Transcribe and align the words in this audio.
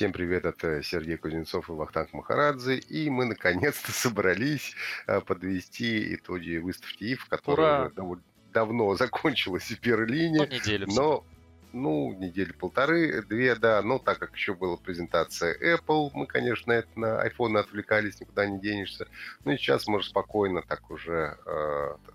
Всем 0.00 0.14
привет, 0.14 0.46
это 0.46 0.82
Сергей 0.82 1.18
Кузнецов 1.18 1.68
и 1.68 1.72
Вахтанг 1.72 2.14
Махарадзе. 2.14 2.78
И 2.78 3.10
мы 3.10 3.26
наконец-то 3.26 3.92
собрались 3.92 4.74
э, 5.06 5.20
подвести 5.20 6.14
итоги 6.14 6.56
выставки 6.56 7.12
ИФ, 7.12 7.26
которая 7.26 7.92
уже 7.94 8.22
давно 8.50 8.94
закончилась 8.96 9.64
в 9.64 9.78
Берлине. 9.82 10.38
Ну, 10.38 10.46
неделю. 10.46 10.86
Но, 10.88 11.26
ну, 11.74 12.14
недели 12.14 12.50
полторы, 12.52 13.20
две, 13.24 13.54
да. 13.56 13.82
Но 13.82 13.98
так 13.98 14.18
как 14.18 14.34
еще 14.34 14.54
была 14.54 14.78
презентация 14.78 15.54
Apple, 15.76 16.12
мы, 16.14 16.26
конечно, 16.26 16.72
это 16.72 16.88
на 16.98 17.22
iPhone 17.26 17.58
отвлекались, 17.58 18.18
никуда 18.20 18.46
не 18.46 18.58
денешься. 18.58 19.06
Ну 19.44 19.52
и 19.52 19.58
сейчас 19.58 19.86
можно 19.86 20.08
спокойно 20.08 20.62
так 20.62 20.90
уже, 20.90 21.36
э, 21.44 21.96
так 22.06 22.14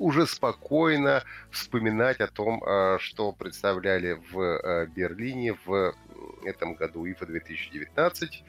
уже 0.00 0.26
спокойно 0.26 1.22
вспоминать 1.52 2.18
о 2.18 2.26
том, 2.26 2.60
э, 2.64 2.98
что 2.98 3.30
представляли 3.30 4.20
в 4.32 4.88
Берлине 4.96 5.56
в 5.64 5.94
этом 6.44 6.74
году 6.74 7.06
ИФА 7.10 7.26
2019. 7.26 8.44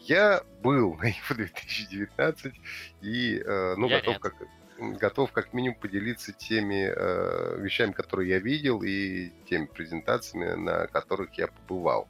Я 0.00 0.42
был 0.62 0.94
на 0.94 1.10
ИФА 1.10 1.34
2019 1.34 2.54
и 3.02 3.42
э, 3.44 3.74
ну, 3.76 3.88
я 3.88 4.00
готов 4.00 4.18
как 4.20 4.34
готов 4.78 5.32
как 5.32 5.52
минимум 5.52 5.78
поделиться 5.78 6.32
теми 6.32 6.92
э, 6.94 7.60
вещами, 7.60 7.92
которые 7.92 8.30
я 8.30 8.38
видел, 8.38 8.82
и 8.82 9.30
теми 9.48 9.66
презентациями, 9.66 10.54
на 10.54 10.86
которых 10.86 11.32
я 11.38 11.48
побывал. 11.48 12.08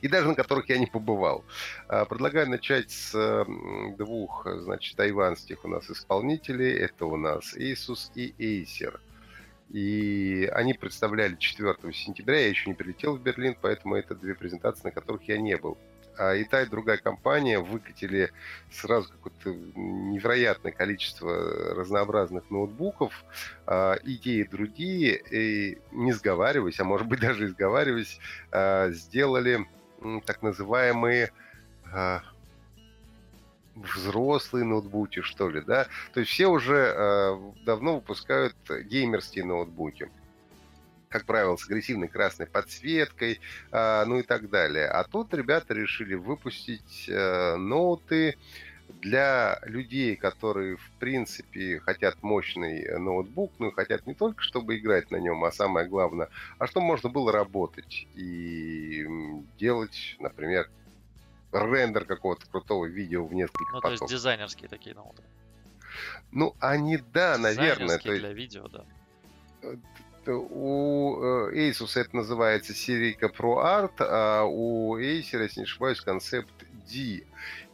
И 0.00 0.08
даже 0.08 0.28
на 0.28 0.34
которых 0.34 0.68
я 0.68 0.78
не 0.78 0.86
побывал. 0.86 1.44
Э, 1.88 2.04
предлагаю 2.06 2.48
начать 2.48 2.90
с 2.90 3.44
двух, 3.96 4.46
значит, 4.46 4.96
тайванских 4.96 5.64
у 5.64 5.68
нас 5.68 5.90
исполнителей. 5.90 6.72
Это 6.76 7.06
у 7.06 7.16
нас 7.16 7.56
Asus 7.56 8.12
и 8.14 8.62
Acer. 8.62 9.00
И 9.70 10.50
они 10.54 10.72
представляли 10.74 11.36
4 11.36 11.76
сентября, 11.92 12.40
я 12.40 12.48
еще 12.48 12.70
не 12.70 12.74
прилетел 12.74 13.16
в 13.16 13.22
Берлин, 13.22 13.56
поэтому 13.60 13.96
это 13.96 14.14
две 14.14 14.34
презентации, 14.34 14.84
на 14.84 14.90
которых 14.90 15.22
я 15.28 15.38
не 15.38 15.56
был. 15.56 15.76
А 16.18 16.34
и 16.34 16.44
та, 16.44 16.62
и 16.62 16.66
другая 16.66 16.96
компания 16.96 17.60
выкатили 17.60 18.32
сразу 18.72 19.10
какое-то 19.10 19.54
невероятное 19.76 20.72
количество 20.72 21.74
разнообразных 21.74 22.50
ноутбуков, 22.50 23.24
а, 23.66 23.94
и 23.94 24.16
те, 24.16 24.44
другие, 24.44 25.22
и 25.30 25.78
не 25.92 26.12
сговариваясь, 26.12 26.80
а 26.80 26.84
может 26.84 27.06
быть 27.06 27.20
даже 27.28 27.44
и 27.44 27.48
сговариваясь, 27.48 28.18
а, 28.50 28.90
сделали 28.90 29.68
так 30.24 30.42
называемые 30.42 31.30
а, 31.92 32.22
взрослые 33.82 34.64
ноутбуки, 34.64 35.20
что 35.20 35.48
ли, 35.48 35.60
да. 35.60 35.86
То 36.12 36.20
есть 36.20 36.32
все 36.32 36.46
уже 36.46 36.94
э, 36.96 37.38
давно 37.64 37.96
выпускают 37.96 38.54
геймерские 38.68 39.44
ноутбуки. 39.44 40.10
Как 41.08 41.24
правило, 41.24 41.56
с 41.56 41.64
агрессивной 41.64 42.08
красной 42.08 42.46
подсветкой, 42.46 43.40
э, 43.70 44.04
ну 44.06 44.18
и 44.18 44.22
так 44.22 44.50
далее. 44.50 44.86
А 44.86 45.04
тут 45.04 45.32
ребята 45.34 45.74
решили 45.74 46.14
выпустить 46.14 47.06
э, 47.08 47.56
ноуты 47.56 48.36
для 49.00 49.60
людей, 49.64 50.16
которые, 50.16 50.76
в 50.76 50.90
принципе, 50.98 51.78
хотят 51.80 52.22
мощный 52.22 52.98
ноутбук, 52.98 53.52
ну 53.58 53.70
хотят 53.70 54.06
не 54.06 54.14
только, 54.14 54.42
чтобы 54.42 54.76
играть 54.76 55.10
на 55.10 55.16
нем, 55.16 55.44
а 55.44 55.52
самое 55.52 55.86
главное, 55.86 56.28
а 56.58 56.66
чтобы 56.66 56.86
можно 56.86 57.08
было 57.08 57.30
работать 57.30 58.06
и 58.14 59.06
делать, 59.58 60.16
например, 60.18 60.68
рендер 61.52 62.04
какого-то 62.04 62.46
крутого 62.46 62.86
видео 62.86 63.24
в 63.24 63.32
несколько 63.32 63.72
Ну, 63.72 63.80
то 63.80 63.90
есть 63.90 64.06
дизайнерские 64.06 64.68
такие 64.68 64.94
ноуты. 64.94 65.22
Ну, 66.30 66.54
они, 66.60 66.98
да, 67.12 67.38
наверное. 67.38 67.98
То 67.98 68.12
есть... 68.12 68.22
для 68.22 68.32
видео, 68.32 68.68
да. 68.68 68.84
Э, 69.62 69.76
у 70.30 71.22
э, 71.50 71.70
Asus 71.70 71.98
это 71.98 72.14
называется 72.14 72.72
Serica 72.72 73.32
Pro 73.34 73.56
Art, 73.64 73.94
а 74.00 74.44
у 74.44 74.98
Acer, 74.98 75.42
если 75.42 75.60
не 75.60 75.64
ошибаюсь, 75.64 76.00
концепт 76.00 76.52
D. 76.90 77.24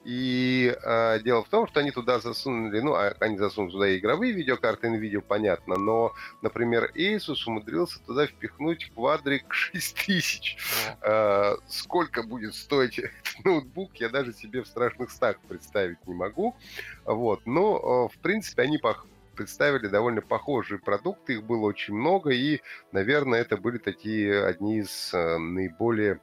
И 0.05 0.77
э, 0.83 1.21
дело 1.21 1.43
в 1.43 1.49
том, 1.49 1.67
что 1.67 1.81
они 1.81 1.91
туда 1.91 2.19
засунули, 2.19 2.81
ну, 2.81 2.95
а 2.95 3.15
они 3.21 3.39
засунули 3.39 3.73
туда 3.73 3.89
и 3.89 3.99
игровые 3.99 4.33
видеокарты 4.33 4.89
NVIDIA, 4.89 5.23
понятно, 5.23 5.77
но, 5.77 6.13
например, 6.43 6.91
Asus 6.95 7.45
умудрился 7.47 8.01
туда 8.05 8.27
впихнуть 8.27 8.93
Quadric 8.95 9.45
6000. 9.49 10.59
Э, 11.01 11.55
сколько 11.69 12.23
будет 12.23 12.55
стоить 12.55 12.99
этот 12.99 13.45
ноутбук, 13.45 13.97
я 13.97 14.11
даже 14.11 14.35
себе 14.35 14.63
в 14.63 14.67
страшных 14.67 15.11
стах 15.11 15.39
представить 15.49 16.07
не 16.07 16.15
могу. 16.15 16.55
Вот, 17.07 17.47
но, 17.47 18.09
э, 18.11 18.15
в 18.15 18.19
принципе, 18.21 18.63
они 18.63 18.77
пох 18.77 19.07
представили 19.35 19.89
довольно 19.89 20.21
похожие 20.21 20.79
продукты, 20.79 21.35
их 21.35 21.45
было 21.45 21.67
очень 21.67 21.95
много, 21.95 22.31
и, 22.31 22.61
наверное, 22.93 23.41
это 23.41 23.57
были 23.57 23.79
такие 23.79 24.45
одни 24.45 24.79
из 24.79 25.13
э, 25.13 25.39
наиболее 25.39 26.21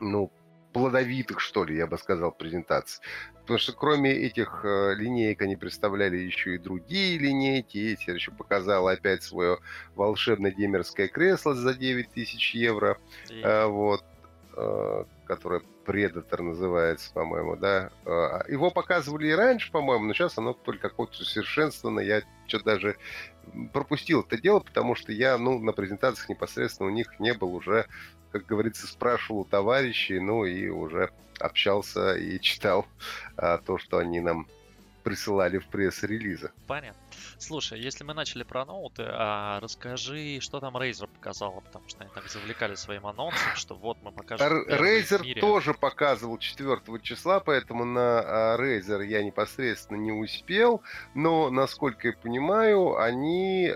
ну, 0.00 0.30
плодовитых, 0.72 1.40
что 1.40 1.64
ли, 1.64 1.76
я 1.76 1.86
бы 1.86 1.98
сказал, 1.98 2.32
презентаций. 2.32 3.02
Потому 3.40 3.58
что 3.58 3.72
кроме 3.72 4.12
этих 4.12 4.60
э, 4.64 4.94
линеек 4.94 5.42
они 5.42 5.56
представляли 5.56 6.16
еще 6.16 6.54
и 6.54 6.58
другие 6.58 7.18
линейки. 7.18 7.78
Эти 7.78 8.10
еще 8.10 8.30
показал 8.30 8.86
опять 8.86 9.22
свое 9.22 9.58
волшебное 9.96 10.52
геймерское 10.52 11.08
кресло 11.08 11.54
за 11.54 11.74
9 11.74 12.10
тысяч 12.10 12.54
евро. 12.54 12.98
Э, 13.30 13.66
вот. 13.66 14.04
Э, 14.56 15.04
которое 15.26 15.62
Predator 15.90 16.42
называется, 16.42 17.12
по-моему, 17.12 17.56
да. 17.56 17.90
Э, 18.04 18.42
его 18.48 18.70
показывали 18.70 19.28
и 19.28 19.32
раньше, 19.32 19.72
по-моему, 19.72 20.04
но 20.06 20.14
сейчас 20.14 20.38
оно 20.38 20.52
только 20.52 20.88
какое-то 20.88 21.20
усовершенствовано. 21.20 22.00
Я 22.00 22.22
что-то 22.46 22.64
даже 22.64 22.96
пропустил 23.72 24.20
это 24.20 24.40
дело, 24.40 24.60
потому 24.60 24.94
что 24.94 25.12
я, 25.12 25.36
ну, 25.38 25.58
на 25.58 25.72
презентациях 25.72 26.28
непосредственно 26.28 26.88
у 26.88 26.92
них 26.92 27.18
не 27.18 27.34
был 27.34 27.54
уже 27.54 27.86
как 28.32 28.46
говорится, 28.46 28.86
спрашивал 28.86 29.40
у 29.40 29.44
товарищей, 29.44 30.20
ну 30.20 30.44
и 30.44 30.68
уже 30.68 31.10
общался 31.40 32.14
и 32.14 32.38
читал 32.40 32.86
а, 33.36 33.58
то, 33.58 33.78
что 33.78 33.98
они 33.98 34.20
нам 34.20 34.46
присылали 35.02 35.58
в 35.58 35.66
пресс-релизах. 35.66 36.52
Понятно. 36.66 37.00
Слушай, 37.38 37.80
если 37.80 38.04
мы 38.04 38.14
начали 38.14 38.42
про 38.42 38.64
ноуты, 38.64 39.04
а 39.06 39.60
расскажи, 39.60 40.40
что 40.40 40.60
там 40.60 40.76
Razer 40.76 41.08
показала, 41.08 41.60
потому 41.60 41.88
что 41.88 42.02
они 42.02 42.10
так 42.14 42.28
завлекали 42.28 42.74
своим 42.74 43.06
анонсом, 43.06 43.54
что 43.56 43.74
вот 43.74 43.98
мы 44.02 44.12
покажем. 44.12 44.64
Razer 44.68 45.40
тоже 45.40 45.74
показывал 45.74 46.38
4 46.38 46.80
числа, 47.02 47.40
поэтому 47.40 47.84
на 47.84 48.20
а, 48.20 48.58
Razer 48.58 49.04
я 49.04 49.22
непосредственно 49.22 49.98
не 49.98 50.12
успел, 50.12 50.82
но, 51.14 51.50
насколько 51.50 52.08
я 52.08 52.14
понимаю, 52.14 52.98
они 52.98 53.72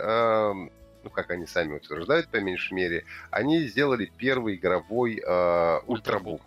ну, 1.04 1.10
как 1.10 1.30
они 1.30 1.46
сами 1.46 1.74
утверждают, 1.76 2.28
по 2.28 2.38
меньшей 2.38 2.72
мере, 2.72 3.04
они 3.30 3.66
сделали 3.66 4.10
первый 4.16 4.56
игровой 4.56 5.22
э, 5.24 5.80
ультрабук. 5.86 6.40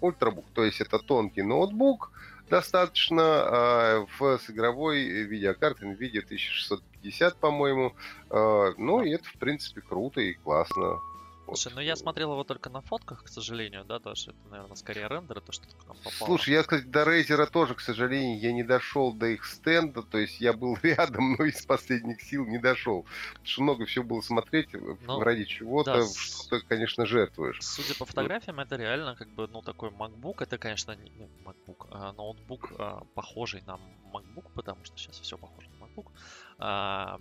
Ультрабук, 0.00 0.46
то 0.54 0.64
есть 0.64 0.80
это 0.80 0.98
тонкий 0.98 1.42
ноутбук, 1.42 2.12
достаточно 2.48 3.20
э, 3.20 4.06
в, 4.18 4.38
с 4.38 4.50
игровой 4.50 5.04
видеокартой 5.04 5.88
NVIDIA 5.92 6.24
1650, 6.24 7.36
по-моему. 7.36 7.94
Э, 8.30 8.72
ну, 8.76 9.02
и 9.02 9.10
это, 9.10 9.24
в 9.24 9.34
принципе, 9.34 9.80
круто 9.80 10.20
и 10.20 10.34
классно. 10.34 11.00
Слушай, 11.46 11.72
ну 11.74 11.80
я 11.80 11.96
смотрел 11.96 12.32
его 12.32 12.44
только 12.44 12.70
на 12.70 12.80
фотках, 12.80 13.24
к 13.24 13.28
сожалению, 13.28 13.84
да, 13.84 13.98
даже 13.98 14.30
это, 14.30 14.48
наверное, 14.50 14.76
скорее 14.76 15.06
рендеры, 15.08 15.40
то, 15.40 15.52
что 15.52 15.66
к 15.66 15.86
нам 15.86 15.96
попало. 15.98 16.26
Слушай, 16.26 16.54
я, 16.54 16.62
кстати, 16.62 16.84
до 16.84 17.04
Razer 17.04 17.39
а 17.39 17.46
тоже, 17.46 17.74
к 17.74 17.80
сожалению, 17.80 18.40
я 18.40 18.52
не 18.52 18.64
дошел 18.64 19.12
до 19.12 19.26
их 19.26 19.44
стенда, 19.44 20.02
то 20.02 20.18
есть 20.18 20.40
я 20.40 20.52
был 20.52 20.76
рядом, 20.82 21.36
но 21.38 21.44
из 21.44 21.64
последних 21.64 22.20
сил 22.20 22.46
не 22.46 22.58
дошел. 22.58 23.06
Потому 23.30 23.46
что 23.46 23.62
много 23.62 23.86
всего 23.86 24.04
было 24.04 24.20
смотреть, 24.20 24.68
ну, 24.72 25.20
ради 25.20 25.44
чего-то, 25.44 26.00
да, 26.00 26.06
что-то, 26.06 26.66
конечно, 26.66 27.06
жертвуешь. 27.06 27.58
Судя 27.62 27.94
по 27.94 28.04
фотографиям, 28.04 28.58
это 28.60 28.76
реально 28.76 29.14
как 29.14 29.28
бы, 29.28 29.46
ну, 29.46 29.62
такой 29.62 29.90
MacBook, 29.90 30.42
это, 30.42 30.58
конечно, 30.58 30.96
не 30.96 31.10
MacBook, 31.44 31.88
а 31.90 32.12
ноутбук, 32.12 32.72
а, 32.78 33.04
похожий 33.14 33.62
на 33.66 33.78
MacBook, 34.12 34.50
потому 34.54 34.84
что 34.84 34.96
сейчас 34.98 35.20
все 35.20 35.38
похоже 35.38 35.68
на 35.70 35.84
MacBook. 35.84 36.10
А, 36.58 37.20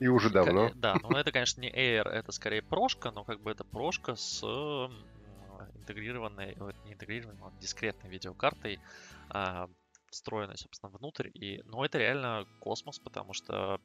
и 0.00 0.08
уже 0.08 0.30
давно. 0.30 0.70
Да, 0.74 0.96
но 1.02 1.18
это, 1.18 1.30
конечно, 1.32 1.60
не 1.60 1.70
Air, 1.70 2.08
это 2.08 2.32
скорее 2.32 2.62
прошка, 2.62 3.12
но 3.12 3.24
как 3.24 3.40
бы 3.40 3.50
это 3.50 3.64
прошка 3.64 4.16
с 4.16 4.42
интегрированной, 5.74 6.56
не 6.84 6.92
интегрированной, 6.92 7.38
а 7.42 7.50
дискретной 7.60 8.10
видеокартой, 8.10 8.80
а, 9.28 9.68
встроенной, 10.10 10.56
собственно, 10.56 10.90
внутрь. 10.90 11.28
И, 11.34 11.62
ну, 11.64 11.84
это 11.84 11.98
реально 11.98 12.46
космос, 12.58 12.98
потому 12.98 13.32
что 13.32 13.78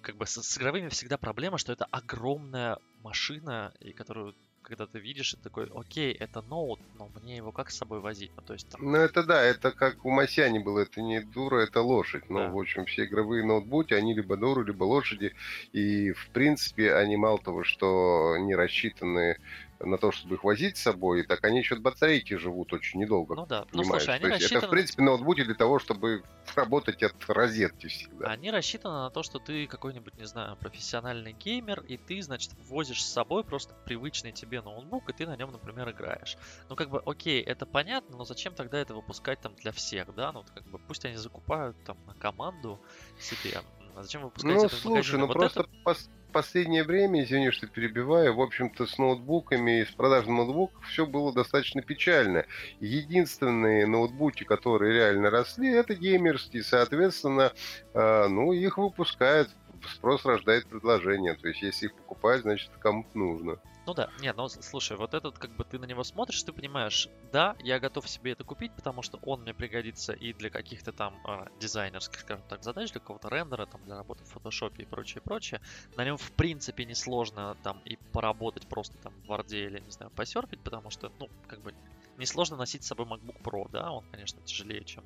как 0.00 0.16
бы 0.16 0.26
с, 0.26 0.42
с 0.42 0.58
игровыми 0.58 0.88
всегда 0.88 1.16
проблема, 1.16 1.58
что 1.58 1.72
это 1.72 1.86
огромная 1.86 2.78
машина, 2.98 3.72
и 3.80 3.92
которую 3.92 4.34
когда 4.64 4.86
ты 4.86 4.98
видишь, 4.98 5.34
и 5.34 5.36
такой, 5.36 5.70
окей, 5.74 6.12
это 6.12 6.42
ноут, 6.42 6.80
но 6.98 7.08
мне 7.22 7.36
его 7.36 7.52
как 7.52 7.70
с 7.70 7.76
собой 7.76 8.00
возить? 8.00 8.32
Ну, 8.36 8.42
то 8.42 8.54
есть, 8.54 8.68
там... 8.68 8.80
ну 8.82 8.96
это 8.96 9.22
да, 9.22 9.42
это 9.42 9.70
как 9.70 10.04
у 10.04 10.10
Масяни 10.10 10.58
было, 10.58 10.80
это 10.80 11.02
не 11.02 11.20
дура, 11.20 11.58
это 11.58 11.82
лошадь. 11.82 12.28
Ну, 12.30 12.38
да. 12.38 12.48
в 12.48 12.58
общем, 12.58 12.86
все 12.86 13.04
игровые 13.04 13.44
ноутбуки, 13.44 13.94
они 13.94 14.14
либо 14.14 14.36
дуры, 14.36 14.64
либо 14.64 14.84
лошади. 14.84 15.34
И, 15.72 16.12
в 16.12 16.28
принципе, 16.30 16.94
они 16.94 17.16
мало 17.16 17.38
того, 17.38 17.62
что 17.62 18.36
не 18.38 18.54
рассчитаны 18.54 19.36
на 19.80 19.98
то, 19.98 20.12
чтобы 20.12 20.36
их 20.36 20.44
возить 20.44 20.76
с 20.76 20.82
собой, 20.82 21.24
так 21.24 21.44
они 21.44 21.58
еще 21.58 21.74
от 21.74 21.82
батарейки 21.82 22.34
живут 22.34 22.72
очень 22.72 23.00
недолго. 23.00 23.34
Ну 23.34 23.46
да. 23.46 23.66
Ну 23.72 23.84
слушай, 23.84 24.14
они 24.14 24.22
то 24.22 24.28
есть 24.28 24.52
это, 24.52 24.66
в 24.66 24.70
принципе, 24.70 25.02
ноутбуки 25.02 25.44
для 25.44 25.54
того, 25.54 25.78
чтобы 25.78 26.22
работать 26.54 27.02
от 27.02 27.14
розетки 27.28 27.88
всегда. 27.88 28.28
Они 28.28 28.50
рассчитаны 28.50 28.94
на 28.94 29.10
то, 29.10 29.22
что 29.22 29.38
ты 29.38 29.66
какой-нибудь, 29.66 30.16
не 30.16 30.26
знаю, 30.26 30.56
профессиональный 30.56 31.32
геймер, 31.32 31.80
и 31.80 31.96
ты, 31.96 32.22
значит, 32.22 32.52
возишь 32.68 33.04
с 33.04 33.12
собой 33.12 33.44
просто 33.44 33.74
привычный 33.84 34.32
тебе 34.32 34.60
ноутбук, 34.62 35.08
и 35.10 35.12
ты 35.12 35.26
на 35.26 35.36
нем, 35.36 35.52
например, 35.52 35.90
играешь. 35.90 36.36
Ну, 36.68 36.76
как 36.76 36.90
бы, 36.90 37.02
окей, 37.04 37.42
это 37.42 37.66
понятно, 37.66 38.16
но 38.16 38.24
зачем 38.24 38.54
тогда 38.54 38.78
это 38.78 38.94
выпускать 38.94 39.40
там 39.40 39.54
для 39.56 39.72
всех, 39.72 40.14
да? 40.14 40.32
Ну, 40.32 40.44
как 40.54 40.64
бы, 40.64 40.78
пусть 40.78 41.04
они 41.04 41.16
закупают 41.16 41.76
там 41.84 41.98
на 42.06 42.14
команду 42.14 42.80
себе. 43.18 43.60
А 43.96 44.02
зачем 44.02 44.22
выпускать 44.22 44.54
ну, 44.54 44.64
это 44.64 44.74
слушай, 44.74 45.18
ну 45.18 45.26
вот 45.26 45.34
просто 45.34 45.60
это... 45.60 45.70
пос 45.84 46.10
последнее 46.34 46.82
время, 46.82 47.22
извини, 47.22 47.50
что 47.52 47.68
перебиваю, 47.68 48.34
в 48.34 48.40
общем-то, 48.40 48.86
с 48.86 48.98
ноутбуками 48.98 49.80
и 49.80 49.84
с 49.84 49.90
продажей 49.92 50.32
ноутбуков 50.32 50.84
все 50.84 51.06
было 51.06 51.32
достаточно 51.32 51.80
печально. 51.80 52.44
Единственные 52.80 53.86
ноутбуки, 53.86 54.42
которые 54.42 54.94
реально 54.94 55.30
росли, 55.30 55.70
это 55.70 55.94
геймерские, 55.94 56.64
соответственно, 56.64 57.52
э, 57.94 58.26
ну, 58.28 58.52
их 58.52 58.78
выпускают, 58.78 59.48
спрос 59.94 60.24
рождает 60.24 60.66
предложение. 60.66 61.34
То 61.34 61.48
есть, 61.48 61.62
если 61.62 61.86
их 61.86 61.94
покупать, 61.94 62.42
значит, 62.42 62.70
кому-то 62.80 63.16
нужно. 63.16 63.58
Ну 63.86 63.92
да, 63.92 64.08
нет, 64.20 64.36
ну 64.36 64.48
слушай, 64.48 64.96
вот 64.96 65.12
этот, 65.12 65.38
как 65.38 65.54
бы 65.56 65.64
ты 65.64 65.78
на 65.78 65.84
него 65.84 66.04
смотришь, 66.04 66.42
ты 66.42 66.52
понимаешь, 66.52 67.08
да, 67.32 67.54
я 67.60 67.78
готов 67.78 68.08
себе 68.08 68.32
это 68.32 68.42
купить, 68.42 68.72
потому 68.74 69.02
что 69.02 69.18
он 69.22 69.42
мне 69.42 69.52
пригодится 69.52 70.14
и 70.14 70.32
для 70.32 70.48
каких-то 70.48 70.92
там 70.92 71.14
э, 71.26 71.46
дизайнерских, 71.60 72.20
скажем 72.20 72.44
так, 72.48 72.62
задач, 72.62 72.92
для 72.92 73.00
какого-то 73.00 73.28
рендера, 73.28 73.66
там, 73.66 73.84
для 73.84 73.96
работы 73.96 74.24
в 74.24 74.28
фотошопе 74.28 74.84
и 74.84 74.86
прочее, 74.86 75.20
прочее. 75.20 75.60
На 75.96 76.04
нем, 76.04 76.16
в 76.16 76.32
принципе, 76.32 76.86
несложно 76.86 77.56
там 77.62 77.80
и 77.84 77.96
поработать 78.12 78.66
просто 78.66 78.96
там 78.98 79.12
в 79.20 79.30
Word 79.30 79.54
или, 79.54 79.80
не 79.80 79.90
знаю, 79.90 80.10
посерфить, 80.12 80.60
потому 80.60 80.88
что, 80.88 81.12
ну, 81.20 81.28
как 81.46 81.60
бы, 81.60 81.74
несложно 82.16 82.56
носить 82.56 82.84
с 82.84 82.86
собой 82.86 83.04
MacBook 83.04 83.42
Pro, 83.42 83.68
да, 83.70 83.90
он, 83.90 84.04
конечно, 84.10 84.40
тяжелее, 84.42 84.84
чем 84.84 85.04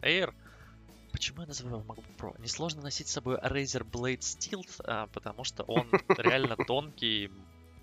Air, 0.00 0.32
Почему 1.14 1.42
я 1.42 1.46
называю 1.46 1.78
его 1.78 1.94
MacBook 1.94 2.16
Pro? 2.18 2.40
Несложно 2.42 2.82
носить 2.82 3.06
с 3.06 3.12
собой 3.12 3.36
Razer 3.36 3.88
Blade 3.88 4.18
Steel, 4.18 4.64
а, 4.84 5.06
потому 5.06 5.44
что 5.44 5.62
он 5.62 5.86
реально 6.18 6.56
тонкий, 6.56 7.30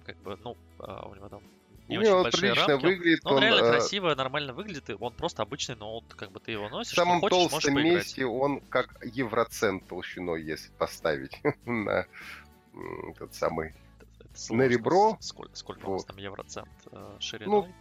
как 0.06 0.18
бы, 0.18 0.38
ну, 0.44 0.58
а, 0.80 1.08
у 1.08 1.16
него 1.16 1.30
там 1.30 1.42
не, 1.88 1.98
не 1.98 2.04
очень 2.04 2.12
он 2.12 2.24
большие 2.24 2.54
рамки. 2.54 2.86
выглядит. 2.86 3.24
Но 3.24 3.32
он, 3.32 3.38
он 3.38 3.44
реально 3.44 3.66
э... 3.66 3.72
красиво, 3.72 4.16
нормально 4.16 4.54
выглядит, 4.54 4.90
и 4.90 4.94
он 4.94 5.14
просто 5.14 5.44
обычный 5.44 5.76
ноут, 5.76 6.06
как 6.16 6.32
бы 6.32 6.40
ты 6.40 6.52
его 6.52 6.70
носишь. 6.70 6.94
В 6.94 6.96
самом 6.96 7.20
хочешь, 7.20 7.38
толстом 7.38 7.76
месте 7.76 8.26
он 8.26 8.62
как 8.62 8.98
евроцент 9.04 9.88
толщиной, 9.88 10.44
если 10.44 10.72
поставить 10.72 11.42
на 11.66 12.06
тот 13.18 13.34
самый 13.34 13.74
на 14.50 14.64
ребро. 14.64 15.18
Сколько, 15.20 15.56
сколько 15.56 15.86
у 15.88 15.94
нас 15.94 16.06
там 16.06 16.18
евроцент 16.18 16.70
э, 16.92 17.18
шириной? 17.20 17.52
Ну, 17.52 17.74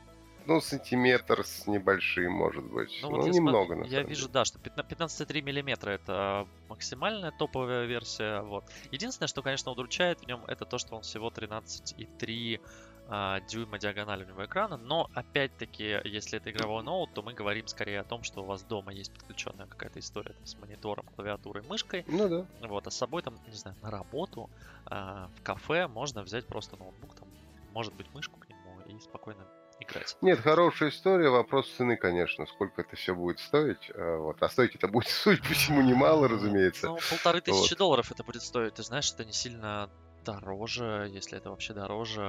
ну, 0.51 0.61
сантиметр 0.61 1.45
с 1.45 1.69
небольшим, 1.69 2.33
может 2.33 2.65
быть. 2.65 2.99
Ну, 3.03 3.11
ну 3.11 3.17
вот 3.19 3.31
немного, 3.31 3.85
я, 3.85 4.01
я 4.01 4.03
вижу, 4.03 4.29
да, 4.29 4.45
что 4.45 4.59
15,3 4.59 5.43
миллиметра 5.43 5.91
это 5.91 6.49
максимальная 6.69 7.31
топовая 7.31 7.87
версия. 7.87 8.41
Вот. 8.43 8.65
Единственное, 8.91 9.29
что, 9.29 9.43
конечно, 9.43 9.71
удручает 9.71 10.21
в 10.21 10.27
нем, 10.27 10.45
это 10.49 10.65
то, 10.65 10.79
что 10.79 10.97
он 10.97 11.03
всего 11.03 11.29
13,3 11.29 12.61
а, 13.07 13.41
дюйма 13.43 13.79
диагональ 13.79 14.25
у 14.25 14.27
него 14.27 14.45
экрана, 14.45 14.77
но 14.77 15.09
опять-таки, 15.15 16.01
если 16.05 16.39
это 16.39 16.51
игровой 16.51 16.83
ноут, 16.83 17.15
то 17.15 17.23
мы 17.23 17.33
говорим 17.33 17.69
скорее 17.69 18.01
о 18.01 18.05
том, 18.05 18.25
что 18.25 18.43
у 18.43 18.45
вас 18.45 18.65
дома 18.65 18.93
есть 18.93 19.13
подключенная 19.13 19.67
какая-то 19.67 20.01
история 20.01 20.33
там, 20.33 20.47
с 20.47 20.59
монитором, 20.59 21.07
клавиатурой, 21.15 21.63
мышкой. 21.69 22.05
Ну 22.09 22.29
да. 22.29 22.47
Вот, 22.67 22.89
а 22.89 22.91
с 22.91 22.97
собой 22.97 23.23
там, 23.23 23.37
не 23.47 23.55
знаю, 23.55 23.77
на 23.83 23.91
работу, 23.93 24.51
а, 24.87 25.29
в 25.37 25.43
кафе 25.45 25.87
можно 25.87 26.23
взять 26.23 26.47
просто 26.47 26.77
ноутбук, 26.77 27.15
там, 27.15 27.29
может 27.73 27.95
быть, 27.95 28.13
мышку 28.15 28.41
к 28.41 28.49
нему 28.49 28.81
и 28.87 28.99
спокойно 28.99 29.47
играть. 29.91 30.17
Нет, 30.21 30.41
хорошая 30.41 30.91
история, 30.91 31.31
вопрос 31.31 31.71
цены, 31.77 31.97
конечно, 31.97 32.47
сколько 32.47 32.83
это 32.83 32.97
все 32.97 33.15
будет 33.15 33.41
стоить. 33.41 33.91
А, 33.95 34.19
вот. 34.19 34.43
А 34.43 34.49
стоить 34.49 34.75
это 34.75 34.89
будет, 34.89 35.09
судя 35.09 35.43
по 35.43 35.55
всему, 35.55 35.83
немало, 35.83 36.29
разумеется. 36.29 36.89
Ну, 36.89 36.99
полторы 37.11 37.41
тысячи 37.41 37.73
вот. 37.73 37.79
долларов 37.79 38.11
это 38.11 38.25
будет 38.25 38.43
стоить. 38.43 38.75
Ты 38.75 38.83
знаешь, 38.83 39.13
это 39.13 39.25
не 39.25 39.33
сильно 39.33 39.91
дороже, 40.25 41.09
если 41.13 41.39
это 41.39 41.51
вообще 41.51 41.73
дороже 41.73 42.21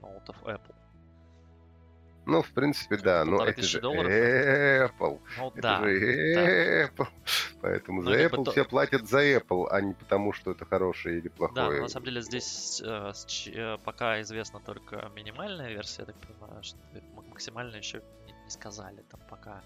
ноутов 0.00 0.36
Apple. 0.44 0.74
Ну, 2.24 2.42
в 2.42 2.50
принципе, 2.52 2.96
да. 2.96 3.24
Но 3.24 3.44
это 3.44 3.62
же 3.62 3.80
долларов. 3.80 4.10
Apple. 4.10 5.20
Ну, 5.38 5.48
это 5.48 5.60
да, 5.60 5.80
же 5.80 6.88
Apple. 6.88 7.08
Поэтому 7.60 8.02
ну, 8.02 8.10
за 8.10 8.24
Apple 8.24 8.44
то... 8.44 8.52
все 8.52 8.64
платят 8.64 9.08
за 9.08 9.24
Apple, 9.24 9.66
а 9.70 9.80
не 9.80 9.94
потому, 9.94 10.32
что 10.32 10.52
это 10.52 10.64
хорошее 10.64 11.18
или 11.18 11.28
плохое. 11.28 11.70
Да, 11.76 11.82
на 11.82 11.88
самом 11.88 12.06
деле 12.06 12.22
здесь 12.22 12.80
э, 12.84 13.12
э, 13.46 13.78
пока 13.84 14.20
известна 14.22 14.60
только 14.60 15.10
минимальная 15.14 15.70
версия, 15.70 16.02
я 16.02 16.06
так 16.06 16.16
понимаю, 16.20 16.62
что 16.62 16.78
максимально 17.28 17.76
еще 17.76 18.02
не, 18.26 18.32
не 18.44 18.50
сказали. 18.50 19.02
Там 19.10 19.20
пока 19.28 19.62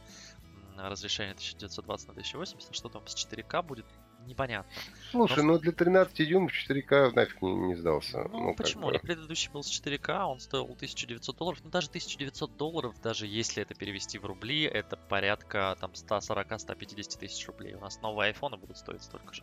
разрешение 0.76 1.32
1920 1.32 2.08
на 2.08 2.12
1080, 2.12 2.74
что 2.74 2.88
там 2.88 3.06
с 3.06 3.14
4К 3.14 3.62
будет, 3.62 3.86
непонятно. 4.26 4.70
Слушай, 5.10 5.42
Но... 5.42 5.52
ну 5.52 5.58
для 5.58 5.72
13 5.72 6.28
дюймов 6.28 6.52
4К 6.52 7.12
нафиг 7.14 7.42
не, 7.42 7.54
не 7.54 7.74
сдался. 7.74 8.28
Ну, 8.32 8.48
ну 8.48 8.54
почему? 8.54 8.90
Бы... 8.90 8.98
Предыдущий 8.98 9.50
был 9.50 9.62
с 9.62 9.70
4К, 9.70 10.24
он 10.24 10.40
стоил 10.40 10.64
1900 10.64 11.36
долларов. 11.36 11.60
Ну 11.64 11.70
даже 11.70 11.88
1900 11.88 12.56
долларов, 12.56 12.94
даже 13.02 13.26
если 13.26 13.62
это 13.62 13.74
перевести 13.74 14.18
в 14.18 14.24
рубли, 14.24 14.62
это 14.62 14.96
порядка 14.96 15.76
там 15.80 15.92
140-150 15.92 17.18
тысяч 17.18 17.46
рублей. 17.46 17.74
У 17.74 17.80
нас 17.80 18.00
новые 18.02 18.28
айфоны 18.28 18.56
будут 18.56 18.78
стоить 18.78 19.02
столько 19.02 19.32
же. 19.34 19.42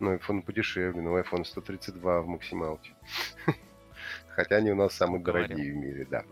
Ну, 0.00 0.14
iPhone 0.14 0.42
подешевле, 0.42 1.02
но 1.02 1.18
iPhone 1.18 1.44
132 1.44 2.22
в 2.22 2.26
максималке. 2.26 2.94
хотя 4.36 4.56
они 4.56 4.70
у 4.70 4.74
нас 4.74 4.92
самые 4.92 5.22
Говорил. 5.22 5.48
дорогие 5.48 5.72
в 5.72 5.76
мире, 5.76 6.06
да. 6.08 6.24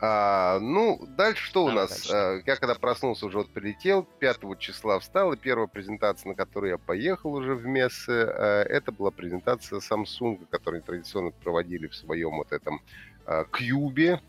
А, 0.00 0.58
ну, 0.60 1.04
дальше 1.16 1.44
что 1.44 1.64
у 1.64 1.70
нас? 1.70 1.90
Дальше. 1.90 2.12
А, 2.14 2.42
я 2.46 2.56
когда 2.56 2.74
проснулся, 2.76 3.26
уже 3.26 3.38
вот 3.38 3.50
прилетел, 3.50 4.04
5 4.20 4.58
числа 4.58 4.98
встал, 5.00 5.32
и 5.32 5.36
первая 5.36 5.66
презентация, 5.66 6.30
на 6.30 6.34
которую 6.34 6.70
я 6.70 6.78
поехал 6.78 7.34
уже 7.34 7.54
в 7.54 7.66
Мессы, 7.66 8.10
а, 8.10 8.62
это 8.62 8.92
была 8.92 9.10
презентация 9.10 9.80
Samsung, 9.80 10.46
которую 10.50 10.82
традиционно 10.82 11.32
проводили 11.32 11.88
в 11.88 11.94
своем 11.94 12.36
вот 12.36 12.52
этом 12.52 12.80
а, 13.26 13.44
кьюбе. 13.44 14.20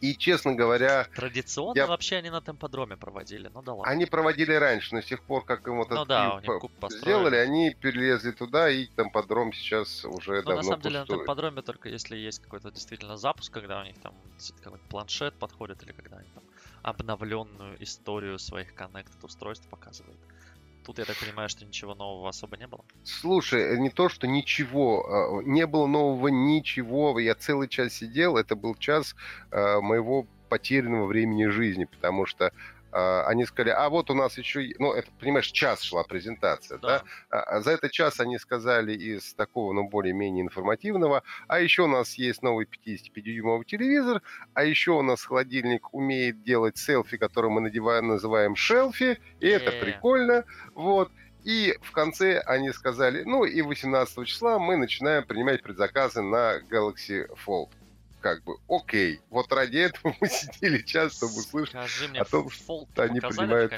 И, 0.00 0.16
честно 0.16 0.54
говоря... 0.54 1.06
Традиционно 1.14 1.76
я... 1.76 1.86
вообще 1.86 2.16
они 2.16 2.30
на 2.30 2.40
темподроме 2.40 2.96
проводили, 2.96 3.50
ну 3.52 3.62
да 3.62 3.74
ладно. 3.74 3.92
Они 3.92 4.06
проводили 4.06 4.52
раньше, 4.52 4.94
но 4.94 5.02
с 5.02 5.06
тех 5.06 5.22
пор, 5.22 5.44
как 5.44 5.66
им 5.66 5.78
вот 5.78 5.90
ну, 5.90 6.04
да, 6.04 6.40
сделали, 6.90 7.36
они 7.36 7.74
перелезли 7.74 8.30
туда, 8.30 8.70
и 8.70 8.86
темподром 8.86 9.52
сейчас 9.52 10.04
уже 10.04 10.36
ну, 10.36 10.42
давно 10.42 10.56
на 10.56 10.62
самом 10.62 10.80
пустует. 10.80 10.82
деле 10.82 11.00
на 11.00 11.06
темподроме 11.06 11.62
только 11.62 11.88
если 11.88 12.16
есть 12.16 12.38
какой-то 12.40 12.70
действительно 12.70 13.16
запуск, 13.16 13.52
когда 13.52 13.80
у 13.80 13.84
них 13.84 13.98
там 14.00 14.14
какой-то 14.62 14.84
планшет 14.88 15.34
подходит, 15.34 15.82
или 15.82 15.92
когда 15.92 16.18
они 16.18 16.28
там 16.34 16.44
обновленную 16.82 17.82
историю 17.82 18.38
своих 18.38 18.74
connected 18.74 19.24
устройств 19.24 19.68
показывают. 19.68 20.18
Тут, 20.88 21.00
я 21.00 21.04
так 21.04 21.18
понимаю, 21.18 21.50
что 21.50 21.66
ничего 21.66 21.94
нового 21.94 22.30
особо 22.30 22.56
не 22.56 22.66
было. 22.66 22.82
Слушай, 23.04 23.74
э, 23.74 23.76
не 23.76 23.90
то, 23.90 24.08
что 24.08 24.26
ничего, 24.26 25.04
а, 25.06 25.42
не 25.42 25.66
было 25.66 25.86
нового 25.86 26.28
ничего. 26.28 27.18
Я 27.18 27.34
целый 27.34 27.68
час 27.68 27.92
сидел, 27.92 28.38
это 28.38 28.56
был 28.56 28.74
час 28.74 29.14
а, 29.50 29.82
моего 29.82 30.26
потерянного 30.48 31.04
времени 31.04 31.44
жизни, 31.44 31.84
потому 31.84 32.24
что 32.24 32.54
они 32.90 33.44
сказали, 33.44 33.74
а 33.76 33.88
вот 33.88 34.10
у 34.10 34.14
нас 34.14 34.38
еще, 34.38 34.72
ну, 34.78 34.92
это, 34.92 35.10
понимаешь, 35.20 35.46
час 35.48 35.82
шла 35.82 36.04
презентация, 36.04 36.78
да? 36.78 37.02
да? 37.30 37.42
А 37.42 37.60
за 37.60 37.72
этот 37.72 37.92
час 37.92 38.20
они 38.20 38.38
сказали 38.38 38.92
из 38.92 39.34
такого, 39.34 39.72
ну, 39.72 39.88
более-менее 39.88 40.44
информативного, 40.44 41.22
а 41.46 41.60
еще 41.60 41.82
у 41.82 41.88
нас 41.88 42.14
есть 42.14 42.42
новый 42.42 42.66
55-дюймовый 42.66 43.64
телевизор, 43.64 44.22
а 44.54 44.64
еще 44.64 44.92
у 44.92 45.02
нас 45.02 45.24
холодильник 45.24 45.92
умеет 45.92 46.42
делать 46.42 46.78
селфи, 46.78 47.16
который 47.16 47.50
мы 47.50 47.60
надеваем, 47.60 48.08
называем 48.08 48.56
шелфи, 48.56 49.20
и 49.40 49.46
yeah. 49.46 49.56
это 49.56 49.72
прикольно, 49.72 50.44
вот. 50.74 51.10
И 51.44 51.78
в 51.82 51.92
конце 51.92 52.40
они 52.40 52.72
сказали, 52.72 53.22
ну 53.24 53.44
и 53.44 53.62
18 53.62 54.26
числа 54.26 54.58
мы 54.58 54.76
начинаем 54.76 55.24
принимать 55.24 55.62
предзаказы 55.62 56.20
на 56.20 56.58
Galaxy 56.58 57.26
Fold 57.46 57.70
как 58.20 58.42
бы, 58.44 58.56
окей, 58.68 59.20
вот 59.30 59.52
ради 59.52 59.78
этого 59.78 60.14
мы 60.20 60.28
сидели 60.28 60.78
час, 60.82 61.16
чтобы 61.16 61.38
услышать 61.38 61.74
о 62.16 62.24
том, 62.24 62.50
что 62.50 62.86
они 62.96 63.20
принимают... 63.20 63.72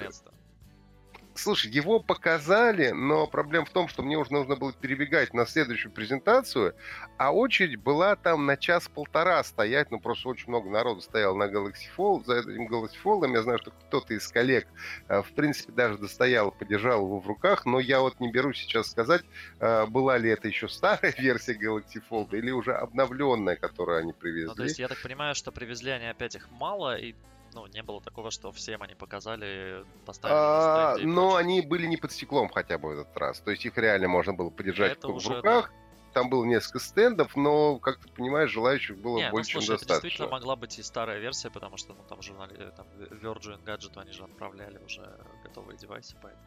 Слушай, 1.43 1.71
его 1.71 2.01
показали, 2.01 2.91
но 2.91 3.27
проблема 3.27 3.65
в 3.65 3.71
том, 3.71 3.89
что 3.89 4.03
мне 4.03 4.19
уже 4.19 4.31
нужно 4.31 4.57
было 4.57 4.75
перебегать 4.75 5.33
на 5.33 5.47
следующую 5.47 5.91
презентацию, 5.91 6.75
а 7.17 7.33
очередь 7.33 7.81
была 7.81 8.15
там 8.15 8.45
на 8.45 8.59
час-полтора 8.59 9.43
стоять, 9.43 9.91
ну 9.91 10.01
просто 10.01 10.29
очень 10.29 10.49
много 10.49 10.69
народу 10.69 11.01
стояло 11.01 11.35
на 11.35 11.45
Galaxy 11.45 11.89
Fold, 11.97 12.27
за 12.27 12.41
этим 12.41 12.69
Galaxy 12.69 12.97
Fold, 13.03 13.33
я 13.33 13.43
знаю, 13.43 13.59
что 13.59 13.71
кто-то 13.71 14.13
из 14.13 14.29
коллег, 14.29 14.67
э, 15.09 15.23
в 15.23 15.33
принципе, 15.33 15.73
даже 15.73 15.97
достоял, 15.97 16.51
подержал 16.51 17.07
его 17.07 17.21
в 17.21 17.27
руках, 17.27 17.65
но 17.65 17.81
я 17.81 18.01
вот 18.01 18.21
не 18.21 18.31
беру 18.31 18.53
сейчас 18.53 18.91
сказать, 18.91 19.23
э, 19.61 19.87
была 19.87 20.19
ли 20.19 20.29
это 20.29 20.47
еще 20.47 20.69
старая 20.69 21.15
версия 21.19 21.55
Galaxy 21.55 22.03
Fold 22.11 22.37
или 22.37 22.51
уже 22.51 22.75
обновленная, 22.75 23.57
которую 23.57 23.99
они 23.99 24.13
привезли. 24.13 24.49
Ну, 24.49 24.55
то 24.55 24.65
есть 24.65 24.79
я 24.79 24.89
так 24.89 25.01
понимаю, 25.01 25.35
что 25.35 25.53
привезли 25.53 25.93
они 25.93 26.07
опять 26.07 26.35
их 26.35 26.51
мало, 26.51 26.99
и 26.99 27.15
ну, 27.55 27.67
не 27.67 27.83
было 27.83 28.01
такого, 28.01 28.31
что 28.31 28.53
всем 28.53 28.83
они 28.83 28.95
показали, 28.95 29.85
поставили 30.07 30.37
а, 30.37 30.97
Но 31.03 31.37
они 31.37 31.61
были 31.61 31.87
не 31.87 31.97
под 31.97 32.13
стеклом 32.13 32.49
хотя 32.49 32.79
бы 32.79 32.89
в 32.89 32.93
этот 33.01 33.17
раз. 33.17 33.41
То 33.41 33.51
есть 33.51 33.65
их 33.65 33.77
реально 33.77 34.09
можно 34.09 34.33
было 34.33 34.51
подержать 34.51 35.03
в 35.03 35.29
руках. 35.29 35.73
там 36.13 36.29
было 36.29 36.45
несколько 36.45 36.79
стендов, 36.81 37.37
но, 37.37 37.79
как 37.79 37.99
ты 37.99 38.09
понимаешь, 38.09 38.51
желающих 38.51 38.97
было 38.99 39.19
Не, 39.19 39.25
ну 39.27 39.31
больше, 39.31 39.53
слушай, 39.53 39.67
чем 39.67 39.75
это 39.77 39.87
достаточно. 39.87 40.09
действительно 40.09 40.29
могла 40.29 40.57
быть 40.57 40.79
и 40.79 40.83
старая 40.83 41.19
версия, 41.21 41.51
потому 41.51 41.77
что, 41.77 41.95
ну, 41.95 42.03
там 42.09 42.21
журнали, 42.23 42.57
э, 42.59 42.73
там, 42.77 42.87
Virgin 42.99 43.63
Gadget, 43.65 43.97
они 44.01 44.13
же 44.13 44.25
отправляли 44.25 44.79
уже 44.85 45.09
готовые 45.45 45.77
девайсы, 45.79 46.17
поэтому... 46.21 46.45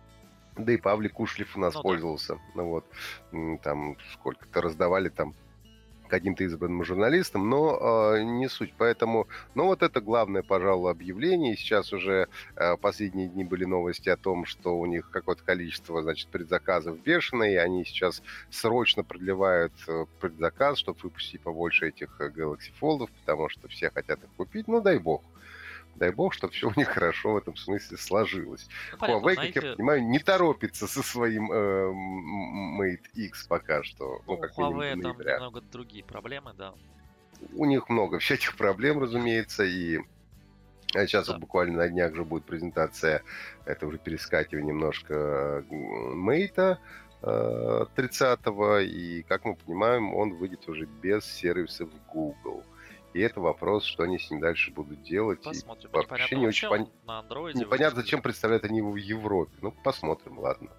Да 0.58 0.72
и 0.72 0.78
Павлик 0.78 1.20
Ушлиф 1.20 1.56
у 1.56 1.60
нас 1.60 1.74
Ну 1.74 1.80
да. 1.80 1.84
пользовался. 1.84 2.40
Ну 2.56 2.70
вот, 2.70 2.86
там 3.64 3.98
сколько-то 4.14 4.62
раздавали 4.62 5.10
там 5.10 5.34
каким-то 6.14 6.44
избранным 6.44 6.86
журналистам, 6.86 7.50
но 7.50 8.14
э, 8.16 8.22
не 8.22 8.48
суть. 8.48 8.72
Поэтому, 8.78 9.28
ну 9.56 9.66
вот 9.66 9.82
это 9.82 10.00
главное, 10.00 10.44
пожалуй, 10.44 10.92
объявление. 10.92 11.58
Сейчас 11.58 11.92
уже 11.92 12.28
э, 12.56 12.78
последние 12.78 13.30
дни 13.30 13.44
были 13.44 13.66
новости 13.66 14.10
о 14.10 14.16
том, 14.16 14.46
что 14.46 14.78
у 14.78 14.86
них 14.86 15.10
какое-то 15.10 15.44
количество, 15.44 16.04
значит, 16.04 16.28
предзаказов 16.28 17.02
бешеное, 17.02 17.54
и 17.54 17.56
они 17.56 17.84
сейчас 17.84 18.22
срочно 18.52 19.04
продлевают 19.04 19.74
э, 19.88 20.06
предзаказ, 20.22 20.78
чтобы 20.78 21.00
выпустить 21.02 21.42
побольше 21.42 21.88
этих 21.88 22.22
э, 22.22 22.30
Galaxy 22.30 22.72
Fold, 22.80 23.10
потому 23.22 23.50
что 23.50 23.68
все 23.68 23.90
хотят 23.90 24.24
их 24.24 24.30
купить. 24.38 24.68
Ну, 24.68 24.82
дай 24.82 25.00
бог. 25.00 25.24
Дай 25.96 26.12
бог, 26.12 26.34
чтобы 26.34 26.54
все 26.54 26.70
у 26.70 26.74
них 26.76 26.88
хорошо 26.88 27.34
в 27.34 27.38
этом 27.38 27.56
смысле 27.56 27.98
сложилось. 27.98 28.68
Ну, 28.92 28.98
понятно, 28.98 29.28
Huawei, 29.28 29.36
как 29.36 29.46
я 29.46 29.52
знаете, 29.52 29.78
понимаю, 29.78 30.04
не 30.04 30.20
торопится 30.20 30.88
со 30.88 31.04
своим 31.04 31.52
э, 31.52 31.92
Mate 32.82 33.10
X 33.14 33.48
пока 33.48 33.84
что. 33.84 34.22
Ну, 34.26 34.36
ну, 34.36 34.38
как 34.38 34.58
Huawei 34.58 35.02
там 35.02 35.18
немного 35.20 35.62
другие 35.62 36.04
проблемы, 36.04 36.54
да. 36.58 36.74
У 37.54 37.66
них 37.66 37.90
много 37.90 38.20
всяких 38.20 38.56
проблем, 38.56 39.00
разумеется, 39.00 39.64
и 39.64 40.00
а 40.96 41.08
сейчас 41.08 41.28
Да. 41.28 41.34
вот 41.34 41.42
буквально 41.42 41.78
на 41.78 41.90
днях 41.90 42.16
же 42.16 42.24
будет 42.24 42.46
презентация, 42.46 43.24
это 43.66 43.88
уже 43.88 43.98
перескакивание 43.98 44.74
немножко 44.74 45.66
Мейта 45.70 46.80
30-го, 47.24 48.80
и, 48.80 49.24
как 49.24 49.46
мы 49.46 49.56
понимаем, 49.56 50.14
он 50.14 50.36
выйдет 50.36 50.68
уже 50.68 50.86
без 50.86 51.26
сервисов 51.26 51.90
Google. 52.12 52.64
И 53.14 53.20
это 53.20 53.40
вопрос, 53.40 53.84
что 53.86 54.04
они 54.04 54.18
с 54.18 54.30
ним 54.32 54.40
дальше 54.40 54.72
будут 54.72 55.04
делать. 55.04 55.40
и 55.42 55.44
Посмотрим. 55.44 55.90
вообще 55.92 56.06
Непонятно, 56.08 56.36
не 56.36 56.48
очень 56.48 56.68
вообще 56.68 56.84
пон- 56.84 56.88
он 57.02 57.08
на 57.08 57.20
андроиде 57.20 57.60
непонятно, 57.60 58.02
зачем 58.02 58.22
представляют 58.22 58.64
они 58.66 58.78
его 58.78 58.92
в 58.92 58.96
Европе. 58.96 59.52
Ну, 59.62 59.72
посмотрим, 59.84 60.40
ладно. 60.40 60.72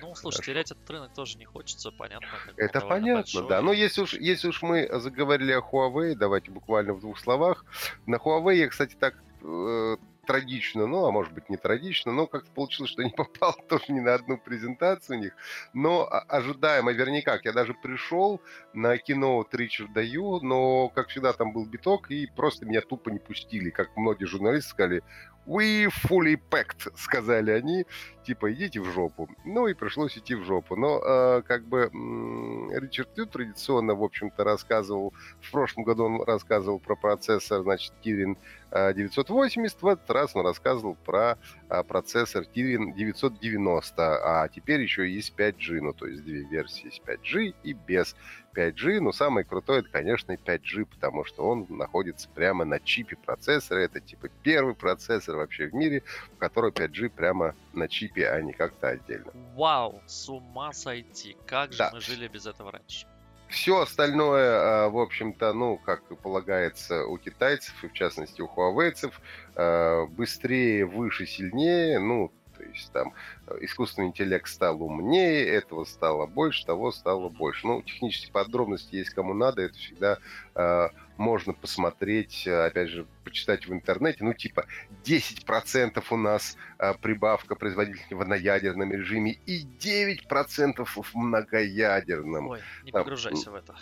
Ну, 0.00 0.14
слушай, 0.14 0.36
Хорошо. 0.36 0.52
терять 0.52 0.70
этот 0.70 0.88
рынок 0.90 1.12
тоже 1.14 1.36
не 1.38 1.44
хочется, 1.44 1.90
понятно. 1.92 2.26
Это 2.56 2.80
понятно, 2.80 3.14
большой. 3.16 3.48
да. 3.48 3.60
Но 3.62 3.72
если 3.72 4.02
уж, 4.02 4.14
если 4.14 4.48
уж 4.48 4.62
мы 4.62 4.88
заговорили 5.00 5.52
о 5.52 5.60
Huawei, 5.60 6.14
давайте 6.14 6.50
буквально 6.50 6.94
в 6.94 7.00
двух 7.00 7.18
словах. 7.18 7.64
На 8.06 8.16
Huawei 8.16 8.54
я, 8.56 8.68
кстати, 8.68 8.94
так 8.94 9.14
э, 9.42 9.96
трагично, 10.26 10.86
ну, 10.86 11.04
а 11.04 11.10
может 11.10 11.32
быть 11.32 11.50
не 11.50 11.56
трагично, 11.56 12.12
но 12.12 12.26
как-то 12.26 12.50
получилось, 12.52 12.90
что 12.92 13.02
не 13.02 13.10
попал 13.10 13.54
тоже 13.68 13.86
ни 13.88 14.00
на 14.00 14.14
одну 14.14 14.38
презентацию 14.38 15.18
у 15.18 15.22
них. 15.22 15.32
Но 15.72 16.04
а- 16.04 16.20
ожидаемо, 16.20 16.92
вернее 16.92 17.22
как, 17.22 17.44
я 17.44 17.52
даже 17.52 17.74
пришел 17.74 18.40
на 18.72 18.96
кино 18.98 19.46
Ричарда 19.50 20.00
Ю, 20.00 20.40
но, 20.40 20.88
как 20.90 21.08
всегда, 21.08 21.32
там 21.32 21.52
был 21.52 21.66
биток, 21.66 22.10
и 22.10 22.26
просто 22.26 22.66
меня 22.66 22.80
тупо 22.80 23.10
не 23.10 23.18
пустили. 23.18 23.70
Как 23.70 23.96
многие 23.96 24.26
журналисты 24.26 24.70
сказали, 24.70 25.02
we 25.46 25.88
fully 26.04 26.40
packed, 26.50 26.92
сказали 26.96 27.50
они, 27.50 27.86
типа, 28.22 28.52
идите 28.52 28.80
в 28.80 28.86
жопу. 28.86 29.28
Ну 29.44 29.66
и 29.66 29.74
пришлось 29.74 30.16
идти 30.16 30.34
в 30.34 30.44
жопу. 30.44 30.76
Но 30.76 31.00
э, 31.04 31.42
как 31.42 31.64
бы 31.64 31.90
м, 31.92 32.70
Ричард 32.72 33.16
Ю 33.16 33.26
традиционно, 33.26 33.94
в 33.94 34.02
общем-то, 34.02 34.44
рассказывал, 34.44 35.12
в 35.40 35.50
прошлом 35.50 35.84
году 35.84 36.04
он 36.04 36.22
рассказывал 36.22 36.78
про 36.78 36.96
процессор, 36.96 37.62
значит, 37.62 37.92
Kirin 38.04 38.36
э, 38.70 38.94
980, 38.94 39.82
в 39.82 39.86
этот 39.86 40.10
раз 40.10 40.34
он 40.34 40.46
рассказывал 40.46 40.96
про 41.04 41.38
а, 41.68 41.82
процессор 41.82 42.44
Kirin 42.44 42.94
990, 42.94 44.42
а 44.42 44.48
теперь 44.48 44.80
еще 44.80 45.10
есть 45.10 45.34
5G, 45.36 45.80
ну 45.80 45.92
то 45.92 46.06
есть 46.06 46.24
две 46.24 46.42
версии 46.44 46.90
с 46.90 47.00
5G 47.00 47.54
и 47.62 47.72
без 47.72 48.14
5G, 48.54 49.00
но 49.00 49.12
самое 49.12 49.44
крутое 49.44 49.80
это, 49.80 49.88
конечно, 49.90 50.32
5G, 50.32 50.84
потому 50.86 51.24
что 51.24 51.46
он 51.46 51.66
находится 51.68 52.28
прямо 52.28 52.64
на 52.64 52.80
чипе 52.80 53.16
процессора, 53.16 53.80
это 53.80 54.00
типа 54.00 54.28
первый 54.42 54.74
процессор 54.74 55.36
вообще 55.36 55.66
в 55.68 55.74
мире, 55.74 56.02
у 56.32 56.36
которого 56.36 56.70
5G 56.70 57.10
прямо 57.10 57.54
на 57.72 57.88
чипе, 57.88 58.28
а 58.28 58.40
не 58.40 58.52
как-то 58.52 58.88
отдельно. 58.88 59.32
Вау, 59.54 60.00
с 60.06 60.28
ума 60.28 60.72
сойти. 60.72 61.36
Как 61.46 61.72
же 61.72 61.78
Да. 61.78 61.90
мы 61.92 62.00
жили 62.00 62.28
без 62.28 62.46
этого 62.46 62.72
раньше? 62.72 63.06
Все 63.48 63.80
остальное, 63.80 64.86
а, 64.86 64.88
в 64.88 64.96
общем-то, 64.96 65.52
ну, 65.52 65.76
как 65.76 66.02
и 66.10 66.14
полагается 66.14 67.04
у 67.04 67.18
китайцев, 67.18 67.84
и 67.84 67.88
в 67.88 67.92
частности 67.92 68.40
у 68.40 68.46
хуавейцев, 68.46 69.20
а, 69.54 70.06
быстрее, 70.06 70.86
выше, 70.86 71.26
сильнее, 71.26 71.98
ну, 71.98 72.32
то 72.56 72.64
есть 72.64 72.92
там 72.92 73.12
э, 73.46 73.58
искусственный 73.62 74.08
интеллект 74.08 74.48
стал 74.48 74.82
умнее, 74.82 75.46
этого 75.46 75.84
стало 75.84 76.26
больше, 76.26 76.64
того 76.66 76.92
стало 76.92 77.28
больше. 77.28 77.66
Ну, 77.66 77.82
технические 77.82 78.32
подробности 78.32 78.96
есть 78.96 79.10
кому 79.10 79.34
надо, 79.34 79.62
это 79.62 79.74
всегда 79.74 80.18
а, 80.54 80.90
можно 81.16 81.52
посмотреть, 81.52 82.46
а, 82.46 82.66
опять 82.66 82.88
же, 82.88 83.06
почитать 83.24 83.66
в 83.66 83.72
интернете. 83.72 84.24
Ну, 84.24 84.34
типа, 84.34 84.66
10% 85.04 86.02
у 86.10 86.16
нас 86.16 86.56
а, 86.78 86.94
прибавка 86.94 87.54
производительности 87.54 88.14
в 88.14 88.20
одноядерном 88.20 88.92
режиме 88.92 89.38
и 89.46 89.64
9% 89.64 90.84
в 90.84 91.14
многоядерном 91.14 92.48
Ой, 92.48 92.60
не 92.84 92.92
там, 92.92 93.02
погружайся 93.02 93.50
в 93.50 93.54
это. 93.54 93.74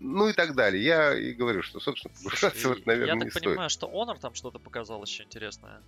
ну 0.00 0.28
и 0.28 0.32
так 0.32 0.54
далее. 0.54 0.82
Я 0.82 1.14
и 1.14 1.32
говорю, 1.32 1.62
что, 1.62 1.80
собственно, 1.80 2.14
погружаться 2.14 2.58
в 2.58 2.60
Слушай, 2.60 2.80
это, 2.80 2.88
наверное, 2.88 3.08
я 3.08 3.14
не 3.14 3.20
так 3.22 3.30
стоит. 3.32 3.44
понимаю, 3.44 3.70
что 3.70 3.86
Honor 3.86 4.18
там 4.20 4.34
что-то 4.34 4.58
показал 4.58 5.02
еще 5.02 5.22
интересное. 5.24 5.80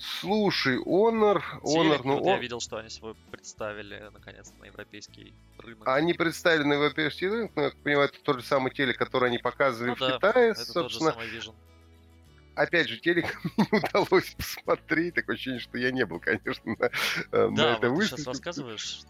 Слушай, 0.00 0.78
Honor, 0.78 1.42
Honor, 1.62 2.00
ну, 2.04 2.14
вот 2.16 2.24
я 2.26 2.34
он- 2.34 2.40
видел, 2.40 2.60
что 2.60 2.78
они 2.78 2.88
свой 2.88 3.14
представили 3.30 4.08
наконец 4.14 4.50
на 4.58 4.64
европейский 4.64 5.34
рынок. 5.58 5.86
они 5.86 6.14
представили 6.14 6.62
на 6.64 6.72
европейский 6.74 7.28
рынок, 7.28 7.52
но, 7.54 7.62
я 7.64 7.70
понимаю, 7.84 8.08
это 8.08 8.18
тот 8.22 8.40
же 8.40 8.46
самый 8.46 8.72
телек, 8.72 8.96
который 8.96 9.28
они 9.28 9.36
показывали 9.38 9.90
Ну 9.90 9.96
в 9.96 9.98
да, 9.98 10.12
Китае, 10.16 10.50
Это 10.52 10.72
тот 10.72 10.90
же 10.90 10.98
собственно. 10.98 11.10
самый 11.12 11.28
Vision. 11.28 11.54
Опять 12.54 12.88
же, 12.88 12.98
телек 12.98 13.26
мне 13.44 13.66
не 13.72 13.78
удалось 13.78 14.34
посмотреть, 14.34 15.14
такое 15.14 15.34
ощущение, 15.36 15.60
что 15.60 15.76
я 15.76 15.90
не 15.90 16.06
был, 16.06 16.18
конечно, 16.18 16.74
на, 16.78 16.86
э, 16.86 17.48
на 17.50 17.56
Да, 17.56 17.72
этой 17.76 17.90
вот 17.90 17.98
ты 18.00 18.06
сейчас 18.06 18.18
выставке. 18.20 18.26
рассказываешь. 18.30 19.00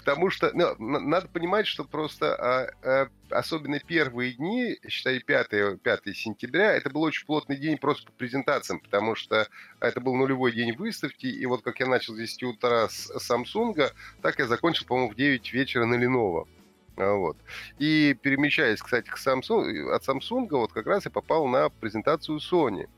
Потому 0.00 0.30
что 0.30 0.50
ну, 0.54 0.74
надо 0.78 1.28
понимать, 1.28 1.66
что 1.66 1.84
просто 1.84 2.34
а, 2.34 2.70
а, 2.82 3.08
особенно 3.28 3.78
первые 3.80 4.32
дни, 4.32 4.78
считай, 4.88 5.20
5, 5.20 5.82
5 5.82 6.16
сентября, 6.16 6.72
это 6.72 6.88
был 6.88 7.02
очень 7.02 7.26
плотный 7.26 7.58
день 7.58 7.76
просто 7.76 8.06
по 8.06 8.12
презентациям, 8.12 8.80
потому 8.80 9.14
что 9.14 9.46
это 9.78 10.00
был 10.00 10.16
нулевой 10.16 10.52
день 10.52 10.74
выставки, 10.74 11.26
и 11.26 11.44
вот 11.44 11.60
как 11.60 11.80
я 11.80 11.86
начал 11.86 12.14
с 12.14 12.16
10 12.16 12.42
утра 12.44 12.88
с 12.88 13.10
Samsung, 13.30 13.92
так 14.22 14.38
я 14.38 14.46
закончил, 14.46 14.86
по-моему, 14.86 15.12
в 15.12 15.16
9 15.16 15.52
вечера 15.52 15.84
на 15.84 15.96
Lenovo. 16.02 16.48
А, 16.96 17.12
Вот. 17.12 17.36
И 17.78 18.16
перемещаясь, 18.22 18.80
кстати, 18.80 19.10
к 19.10 19.18
Samsung, 19.18 19.90
от 19.90 20.08
Samsung, 20.08 20.48
вот 20.52 20.72
как 20.72 20.86
раз 20.86 21.04
я 21.04 21.10
попал 21.10 21.46
на 21.46 21.68
презентацию 21.68 22.38
Sony. 22.38 22.88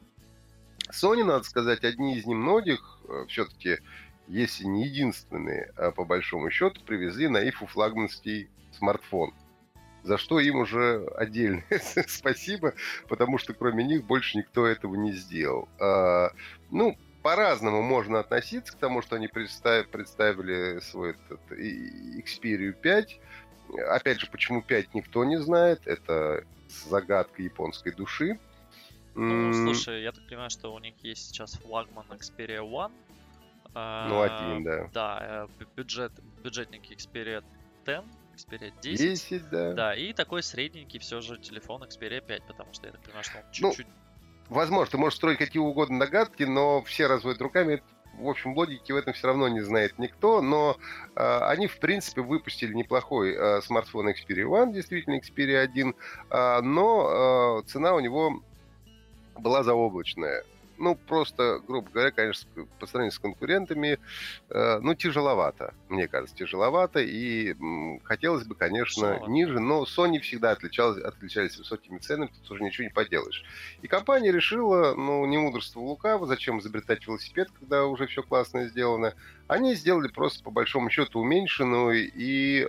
Sony, 0.93 1.25
надо 1.25 1.43
сказать, 1.43 1.83
одни 1.83 2.17
из 2.17 2.27
немногих, 2.27 3.01
все-таки 3.27 3.79
если 4.29 4.64
не 4.64 4.87
единственные, 4.87 5.73
а 5.76 5.91
по 5.91 6.05
большому 6.05 6.50
счету, 6.50 6.81
привезли 6.85 7.29
на 7.29 7.49
ИФУ 7.49 7.67
флагманский 7.67 8.49
смартфон. 8.73 9.35
За 10.02 10.19
что 10.19 10.41
им 10.41 10.57
уже 10.57 11.07
отдельное 11.17 11.64
спасибо, 12.09 12.75
потому 13.09 13.38
что 13.38 13.55
кроме 13.55 13.85
них 13.85 14.05
больше 14.05 14.38
никто 14.38 14.67
этого 14.67 14.97
не 14.97 15.12
сделал. 15.12 15.69
А, 15.79 16.31
ну, 16.71 16.97
по-разному 17.23 17.83
можно 17.83 18.19
относиться 18.19 18.73
к 18.73 18.79
тому, 18.79 19.00
что 19.00 19.17
они 19.17 19.29
представ- 19.29 19.85
представили 19.85 20.81
свой 20.81 21.11
этот 21.11 21.41
Xperia 21.52 22.73
5. 22.73 23.21
Опять 23.91 24.21
же, 24.21 24.26
почему 24.26 24.61
5 24.61 24.95
никто 24.95 25.25
не 25.25 25.41
знает. 25.41 25.87
Это 25.87 26.45
загадка 26.69 27.43
японской 27.43 27.93
души. 27.93 28.41
Ну, 29.14 29.52
слушай, 29.52 30.02
я 30.02 30.11
так 30.11 30.26
понимаю, 30.26 30.50
что 30.50 30.73
у 30.73 30.79
них 30.79 30.95
есть 31.02 31.29
сейчас 31.29 31.52
флагман 31.52 32.07
Xperia 32.11 32.61
One. 32.61 32.93
Ну, 33.75 34.21
А, 34.21 34.25
один, 34.25 34.64
да. 34.64 34.88
Да, 34.93 35.19
э, 35.23 35.49
бю- 35.59 35.69
бюджет, 35.76 36.12
бюджетненький 36.45 36.95
Xperia 36.95 37.43
10, 37.87 38.05
Xperia 38.37 38.73
10. 38.83 38.99
10, 38.99 39.49
да. 39.50 39.73
Да, 39.73 39.95
и 39.95 40.12
такой 40.12 40.43
средненький 40.43 40.99
все 40.99 41.21
же 41.21 41.38
телефон 41.38 41.83
Xperia 41.83 42.21
5, 42.21 42.47
потому 42.47 42.73
что 42.75 42.87
я 42.87 42.93
так 42.93 43.02
понимаю, 43.02 43.25
что 43.25 43.38
он 43.38 43.45
Ну, 43.61 43.71
чуть-чуть... 43.71 43.87
Возможно, 44.49 44.91
ты 44.91 44.99
можешь 44.99 45.17
строить 45.17 45.38
какие 45.38 45.61
угодно 45.62 45.99
догадки, 45.99 46.43
но 46.43 46.83
все 46.83 47.07
разводят 47.07 47.41
руками. 47.41 47.83
В 48.19 48.29
общем, 48.29 48.55
логики 48.55 48.93
в 48.93 48.97
этом 48.97 49.14
все 49.14 49.29
равно 49.29 49.49
не 49.49 49.62
знает 49.62 49.99
никто, 49.99 50.43
но 50.43 50.76
э, 51.17 51.38
они, 51.45 51.67
в 51.67 51.79
принципе, 51.79 52.21
выпустили 52.21 52.75
неплохой 52.75 53.35
э, 53.35 53.62
смартфон 53.62 54.11
Xperia 54.11 54.45
One, 54.45 54.73
действительно 54.75 55.19
Xperia 55.19 55.61
1, 55.61 55.95
э, 56.29 56.61
но 56.61 57.61
э, 57.64 57.69
цена 57.69 57.95
у 57.95 58.00
него 58.00 58.43
была 59.38 59.62
заоблачная. 59.62 60.45
Ну, 60.83 60.97
просто, 60.97 61.61
грубо 61.67 61.89
говоря, 61.91 62.11
конечно, 62.11 62.49
по 62.81 62.87
сравнению 62.87 63.12
с 63.12 63.19
конкурентами, 63.21 64.01
э, 64.51 64.79
ну, 64.81 64.95
тяжеловато, 64.95 65.75
мне 65.89 66.09
кажется, 66.09 66.35
тяжеловато, 66.35 66.99
и 67.01 67.55
хотелось 68.03 68.45
бы, 68.45 68.57
конечно, 68.57 69.03
Тяжеловато. 69.03 69.31
ниже, 69.31 69.61
но 69.61 69.85
Sony 69.85 70.19
всегда 70.19 70.51
отличалась, 70.51 71.01
отличались 71.03 71.57
высокими 71.57 71.99
ценами, 71.99 72.31
тут 72.43 72.51
уже 72.51 72.65
ничего 72.65 72.85
не 72.85 72.91
поделаешь. 72.91 73.45
И 73.81 73.87
компания 73.87 74.33
решила, 74.33 74.95
ну, 74.97 75.25
не 75.27 75.39
мудрство 75.39 75.79
лукаво, 75.79 76.27
зачем 76.27 76.59
изобретать 76.59 77.07
велосипед, 77.07 77.49
когда 77.61 77.87
уже 77.87 78.09
все 78.09 78.25
классно 78.25 78.67
сделано, 78.67 79.15
они 79.53 79.75
сделали 79.75 80.09
просто, 80.09 80.43
по 80.43 80.51
большому 80.51 80.89
счету, 80.91 81.21
уменьшенную 81.21 82.11
и 82.11 82.62
э, 82.62 82.67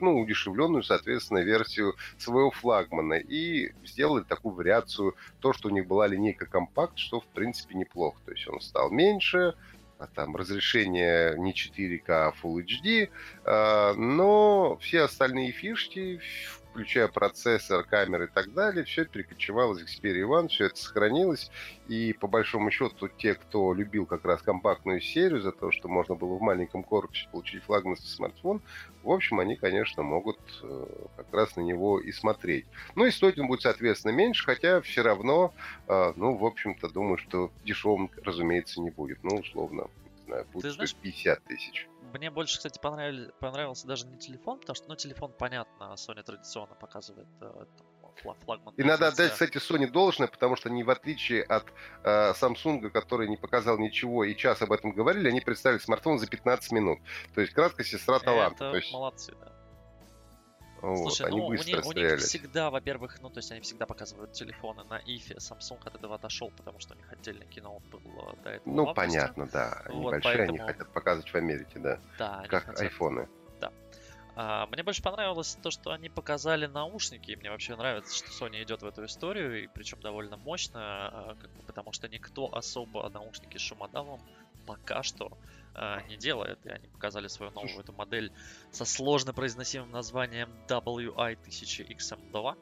ну, 0.00 0.20
удешевленную, 0.20 0.82
соответственно, 0.82 1.38
версию 1.38 1.94
своего 2.16 2.50
флагмана. 2.50 3.14
И 3.14 3.72
сделали 3.84 4.24
такую 4.24 4.54
вариацию, 4.54 5.14
то, 5.40 5.52
что 5.52 5.68
у 5.68 5.72
них 5.72 5.86
была 5.86 6.06
линейка 6.06 6.46
компакт, 6.46 6.96
что, 6.98 7.20
в 7.20 7.26
принципе, 7.26 7.51
неплохо. 7.74 8.18
То 8.24 8.32
есть 8.32 8.48
он 8.48 8.60
стал 8.60 8.90
меньше, 8.90 9.54
а 9.98 10.06
там 10.06 10.36
разрешение 10.36 11.36
не 11.38 11.52
4К, 11.52 12.04
а 12.08 12.32
Full 12.42 12.64
HD, 12.64 13.08
э, 13.44 13.92
но 13.94 14.76
все 14.80 15.02
остальные 15.02 15.52
фишки, 15.52 16.20
включая 16.72 17.08
процессор, 17.08 17.84
камеры 17.84 18.24
и 18.24 18.28
так 18.28 18.52
далее, 18.54 18.84
все 18.84 19.02
это 19.02 19.12
перекочевало 19.12 19.76
из 19.76 19.84
Xperia 19.84 20.26
One, 20.26 20.48
все 20.48 20.66
это 20.66 20.76
сохранилось, 20.76 21.50
и 21.86 22.14
по 22.14 22.26
большому 22.26 22.70
счету 22.70 23.08
те, 23.08 23.34
кто 23.34 23.74
любил 23.74 24.06
как 24.06 24.24
раз 24.24 24.40
компактную 24.40 25.00
серию 25.02 25.42
за 25.42 25.52
то, 25.52 25.70
что 25.70 25.88
можно 25.88 26.14
было 26.14 26.34
в 26.36 26.40
маленьком 26.40 26.82
корпусе 26.82 27.28
получить 27.30 27.62
флагманский 27.64 28.08
смартфон, 28.08 28.62
в 29.02 29.10
общем, 29.10 29.40
они, 29.40 29.56
конечно, 29.56 30.02
могут 30.02 30.38
э, 30.62 30.86
как 31.16 31.26
раз 31.32 31.56
на 31.56 31.60
него 31.60 32.00
и 32.00 32.10
смотреть. 32.10 32.64
Ну 32.94 33.04
и 33.04 33.10
стоить 33.10 33.38
он 33.38 33.48
будет, 33.48 33.62
соответственно, 33.62 34.12
меньше, 34.12 34.44
хотя 34.44 34.80
все 34.80 35.02
равно, 35.02 35.52
э, 35.88 36.12
ну, 36.16 36.36
в 36.36 36.46
общем-то, 36.46 36.88
думаю, 36.88 37.18
что 37.18 37.50
дешевым, 37.64 38.10
разумеется, 38.24 38.80
не 38.80 38.90
будет. 38.90 39.22
Ну, 39.22 39.36
условно, 39.36 39.88
не 40.18 40.24
знаю, 40.24 40.46
будет 40.52 40.62
Ты 40.62 40.70
знаешь, 40.70 40.94
50 40.94 41.44
тысяч. 41.44 41.88
Мне 42.12 42.30
больше, 42.30 42.56
кстати, 42.56 42.78
понравились, 42.78 43.30
понравился 43.40 43.86
даже 43.86 44.06
не 44.06 44.18
телефон, 44.18 44.58
потому 44.60 44.74
что, 44.74 44.88
ну, 44.88 44.96
телефон, 44.96 45.32
понятно, 45.38 45.94
Sony 45.94 46.22
традиционно 46.22 46.74
показывает 46.74 47.28
э, 47.40 47.64
там, 47.78 47.86
фла- 48.22 48.36
флагман 48.44 48.74
И 48.76 48.82
надо 48.82 49.08
отдать, 49.08 49.32
кстати, 49.32 49.58
Sony 49.58 49.90
должное, 49.90 50.28
потому 50.28 50.56
что 50.56 50.68
они, 50.68 50.82
в 50.82 50.90
отличие 50.90 51.42
от 51.42 51.64
э, 52.04 52.32
Samsung, 52.32 52.90
который 52.90 53.28
не 53.28 53.36
показал 53.36 53.78
ничего 53.78 54.24
и 54.24 54.36
час 54.36 54.62
об 54.62 54.72
этом 54.72 54.92
говорили, 54.92 55.28
они 55.28 55.40
представили 55.40 55.78
смартфон 55.78 56.18
за 56.18 56.26
15 56.26 56.72
минут. 56.72 56.98
То 57.34 57.40
есть, 57.40 57.52
кратко, 57.52 57.84
сестра 57.84 58.18
таланта. 58.18 58.64
Это 58.64 58.70
То 58.72 58.76
есть, 58.76 58.92
молодцы, 58.92 59.34
да. 59.40 59.51
Вот, 60.82 60.98
Слушай, 61.14 61.28
они 61.28 61.38
ну 61.38 61.46
у 61.46 61.48
быстро 61.48 61.76
них, 61.76 61.86
у 61.86 61.92
них 61.92 62.18
всегда, 62.20 62.70
во-первых, 62.70 63.20
ну 63.22 63.30
то 63.30 63.38
есть 63.38 63.50
они 63.52 63.60
всегда 63.60 63.86
показывают 63.86 64.32
телефоны 64.32 64.84
на 64.84 64.98
ИФе, 64.98 65.34
Samsung 65.36 65.78
от 65.84 65.94
этого 65.94 66.16
отошел, 66.16 66.50
потому 66.56 66.80
что 66.80 66.94
у 66.94 66.96
них 66.96 67.10
отдельный 67.12 67.46
кино 67.46 67.80
был 67.90 68.00
э, 68.00 68.42
до 68.42 68.50
этого 68.50 68.74
Ну, 68.74 68.94
понятно, 68.94 69.48
да. 69.52 69.82
Они 69.86 70.00
Вот, 70.02 70.10
большие, 70.10 70.32
они 70.44 70.58
поэтому- 70.58 70.66
хотят 70.66 70.92
показывать 70.92 71.30
в 71.30 71.34
Америке, 71.36 71.78
да. 71.78 71.98
Да, 72.18 72.38
они 72.40 72.48
Как 72.48 72.64
хотят. 72.64 72.80
айфоны. 72.82 73.28
А, 74.34 74.66
мне 74.68 74.82
больше 74.82 75.02
понравилось 75.02 75.58
то, 75.62 75.70
что 75.70 75.90
они 75.92 76.08
показали 76.08 76.64
наушники. 76.64 77.32
и 77.32 77.36
Мне 77.36 77.50
вообще 77.50 77.76
нравится, 77.76 78.16
что 78.16 78.46
Sony 78.46 78.62
идет 78.62 78.80
в 78.80 78.86
эту 78.86 79.04
историю, 79.04 79.62
и 79.64 79.66
причем 79.66 80.00
довольно 80.00 80.38
мощно, 80.38 80.80
а, 80.80 81.34
как 81.38 81.50
бы, 81.54 81.62
потому 81.64 81.92
что 81.92 82.08
никто 82.08 82.46
особо 82.54 83.06
наушники 83.10 83.58
с 83.58 83.60
шумодавом 83.60 84.22
пока 84.66 85.02
что 85.02 85.36
а, 85.74 86.00
не 86.08 86.16
делает. 86.16 86.58
И 86.64 86.68
они 86.68 86.86
показали 86.88 87.28
свою 87.28 87.52
новую 87.52 87.80
эту 87.80 87.92
модель 87.92 88.32
со 88.70 88.84
сложно 88.84 89.32
произносимым 89.32 89.90
названием 89.90 90.50
WI-1000XM2. 90.68 92.56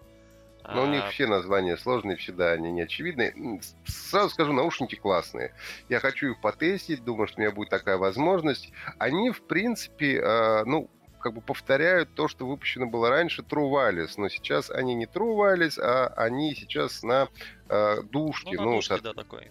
Но 0.75 0.83
у 0.83 0.87
них 0.87 1.03
А, 1.05 1.11
все 1.11 1.27
названия 1.27 1.77
сложные, 1.79 2.17
всегда 2.19 2.53
они 2.53 2.71
не 2.71 2.83
очевидны. 2.83 3.33
М, 3.35 3.61
с- 3.63 3.75
Сразу 4.11 4.29
скажу, 4.31 4.53
наушники 4.53 4.95
классные. 4.95 5.55
Я 5.89 6.01
хочу 6.01 6.33
их 6.33 6.41
потестить, 6.41 7.03
думаю, 7.03 7.29
что 7.29 7.39
у 7.39 7.41
меня 7.41 7.51
будет 7.51 7.71
такая 7.71 7.97
возможность. 7.97 8.71
Они, 8.99 9.31
в 9.31 9.43
принципе, 9.47 10.19
э, 10.21 10.65
ну, 10.67 10.91
как 11.21 11.35
бы 11.35 11.41
повторяют 11.41 12.15
то, 12.15 12.29
что 12.29 12.47
выпущено 12.47 12.87
было 12.87 13.09
раньше, 13.09 13.43
True 13.43 13.71
Wireless. 13.71 14.15
Но 14.17 14.29
сейчас 14.29 14.71
они 14.71 14.95
не 14.95 15.07
True 15.07 15.37
Wireless, 15.37 15.79
а 15.81 16.13
они 16.17 16.55
сейчас 16.55 17.03
на 17.03 17.29
э, 17.69 18.03
дужке. 18.03 18.57
Ну, 18.57 18.63
на 18.63 18.65
ну, 18.65 18.77
дужке, 18.77 18.97
со- 18.97 19.03
да, 19.03 19.15
такой. 19.15 19.51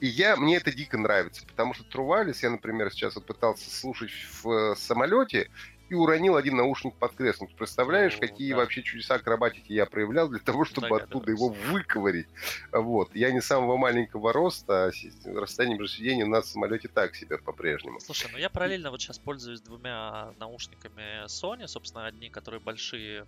И 0.00 0.06
я, 0.06 0.36
мне 0.36 0.56
это 0.56 0.72
дико 0.72 0.98
нравится, 0.98 1.44
потому 1.46 1.74
что 1.74 1.84
True 1.84 2.06
Wireless 2.06 2.38
я, 2.42 2.50
например, 2.50 2.90
сейчас 2.90 3.16
вот 3.16 3.26
пытался 3.26 3.70
слушать 3.70 4.12
в 4.42 4.50
э, 4.50 4.76
самолете 4.76 5.50
и 5.88 5.94
уронил 5.94 6.36
один 6.36 6.56
наушник 6.56 6.94
под 6.96 7.14
креслом. 7.14 7.48
Ты 7.48 7.54
представляешь, 7.54 8.16
О, 8.16 8.20
какие 8.20 8.50
да. 8.52 8.58
вообще 8.58 8.82
чудеса 8.82 9.14
акробатики 9.16 9.72
я 9.72 9.86
проявлял 9.86 10.28
для 10.28 10.38
того, 10.38 10.64
чтобы 10.64 10.88
оттуда 11.00 11.32
его 11.32 11.48
выковырить. 11.48 12.28
Вот. 12.72 13.14
Я 13.14 13.30
не 13.32 13.40
самого 13.40 13.76
маленького 13.76 14.32
роста, 14.32 14.86
а 14.86 14.90
расстояние 15.24 15.78
между 15.78 16.30
нас 16.30 16.46
в 16.46 16.48
самолете 16.50 16.88
так 16.88 17.14
себе 17.14 17.38
по-прежнему. 17.38 18.00
Слушай, 18.00 18.30
ну 18.32 18.38
я 18.38 18.50
параллельно 18.50 18.90
вот 18.90 19.00
сейчас 19.00 19.18
пользуюсь 19.18 19.60
двумя 19.60 20.32
наушниками 20.38 21.24
Sony, 21.26 21.66
собственно, 21.66 22.06
одни, 22.06 22.28
которые 22.28 22.60
большие 22.60 23.26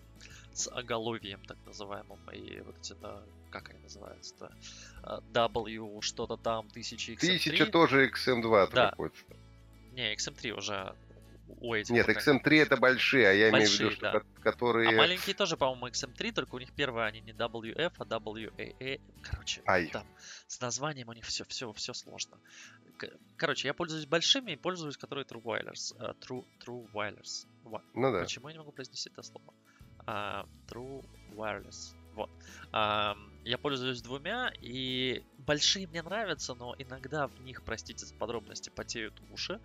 с 0.52 0.68
оголовьем, 0.70 1.40
так 1.46 1.56
называемым, 1.64 2.18
и 2.32 2.60
вот 2.60 2.74
эти, 2.80 2.94
да, 3.00 3.22
как 3.50 3.70
они 3.70 3.78
называются-то, 3.78 4.52
А, 5.02 5.20
W 5.32 6.00
что-то 6.02 6.36
там, 6.36 6.66
1000 6.70 7.12
XM3. 7.12 7.16
Тысяча 7.16 7.66
тоже 7.66 8.08
XM2 8.08 8.70
Да. 8.72 8.90
какой-то. 8.90 9.16
Не, 9.92 10.14
XM3 10.14 10.50
уже 10.52 10.94
у 11.60 11.74
этих. 11.74 11.90
Нет, 11.90 12.06
вот 12.06 12.16
они. 12.16 12.38
XM3 12.38 12.62
это 12.62 12.76
большие, 12.76 13.28
а 13.28 13.32
я 13.32 13.50
имею 13.50 13.66
в 13.68 13.72
виду, 13.72 13.84
Большие, 13.84 13.90
что 13.90 14.00
да. 14.00 14.20
ко- 14.20 14.26
которые... 14.42 14.88
А 14.88 14.92
маленькие 14.92 15.34
тоже, 15.34 15.56
по-моему, 15.56 15.88
XM3, 15.88 16.32
только 16.32 16.54
у 16.54 16.58
них 16.58 16.72
первые 16.72 17.06
они 17.06 17.20
не 17.20 17.32
WF, 17.32 17.92
а 17.98 18.04
WAA. 18.04 19.00
Короче, 19.22 19.62
Ай. 19.66 19.86
там 19.88 20.06
с 20.46 20.60
названием 20.60 21.08
у 21.08 21.12
них 21.12 21.24
все, 21.24 21.44
все, 21.44 21.72
все 21.72 21.92
сложно. 21.94 22.38
Короче, 23.36 23.68
я 23.68 23.74
пользуюсь 23.74 24.06
большими 24.06 24.52
и 24.52 24.56
пользуюсь, 24.56 24.96
которые 24.96 25.24
True 25.24 25.42
Wireless. 25.42 25.94
э, 25.98 26.12
True, 26.20 26.44
True 26.64 26.90
Wireless. 26.92 27.46
Ну 27.94 28.12
да. 28.12 28.20
Почему 28.20 28.48
я 28.48 28.52
не 28.54 28.58
могу 28.58 28.72
произнести 28.72 29.08
это 29.10 29.22
слово? 29.22 29.54
А, 30.06 30.46
true 30.66 31.04
Wireless. 31.34 31.94
Вот. 32.14 32.30
А, 32.72 33.16
я 33.44 33.56
пользуюсь 33.58 34.02
двумя, 34.02 34.52
и 34.60 35.22
большие 35.38 35.86
мне 35.86 36.02
нравятся, 36.02 36.54
но 36.54 36.74
иногда 36.78 37.28
в 37.28 37.40
них, 37.40 37.62
простите 37.62 38.04
за 38.04 38.14
подробности, 38.14 38.70
потеют 38.70 39.14
уши. 39.30 39.54
А, 39.54 39.60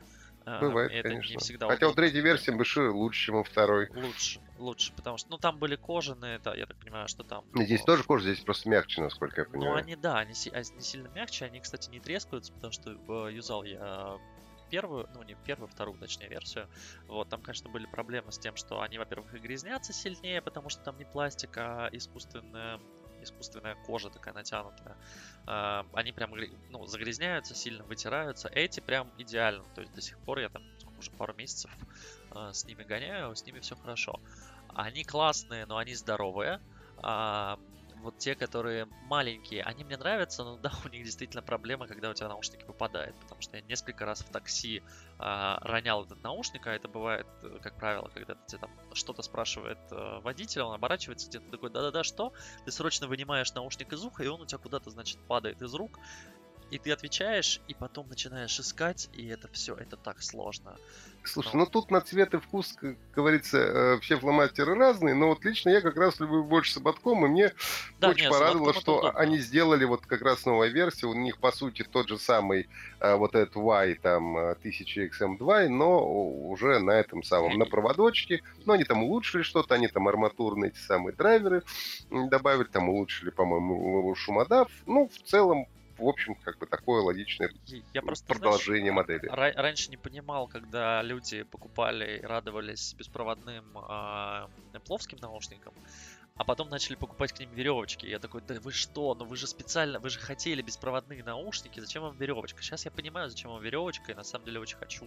Бывает, 0.46 0.92
и 0.92 0.96
это 0.96 1.10
конечно. 1.10 1.32
не 1.32 1.38
всегда 1.40 1.68
Хотя 1.68 1.88
у 1.88 1.94
третьей 1.94 2.22
версии 2.22 2.52
выше 2.52 2.90
лучше, 2.90 3.26
чем 3.26 3.36
у 3.36 3.44
второй. 3.44 3.90
Лучше, 3.96 4.40
лучше, 4.58 4.94
потому 4.96 5.18
что, 5.18 5.32
ну, 5.32 5.38
там 5.38 5.58
были 5.58 5.76
кожаные, 5.76 6.40
да, 6.40 6.54
я 6.56 6.66
так 6.68 6.78
понимаю, 6.78 7.08
что 7.08 7.24
там... 7.24 7.46
Ну, 7.54 7.64
Здесь 7.64 7.82
тоже 7.84 8.04
кожа, 8.04 8.26
здесь 8.32 8.44
просто 8.44 8.70
мягче, 8.70 9.02
насколько 9.02 9.42
я 9.42 9.46
Ну, 9.46 9.52
понимаю. 9.54 9.78
они, 9.78 9.96
да, 9.96 10.20
они, 10.20 10.34
си- 10.34 10.52
а, 10.52 10.64
сильно 10.64 11.08
мягче, 11.10 11.46
они, 11.46 11.60
кстати, 11.60 11.90
не 11.90 12.00
трескаются, 12.00 12.54
потому 12.54 12.72
что 12.72 12.92
э, 12.92 13.34
юзал 13.34 13.64
я 13.64 14.18
первую, 14.70 15.08
ну, 15.14 15.24
не 15.24 15.36
первую, 15.36 15.68
вторую, 15.70 15.98
точнее, 15.98 16.28
версию. 16.28 16.68
Вот, 17.08 17.30
там, 17.30 17.42
конечно, 17.42 17.70
были 17.70 17.86
проблемы 17.86 18.32
с 18.32 18.40
тем, 18.40 18.56
что 18.56 18.82
они, 18.82 18.98
во-первых, 18.98 19.34
и 19.34 19.40
грязнятся 19.40 19.94
сильнее, 19.94 20.42
потому 20.42 20.70
что 20.70 20.84
там 20.84 20.98
не 20.98 21.06
пластик, 21.06 21.58
а 21.58 21.90
искусственная 21.92 22.80
искусственная 23.26 23.76
кожа 23.86 24.10
такая 24.10 24.34
натянутая. 24.34 24.96
А, 25.46 25.86
они 25.94 26.12
прям 26.12 26.34
ну, 26.70 26.86
загрязняются, 26.86 27.54
сильно 27.54 27.84
вытираются. 27.84 28.48
Эти 28.50 28.80
прям 28.80 29.12
идеально. 29.18 29.66
То 29.76 29.82
есть 29.82 29.94
до 29.94 30.02
сих 30.02 30.18
пор 30.20 30.40
я 30.40 30.50
там 30.50 30.64
уже 30.98 31.12
пару 31.12 31.34
месяцев 31.34 31.72
а, 32.32 32.54
с 32.54 32.66
ними 32.66 32.84
гоняю, 32.84 33.36
с 33.36 33.46
ними 33.46 33.60
все 33.60 33.76
хорошо. 33.76 34.20
Они 34.70 35.04
классные, 35.04 35.66
но 35.66 35.78
они 35.78 35.94
здоровые. 35.94 36.62
Вот 38.02 38.18
те, 38.18 38.36
которые 38.36 38.88
маленькие, 39.04 39.64
они 39.64 39.84
мне 39.84 39.98
нравятся, 39.98 40.44
но 40.44 40.58
да, 40.64 40.72
у 40.86 40.90
них 40.90 41.04
действительно 41.04 41.42
проблема, 41.42 41.88
когда 41.88 42.10
у 42.10 42.14
тебя 42.14 42.28
наушники 42.28 42.64
выпадают, 42.66 43.16
потому 43.20 43.42
что 43.42 43.58
я 43.58 43.64
несколько 43.64 44.06
раз 44.06 44.22
в 44.22 44.30
такси 44.30 44.84
а, 45.18 45.60
ронял 45.62 46.04
этот 46.04 46.22
наушник, 46.24 46.68
а 46.68 46.74
это 46.74 46.88
бывает, 46.88 47.28
э, 47.44 47.60
как 47.62 47.78
правило, 47.78 48.10
когда 48.14 48.36
тебе 48.48 48.60
там 48.60 48.72
что-то 48.94 49.22
спрашивает 49.22 49.80
э, 49.92 50.20
водитель, 50.22 50.62
он 50.62 50.74
оборачивается 50.74 51.30
где-то 51.30 51.50
такой, 51.50 51.70
да-да-да, 51.70 52.04
что? 52.04 52.34
Ты 52.66 52.72
срочно 52.72 53.08
вынимаешь 53.08 53.54
наушник 53.54 53.94
из 53.94 54.04
уха, 54.04 54.24
и 54.24 54.28
он 54.28 54.42
у 54.42 54.46
тебя 54.46 54.60
куда-то, 54.60 54.90
значит, 54.90 55.20
падает 55.28 55.62
из 55.62 55.74
рук, 55.74 56.00
и 56.72 56.78
ты 56.78 56.92
отвечаешь, 56.92 57.62
и 57.68 57.74
потом 57.74 58.08
начинаешь 58.10 58.60
искать, 58.60 59.10
и 59.14 59.28
это 59.28 59.48
все, 59.52 59.76
это 59.76 59.98
так 59.98 60.22
сложно. 60.22 60.76
Слушай, 61.24 61.56
ну 61.56 61.66
тут 61.66 61.90
на 61.90 62.02
цвет 62.02 62.34
и 62.36 62.38
вкус, 62.38 62.76
как 62.80 62.98
говорится, 63.16 63.58
э, 63.58 64.00
все 64.00 64.18
фломастеры 64.18 64.76
разные, 64.76 65.16
но 65.16 65.30
вот 65.30 65.44
лично 65.44 65.70
я 65.70 65.82
как 65.82 65.98
раз 65.98 66.20
люблю 66.20 66.44
больше 66.44 66.74
с 66.74 66.78
ободком, 66.78 67.26
и 67.26 67.30
мне 67.30 67.52
Да, 68.00 68.10
очень 68.10 68.24
нет, 68.24 68.32
порадовало, 68.32 68.74
что 68.74 69.00
удобно. 69.00 69.20
они 69.20 69.40
сделали 69.40 69.86
вот 69.86 70.06
как 70.06 70.22
раз 70.22 70.46
новая 70.46 70.70
версия, 70.70 71.08
у 71.08 71.16
них 71.16 71.40
по 71.40 71.52
сути 71.52 71.84
тот 71.84 72.10
же 72.10 72.20
самый 72.20 72.70
э, 73.00 73.16
вот 73.16 73.34
этот 73.34 73.56
Y 73.56 73.96
там 73.96 74.38
э, 74.38 74.52
1000 74.52 75.08
XM2, 75.08 75.68
но 75.68 76.06
уже 76.06 76.80
на 76.80 76.92
этом 76.92 77.24
самом, 77.24 77.58
на 77.58 77.66
проводочке, 77.66 78.42
но 78.66 78.74
они 78.74 78.84
там 78.84 79.04
улучшили 79.04 79.42
что-то, 79.42 79.74
они 79.74 79.88
там 79.88 80.08
арматурные 80.08 80.70
эти 80.72 80.78
самые 80.78 81.16
драйверы 81.16 81.64
добавили, 82.12 82.66
там 82.68 82.90
улучшили, 82.90 83.32
по-моему, 83.32 84.14
шумодав, 84.16 84.70
ну 84.86 85.08
в 85.10 85.28
целом 85.28 85.68
в 85.98 86.08
общем, 86.08 86.36
как 86.36 86.58
бы 86.60 86.66
такое 86.68 87.02
логичное 87.02 87.50
Я- 87.94 88.02
просто, 88.02 88.34
знаешь, 88.34 88.74
продолжение 88.74 88.92
модели. 88.92 89.30
Ра- 89.30 89.54
раньше 89.56 89.90
не 89.92 89.98
понимал, 89.98 90.48
когда 90.48 91.02
люди 91.02 91.44
покупали 91.44 92.18
и 92.20 92.22
радовались 92.22 92.94
беспроводным 92.96 93.78
а, 93.78 94.50
пловским 94.86 95.18
наушникам, 95.20 95.74
А 96.38 96.44
потом 96.44 96.68
начали 96.68 96.96
покупать 96.96 97.32
к 97.32 97.40
ним 97.40 97.50
веревочки. 97.54 98.08
Я 98.08 98.20
такой, 98.20 98.42
да 98.46 98.56
вы 98.60 98.74
что, 98.74 99.16
ну 99.16 99.24
вы 99.24 99.38
же 99.38 99.48
специально, 99.48 100.02
вы 100.02 100.10
же 100.10 100.20
хотели 100.20 100.62
беспроводные 100.62 101.24
наушники, 101.24 101.80
зачем 101.80 102.04
вам 102.04 102.18
веревочка? 102.18 102.62
Сейчас 102.62 102.84
я 102.84 102.92
понимаю, 102.92 103.30
зачем 103.30 103.52
вам 103.52 103.64
веревочка, 103.64 104.12
и 104.12 104.16
на 104.16 104.26
самом 104.26 104.44
деле 104.44 104.60
очень 104.60 104.76
хочу 104.76 105.06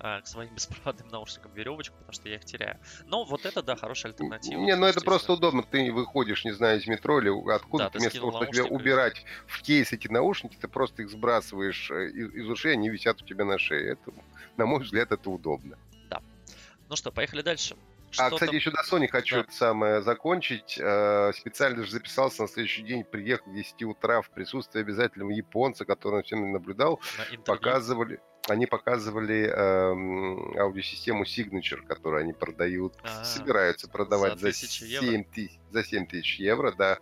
э, 0.00 0.20
к 0.20 0.26
своим 0.26 0.52
беспроводным 0.56 1.06
наушникам 1.10 1.52
веревочку, 1.54 1.94
потому 1.98 2.12
что 2.12 2.28
я 2.28 2.34
их 2.34 2.44
теряю. 2.44 2.80
Но 3.06 3.22
вот 3.22 3.46
это, 3.46 3.62
да, 3.62 3.76
хорошая 3.76 4.10
альтернатива. 4.10 4.58
Не, 4.58 4.74
ну 4.74 4.86
это 4.86 5.00
просто 5.00 5.34
удобно. 5.34 5.62
Ты 5.62 5.92
выходишь, 5.92 6.44
не 6.44 6.52
знаю, 6.52 6.80
из 6.80 6.88
метро 6.88 7.20
или 7.20 7.30
откуда, 7.52 7.84
да, 7.84 7.96
вместо 7.96 8.18
того, 8.18 8.32
чтобы 8.32 8.50
тебе 8.50 8.64
убирать 8.64 9.24
в 9.46 9.62
кейс 9.62 9.92
эти 9.92 10.08
наушники, 10.08 10.56
ты 10.60 10.66
просто 10.66 11.02
их 11.02 11.10
сбрасываешь 11.10 11.88
э, 11.92 12.08
из, 12.08 12.34
из 12.34 12.48
ушей, 12.48 12.72
они 12.72 12.90
висят 12.90 13.22
у 13.22 13.24
тебя 13.24 13.44
на 13.44 13.58
шее. 13.58 13.92
Это, 13.92 14.12
на 14.56 14.66
мой 14.66 14.82
взгляд, 14.82 15.12
это 15.12 15.30
удобно. 15.30 15.78
Да. 16.10 16.20
Ну 16.88 16.96
что, 16.96 17.12
поехали 17.12 17.42
дальше. 17.42 17.76
А, 18.18 18.30
кстати, 18.30 18.54
еще 18.54 18.70
до 18.70 18.82
Sony 18.82 19.08
хочу 19.08 19.36
да. 19.36 19.40
это 19.42 19.52
самое 19.52 20.02
закончить. 20.02 20.78
Э, 20.80 21.32
специально 21.34 21.84
же 21.84 21.90
записался 21.90 22.42
на 22.42 22.48
следующий 22.48 22.82
день, 22.82 23.04
приехал 23.04 23.50
в 23.50 23.54
10 23.54 23.82
утра 23.84 24.22
в 24.22 24.30
присутствии 24.30 24.80
обязательного 24.80 25.30
японца, 25.30 25.84
который 25.84 26.22
все 26.22 26.36
наблюдал. 26.36 27.00
На 27.18 27.42
показывали 27.42 28.20
они 28.48 28.66
показывали 28.66 29.48
э, 29.48 30.60
аудиосистему 30.60 31.24
Signature, 31.24 31.86
которую 31.86 32.20
они 32.20 32.32
продают, 32.32 32.94
А-а-а. 33.02 33.24
собираются 33.24 33.88
продавать 33.88 34.38
за, 34.38 34.50
за 34.50 34.52
7 34.52 35.24
тысяч 35.24 35.58
за 35.74 35.84
7 35.84 36.06
тысяч 36.06 36.38
евро, 36.38 36.72
да. 36.72 36.98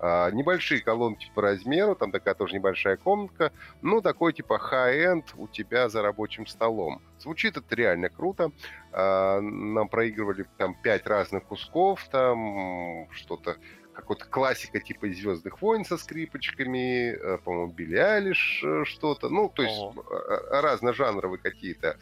А, 0.00 0.30
небольшие 0.30 0.80
колонки 0.82 1.30
по 1.34 1.42
размеру, 1.42 1.94
там 1.94 2.10
такая 2.10 2.34
тоже 2.34 2.54
небольшая 2.54 2.96
комнатка, 2.96 3.52
ну, 3.82 4.00
такой 4.02 4.32
типа 4.32 4.60
high-end 4.60 5.24
у 5.36 5.46
тебя 5.46 5.88
за 5.88 6.02
рабочим 6.02 6.46
столом. 6.46 7.00
Звучит 7.20 7.56
это 7.56 7.74
реально 7.74 8.08
круто. 8.08 8.50
А, 8.92 9.40
нам 9.40 9.88
проигрывали 9.88 10.44
там 10.58 10.74
5 10.74 11.06
разных 11.06 11.44
кусков, 11.44 12.06
там 12.10 13.08
что-то 13.12 13.56
какой-то 13.96 14.26
классика 14.26 14.78
типа 14.78 15.08
«Звездных 15.08 15.60
войн» 15.62 15.84
со 15.84 15.96
скрипочками, 15.96 17.12
э, 17.12 17.38
по-моему, 17.38 17.72
Билли 17.72 17.96
Алиш 17.96 18.62
э, 18.62 18.84
что-то. 18.84 19.30
Ну, 19.30 19.48
то 19.48 19.62
есть 19.62 19.78
Ого. 19.78 20.04
Э, 20.10 20.60
разножанровые 20.60 21.38
какие-то 21.38 21.96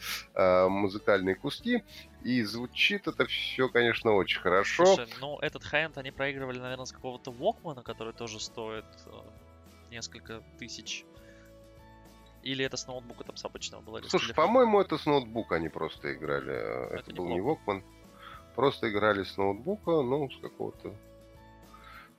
музыкальные 0.69 1.35
куски. 1.35 1.83
И 2.23 2.43
звучит 2.43 3.07
это 3.07 3.25
все, 3.25 3.69
конечно, 3.69 4.11
очень 4.13 4.41
хорошо. 4.41 4.85
Слушай, 4.85 5.07
ну 5.21 5.39
этот 5.39 5.63
хай 5.63 5.85
они 5.85 6.11
проигрывали, 6.11 6.59
наверное, 6.59 6.85
с 6.85 6.91
какого-то 6.91 7.31
Walkman, 7.31 7.81
который 7.83 8.13
тоже 8.13 8.39
стоит 8.39 8.85
несколько 9.89 10.41
тысяч. 10.59 11.05
Или 12.43 12.65
это 12.65 12.77
с 12.77 12.87
ноутбука 12.87 13.23
там 13.23 13.37
с 13.37 13.45
обычного 13.45 13.81
было? 13.81 14.01
Слушай, 14.07 14.35
по-моему, 14.35 14.81
это 14.81 14.97
с 14.97 15.05
ноутбука 15.05 15.55
они 15.55 15.69
просто 15.69 16.13
играли. 16.13 16.53
Это, 16.53 16.95
это 16.95 17.13
был 17.15 17.27
не 17.27 17.39
Walkman. 17.39 17.83
Просто 18.55 18.89
играли 18.89 19.23
с 19.23 19.37
ноутбука, 19.37 20.01
ну, 20.01 20.29
с 20.29 20.41
какого-то 20.41 20.95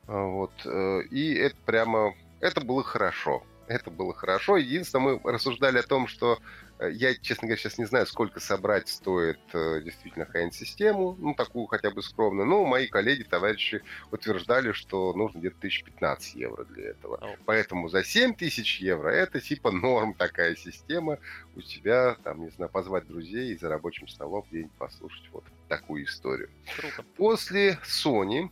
вот. 0.06 0.52
Э, 0.64 1.02
и 1.10 1.34
это 1.34 1.56
прямо... 1.64 2.14
Это 2.40 2.60
было 2.60 2.82
хорошо. 2.82 3.42
Это 3.68 3.90
было 3.90 4.14
хорошо. 4.14 4.56
Единственное, 4.56 5.18
мы 5.18 5.32
рассуждали 5.32 5.78
о 5.78 5.82
том, 5.82 6.06
что 6.06 6.38
э, 6.78 6.90
я, 6.92 7.14
честно 7.14 7.48
говоря, 7.48 7.60
сейчас 7.60 7.78
не 7.78 7.84
знаю, 7.84 8.06
сколько 8.06 8.38
собрать 8.38 8.88
стоит 8.88 9.40
э, 9.52 9.80
действительно 9.82 10.24
хайн-систему, 10.24 11.16
ну, 11.18 11.34
такую 11.34 11.66
хотя 11.66 11.90
бы 11.90 12.02
скромную. 12.02 12.46
Но 12.46 12.64
мои 12.64 12.86
коллеги, 12.86 13.24
товарищи 13.24 13.82
утверждали, 14.12 14.70
что 14.70 15.12
нужно 15.14 15.40
где-то 15.40 15.56
1015 15.58 16.34
евро 16.36 16.64
для 16.64 16.90
этого. 16.90 17.16
Oh. 17.16 17.38
Поэтому 17.44 17.88
за 17.88 18.04
7 18.04 18.34
тысяч 18.34 18.80
евро 18.80 19.08
это 19.08 19.40
типа 19.40 19.72
норм 19.72 20.14
такая 20.14 20.54
система. 20.54 21.18
У 21.56 21.60
тебя, 21.60 22.16
там, 22.22 22.44
не 22.44 22.50
знаю, 22.50 22.70
позвать 22.70 23.08
друзей 23.08 23.52
и 23.52 23.58
за 23.58 23.68
рабочим 23.68 24.06
столом 24.06 24.44
где-нибудь 24.48 24.72
послушать 24.78 25.28
вот 25.32 25.44
такую 25.68 26.04
историю. 26.04 26.50
Круто. 26.76 27.04
После 27.16 27.80
Sony 27.82 28.50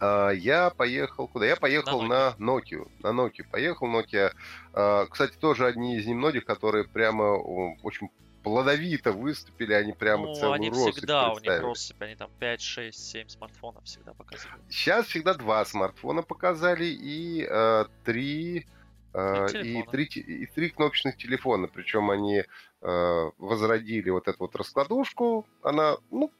я 0.00 0.70
поехал 0.70 1.28
куда? 1.28 1.46
Я 1.46 1.56
поехал 1.56 2.02
на 2.02 2.34
Nokia. 2.38 2.90
На 3.02 3.08
Nokia 3.08 3.44
поехал. 3.50 3.86
Nokia, 3.86 4.32
а, 4.72 5.06
кстати, 5.06 5.36
тоже 5.36 5.66
одни 5.66 5.96
из 5.96 6.06
немногих, 6.06 6.44
которые 6.44 6.84
прямо 6.84 7.36
очень 7.82 8.10
плодовито 8.42 9.12
выступили, 9.12 9.72
они 9.72 9.92
прямо 9.92 10.28
ну, 10.28 10.34
целую 10.34 10.54
они 10.54 10.70
россыпь 10.70 10.94
всегда, 10.94 11.32
у 11.32 11.38
них 11.38 11.60
россыпь, 11.60 12.00
они 12.00 12.14
там 12.14 12.30
5, 12.38 12.60
6, 12.60 13.10
7 13.10 13.28
смартфонов 13.28 13.84
всегда 13.84 14.14
показывали. 14.14 14.60
Сейчас 14.68 15.06
всегда 15.06 15.34
два 15.34 15.64
смартфона 15.64 16.22
показали 16.22 16.84
и 16.86 17.46
э, 17.48 17.84
три... 18.04 18.66
Э, 19.12 19.46
и, 19.62 19.82
три, 19.90 20.04
и 20.04 20.46
три 20.46 20.70
кнопочных 20.70 21.16
телефона, 21.16 21.66
причем 21.66 22.10
они 22.10 22.44
э, 22.80 23.30
возродили 23.38 24.08
вот 24.10 24.28
эту 24.28 24.38
вот 24.40 24.54
раскладушку, 24.56 25.46
она, 25.62 25.96
ну, 26.10 26.30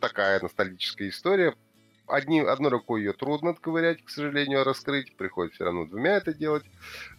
такая 0.00 0.40
ностальгическая 0.40 1.08
история, 1.08 1.54
одни, 2.10 2.40
одной 2.40 2.70
рукой 2.70 3.00
ее 3.00 3.12
трудно 3.12 3.50
отковырять, 3.50 4.04
к 4.04 4.10
сожалению, 4.10 4.64
раскрыть. 4.64 5.16
Приходится 5.16 5.56
все 5.56 5.64
равно 5.64 5.86
двумя 5.86 6.16
это 6.16 6.32
делать. 6.32 6.64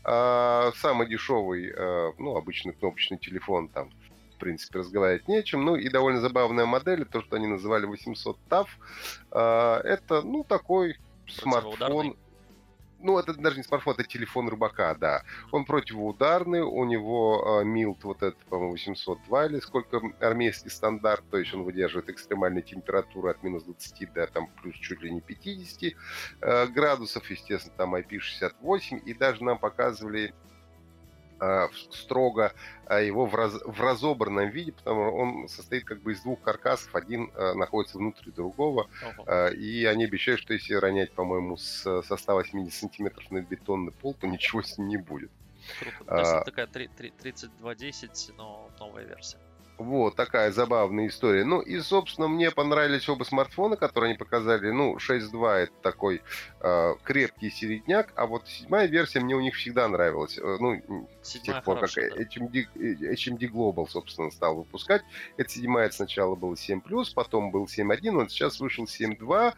А, 0.04 0.72
самый 0.76 1.08
дешевый, 1.08 1.72
а, 1.76 2.14
ну, 2.18 2.36
обычный 2.36 2.74
кнопочный 2.74 3.18
телефон, 3.18 3.68
там, 3.70 3.92
в 4.36 4.40
принципе, 4.40 4.80
разговаривать 4.80 5.28
нечем. 5.28 5.64
Ну, 5.64 5.76
и 5.76 5.90
довольно 5.90 6.20
забавная 6.20 6.66
модель, 6.66 7.06
то, 7.06 7.22
что 7.22 7.36
они 7.36 7.48
называли 7.48 7.86
800 7.86 8.38
TAF. 8.50 8.68
А, 9.32 9.82
это, 9.82 10.22
ну, 10.22 10.44
такой 10.44 10.98
смартфон 11.28 12.16
ну, 13.02 13.18
это 13.20 13.34
даже 13.34 13.58
не 13.58 13.64
смартфон, 13.64 13.96
это 13.96 14.04
телефон 14.04 14.50
рыбака, 14.50 14.96
да. 14.96 15.24
Он 15.52 15.66
противоударный, 15.66 16.62
у 16.62 16.84
него 16.86 17.62
э, 17.62 17.66
милт 17.66 18.04
вот 18.04 18.24
этот, 18.24 18.44
по-моему, 18.46 18.74
802 18.74 19.46
или 19.48 19.60
сколько 19.60 20.02
армейский 20.20 20.70
стандарт, 20.70 21.24
то 21.30 21.38
есть 21.38 21.54
он 21.54 21.64
выдерживает 21.64 22.10
экстремальные 22.10 22.64
температуры 22.64 23.32
от 23.32 23.44
минус 23.44 23.64
20 23.64 24.14
до 24.14 24.28
там 24.28 24.48
плюс 24.62 24.76
чуть 24.76 25.02
ли 25.02 25.12
не 25.12 25.22
50 25.22 25.94
э, 26.42 26.68
градусов, 26.68 27.30
естественно, 27.30 27.76
там 27.78 27.96
IP68, 27.96 29.00
и 29.00 29.14
даже 29.14 29.44
нам 29.44 29.58
показывали 29.58 30.34
строго 31.92 32.54
а, 32.86 33.00
его 33.00 33.26
в, 33.26 33.36
раз, 33.36 33.54
в 33.66 33.82
разобранном 33.82 34.50
виде, 34.50 34.72
потому 34.72 35.08
что 35.08 35.16
он 35.16 35.48
состоит 35.48 35.86
как 35.86 36.02
бы 36.02 36.14
из 36.14 36.22
двух 36.22 36.42
каркасов, 36.42 36.96
один 36.96 37.32
а, 37.36 37.54
находится 37.54 37.98
внутри 37.98 38.32
другого, 38.32 38.88
uh-huh. 39.04 39.56
и 39.56 39.86
они 39.86 40.06
обещают, 40.06 40.42
что 40.42 40.54
если 40.54 40.74
ронять, 40.76 41.12
по-моему, 41.14 41.58
с, 41.58 42.02
со 42.04 42.18
180 42.18 42.74
сантиметров 42.74 43.30
на 43.32 43.42
бетонный 43.42 43.92
пол, 43.92 44.14
то 44.14 44.28
ничего 44.28 44.62
с 44.62 44.78
ним 44.78 44.88
не 44.88 44.98
будет. 44.98 45.32
Круто. 45.80 46.06
То 46.06 46.18
есть 46.20 46.32
это 46.32 46.44
такая 46.46 46.68
3210, 46.68 48.34
но 48.38 48.70
новая 48.80 49.04
версия. 49.06 49.38
Вот 49.78 50.16
такая 50.16 50.52
забавная 50.52 51.08
история. 51.08 51.44
Ну 51.44 51.60
и, 51.60 51.80
собственно, 51.80 52.28
мне 52.28 52.52
понравились 52.52 53.10
оба 53.10 53.24
смартфона, 53.24 53.76
которые 53.78 54.10
они 54.12 54.18
показали. 54.18 54.70
Ну, 54.70 54.98
6.2 54.98 55.50
это 55.56 55.74
такой 55.82 56.22
э, 56.60 56.94
крепкий 57.04 57.50
середняк, 57.50 58.14
а 58.16 58.28
вот 58.28 58.48
седьмая 58.48 58.88
версия 58.88 59.20
мне 59.22 59.36
у 59.36 59.42
них 59.42 59.56
всегда 59.56 59.88
нравилась. 59.88 60.38
Э, 60.38 60.58
ну, 60.60 61.08
с 61.22 61.40
тех 61.40 61.64
пор, 61.64 61.80
как 61.80 61.90
да. 61.96 62.02
HMD, 62.02 62.68
HMD 62.76 63.52
Global, 63.52 63.88
собственно, 63.90 64.30
стал 64.30 64.58
выпускать. 64.58 65.02
Это 65.38 65.50
седьмая 65.50 65.90
сначала 65.90 66.36
был 66.36 66.54
7+, 66.54 66.82
потом 67.16 67.52
был 67.52 67.66
7.1, 67.66 68.12
вот 68.12 68.32
сейчас 68.32 68.60
вышел 68.60 68.86
7.2 68.86 69.54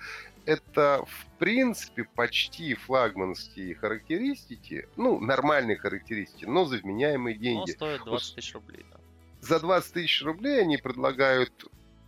это, 0.46 1.06
в 1.08 1.26
принципе, 1.40 2.04
почти 2.04 2.74
флагманские 2.74 3.76
характеристики, 3.76 4.90
ну, 4.98 5.20
нормальные 5.20 5.78
характеристики, 5.78 6.44
но 6.44 6.66
за 6.66 6.78
вменяемые 6.78 7.38
деньги. 7.38 7.72
Но 7.72 7.76
стоит 7.76 8.04
20 8.04 8.36
тысяч 8.36 8.54
рублей, 8.54 8.86
да 8.92 9.00
за 9.44 9.60
20 9.60 9.94
тысяч 9.94 10.24
рублей 10.24 10.62
они 10.62 10.78
предлагают 10.78 11.52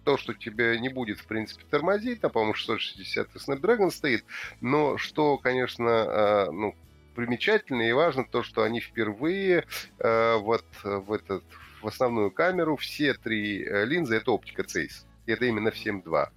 то, 0.04 0.18
что 0.18 0.34
тебе 0.34 0.80
не 0.80 0.90
будет, 0.90 1.20
в 1.20 1.26
принципе, 1.26 1.66
тормозить, 1.70 2.22
там, 2.22 2.32
по-моему, 2.32 2.54
660 2.54 3.36
Snapdragon 3.36 3.92
стоит, 3.92 4.24
но 4.62 4.98
что, 4.98 5.38
конечно, 5.38 5.90
э, 5.90 6.52
ну, 6.52 6.76
примечательно 7.16 7.82
и 7.82 7.92
важно, 7.92 8.24
то, 8.24 8.44
что 8.44 8.62
они 8.64 8.80
впервые 8.80 9.66
э, 10.00 10.36
вот 10.38 10.66
в, 10.84 11.12
этот, 11.12 11.44
в 11.82 11.88
основную 11.88 12.32
камеру 12.32 12.76
все 12.78 13.16
три 13.16 13.64
э, 13.64 13.86
линзы, 13.86 14.16
это 14.16 14.32
оптика 14.32 14.62
Zeiss, 14.62 15.06
это 15.26 15.46
именно 15.46 15.72
в 15.72 15.76
7.2. 15.76 16.30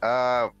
А 0.00 0.52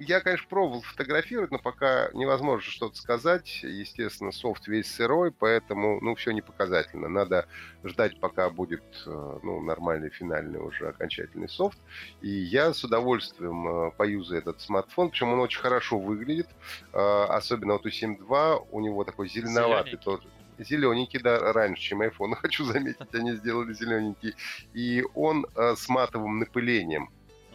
я, 0.00 0.20
конечно, 0.20 0.46
пробовал 0.48 0.80
фотографировать, 0.80 1.50
но 1.50 1.58
пока 1.58 2.10
невозможно 2.14 2.70
что-то 2.70 2.96
сказать. 2.96 3.62
Естественно, 3.62 4.32
софт 4.32 4.66
весь 4.66 4.90
сырой, 4.90 5.32
поэтому, 5.32 6.00
ну, 6.00 6.14
все 6.14 6.30
не 6.30 6.40
показательно. 6.40 7.08
Надо 7.08 7.46
ждать, 7.84 8.18
пока 8.20 8.48
будет, 8.48 8.82
э, 9.06 9.38
ну, 9.42 9.60
нормальный 9.60 10.08
финальный 10.08 10.60
уже 10.60 10.88
окончательный 10.88 11.48
софт. 11.48 11.78
И 12.22 12.30
я 12.30 12.72
с 12.72 12.82
удовольствием 12.84 13.68
э, 13.68 13.90
поюзаю 13.90 14.40
этот 14.40 14.60
смартфон, 14.62 15.10
причем 15.10 15.32
он 15.32 15.40
очень 15.40 15.60
хорошо 15.60 15.98
выглядит. 15.98 16.48
Э, 16.92 17.24
особенно 17.28 17.74
вот 17.74 17.84
у 17.84 17.90
7.2, 17.90 18.68
у 18.70 18.80
него 18.80 19.04
такой 19.04 19.28
зеленоватый 19.28 19.98
тоже 19.98 20.26
зелененький, 20.64 21.20
да, 21.20 21.52
раньше, 21.52 21.82
чем 21.82 22.02
iPhone. 22.02 22.34
Хочу 22.40 22.64
заметить, 22.64 23.14
они 23.14 23.32
сделали 23.32 23.72
зелененький. 23.72 24.34
И 24.74 25.04
он 25.14 25.46
э, 25.54 25.74
с 25.76 25.88
матовым 25.88 26.38
напылением. 26.38 27.10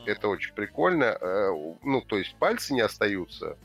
Это 0.08 0.28
очень 0.28 0.54
прикольно. 0.54 1.18
Э, 1.20 1.50
ну, 1.84 2.02
то 2.02 2.18
есть 2.18 2.36
пальцы 2.38 2.74
не 2.74 2.82
остаются, 2.82 3.58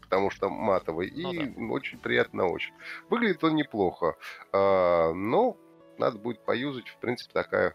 потому 0.00 0.30
что 0.30 0.48
матовый. 0.48 1.10
Ну, 1.14 1.32
и 1.32 1.46
да. 1.46 1.72
очень 1.72 1.98
приятно 1.98 2.44
на 2.44 2.48
ощупь. 2.48 2.74
Выглядит 3.10 3.42
он 3.44 3.56
неплохо. 3.56 4.16
А, 4.52 5.12
но 5.12 5.56
надо 5.98 6.18
будет 6.18 6.44
поюзать. 6.44 6.88
В 6.88 6.96
принципе, 6.98 7.32
такая 7.32 7.74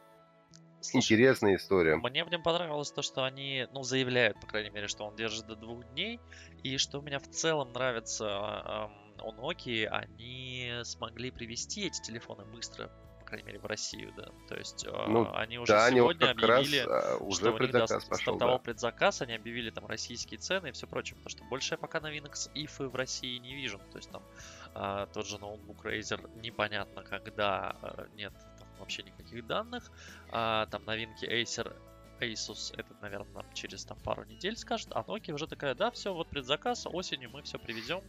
Слушай, 0.82 1.04
Интересная 1.04 1.56
история. 1.58 1.96
Мне 1.96 2.26
в 2.26 2.32
нем 2.32 2.42
понравилось 2.42 2.92
то, 2.92 3.04
что 3.04 3.24
они, 3.24 3.68
ну, 3.72 3.84
заявляют, 3.84 4.40
по 4.42 4.48
крайней 4.48 4.72
мере, 4.72 4.88
что 4.88 5.06
он 5.06 5.16
держит 5.16 5.46
до 5.46 5.56
двух 5.56 5.86
дней. 5.94 6.20
И 6.64 6.78
что 6.78 7.00
у 7.00 7.02
меня 7.04 7.20
в 7.20 7.28
целом 7.28 7.72
нравится 7.72 8.28
а, 8.28 8.92
у 9.24 9.32
Nokia, 9.32 9.86
они 9.88 10.72
смогли 10.84 11.30
привести 11.30 11.86
эти 11.86 12.02
телефоны 12.02 12.46
быстро, 12.46 12.92
крайней 13.32 13.48
мере, 13.48 13.60
в 13.60 13.66
Россию, 13.66 14.14
да. 14.18 14.30
То 14.48 14.56
есть 14.56 14.86
а, 14.88 15.08
Ну, 15.08 15.34
они 15.34 15.58
уже 15.58 15.72
Да, 15.72 15.86
они 15.86 16.02
вот 16.02 16.14
сегодня 16.18 16.36
как 16.36 16.50
раз 16.50 16.60
объявили, 16.60 16.86
а, 16.88 17.16
что 17.16 17.24
уже 17.24 17.46
у 17.46 17.50
них 17.50 17.58
предзаказ 17.58 18.06
пошел, 18.06 18.22
стартовал 18.22 18.58
да. 18.58 18.64
предзаказ, 18.64 19.22
они 19.22 19.34
объявили 19.34 19.70
там 19.70 19.86
российские 19.86 20.40
цены 20.40 20.68
и 20.68 20.72
все 20.72 20.86
прочее, 20.86 21.16
потому 21.16 21.30
что 21.30 21.44
больше 21.46 21.74
я 21.74 21.78
пока 21.78 22.02
новинок 22.02 22.36
с 22.36 22.50
ИФы 22.54 22.88
в 22.88 22.96
России 22.96 23.38
не 23.38 23.56
вижу. 23.56 23.80
То 23.92 23.98
есть 23.98 24.12
там 24.12 24.24
а, 24.74 25.08
тот 25.08 25.26
же 25.26 25.38
ноутбук 25.40 25.86
Razer 25.86 26.30
непонятно 26.42 27.04
когда, 27.04 27.76
нет 28.16 28.34
там 28.60 28.68
вообще 28.80 29.04
никаких 29.04 29.48
данных. 29.48 29.90
А, 30.30 30.66
там 30.68 30.84
новинки 30.86 31.26
Acer, 31.26 31.74
Asus, 32.22 32.74
это, 32.78 32.96
наверное, 33.02 33.34
нам 33.34 33.46
через 33.54 33.86
там 33.86 33.98
пару 34.04 34.24
недель 34.26 34.56
скажут, 34.58 34.90
а 34.92 35.02
Nokia 35.02 35.34
уже 35.34 35.48
такая, 35.48 35.76
да, 35.76 35.92
все, 35.92 36.14
вот 36.14 36.28
предзаказ, 36.28 36.86
осенью 36.86 37.30
мы 37.32 37.42
все 37.44 37.58
привезем. 37.58 38.02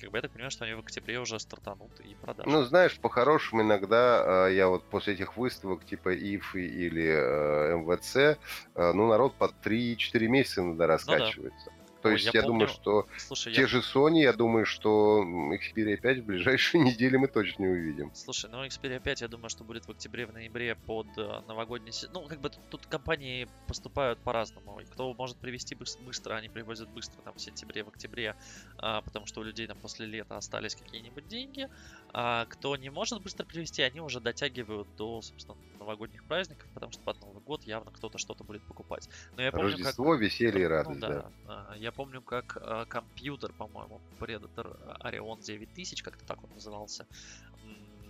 Как 0.00 0.10
бы 0.10 0.18
я 0.18 0.22
так 0.22 0.30
понимаю, 0.30 0.50
что 0.50 0.64
они 0.64 0.74
в 0.74 0.80
октябре 0.80 1.18
уже 1.18 1.38
стартанут 1.40 2.00
и 2.00 2.14
продажи. 2.14 2.48
Ну, 2.48 2.62
знаешь, 2.64 2.98
по-хорошему 2.98 3.62
иногда 3.62 4.44
а, 4.44 4.48
я 4.48 4.68
вот 4.68 4.84
после 4.84 5.14
этих 5.14 5.36
выставок 5.36 5.84
типа 5.84 6.14
ИФ 6.14 6.54
или 6.54 7.06
э, 7.06 7.76
МВЦ, 7.76 8.38
а, 8.74 8.92
ну, 8.92 9.08
народ 9.08 9.34
по 9.34 9.52
3-4 9.64 10.26
месяца 10.28 10.60
иногда 10.60 10.86
раскачивается. 10.86 11.72
То 12.02 12.08
Ой, 12.08 12.14
есть 12.14 12.26
я 12.32 12.40
я, 12.40 12.46
думаю, 12.46 12.68
что 12.68 13.06
Слушай, 13.16 13.52
те 13.52 13.62
я... 13.62 13.66
же 13.66 13.78
Sony, 13.80 14.18
я 14.20 14.32
думаю, 14.32 14.64
что 14.66 15.22
Xperia 15.22 15.96
5 15.96 16.18
в 16.18 16.24
ближайшие 16.26 16.80
недели 16.84 17.16
мы 17.16 17.26
точно 17.26 17.64
не 17.64 17.68
увидим. 17.70 18.12
Слушай, 18.14 18.50
ну 18.50 18.64
Xperia 18.64 19.00
5, 19.00 19.22
я 19.22 19.28
думаю, 19.28 19.48
что 19.50 19.64
будет 19.64 19.86
в 19.86 19.90
октябре, 19.90 20.26
в 20.26 20.32
ноябре 20.32 20.76
под 20.76 21.06
э, 21.16 21.40
новогодний 21.48 21.92
сезон. 21.92 22.10
Ну, 22.14 22.28
как 22.28 22.40
бы 22.40 22.50
тут, 22.50 22.60
тут 22.70 22.86
компании 22.86 23.48
поступают 23.66 24.22
по-разному. 24.22 24.80
Кто 24.90 25.12
может 25.14 25.38
привезти 25.38 25.74
быс- 25.74 26.00
быстро, 26.00 26.34
они 26.34 26.48
привозят 26.48 26.88
быстро, 26.90 27.20
там, 27.22 27.34
в 27.34 27.40
сентябре, 27.40 27.82
в 27.82 27.88
октябре, 27.88 28.36
а, 28.76 29.02
потому 29.02 29.26
что 29.26 29.40
у 29.40 29.42
людей 29.44 29.66
там 29.66 29.78
после 29.80 30.06
лета 30.06 30.36
остались 30.36 30.76
какие-нибудь 30.76 31.26
деньги. 31.26 31.66
А 32.12 32.46
кто 32.46 32.76
не 32.76 32.90
может 32.90 33.22
быстро 33.22 33.44
привезти, 33.44 33.82
они 33.82 34.00
уже 34.00 34.20
дотягивают 34.20 34.88
до, 34.96 35.20
собственно, 35.20 35.56
новогодних 35.88 36.24
праздников, 36.24 36.68
потому 36.74 36.92
что 36.92 37.02
под 37.02 37.20
Новый 37.22 37.42
год 37.42 37.64
явно 37.64 37.90
кто-то 37.90 38.18
что-то 38.18 38.44
будет 38.44 38.62
покупать. 38.62 39.08
Но 39.36 39.42
я 39.42 39.50
помню, 39.50 39.70
как... 39.70 39.78
Рождество, 39.78 40.14
веселье 40.14 40.60
и 40.60 40.64
Ну 40.64 40.68
радость, 40.68 41.00
да. 41.00 41.08
да. 41.08 41.32
А, 41.46 41.76
Я 41.76 41.92
помню, 41.92 42.20
как 42.20 42.58
а, 42.60 42.84
компьютер, 42.84 43.52
по-моему, 43.52 44.00
Predator 44.20 45.00
Orion 45.00 45.40
9000, 45.40 46.02
как-то 46.02 46.24
так 46.26 46.44
он 46.44 46.50
назывался, 46.50 47.06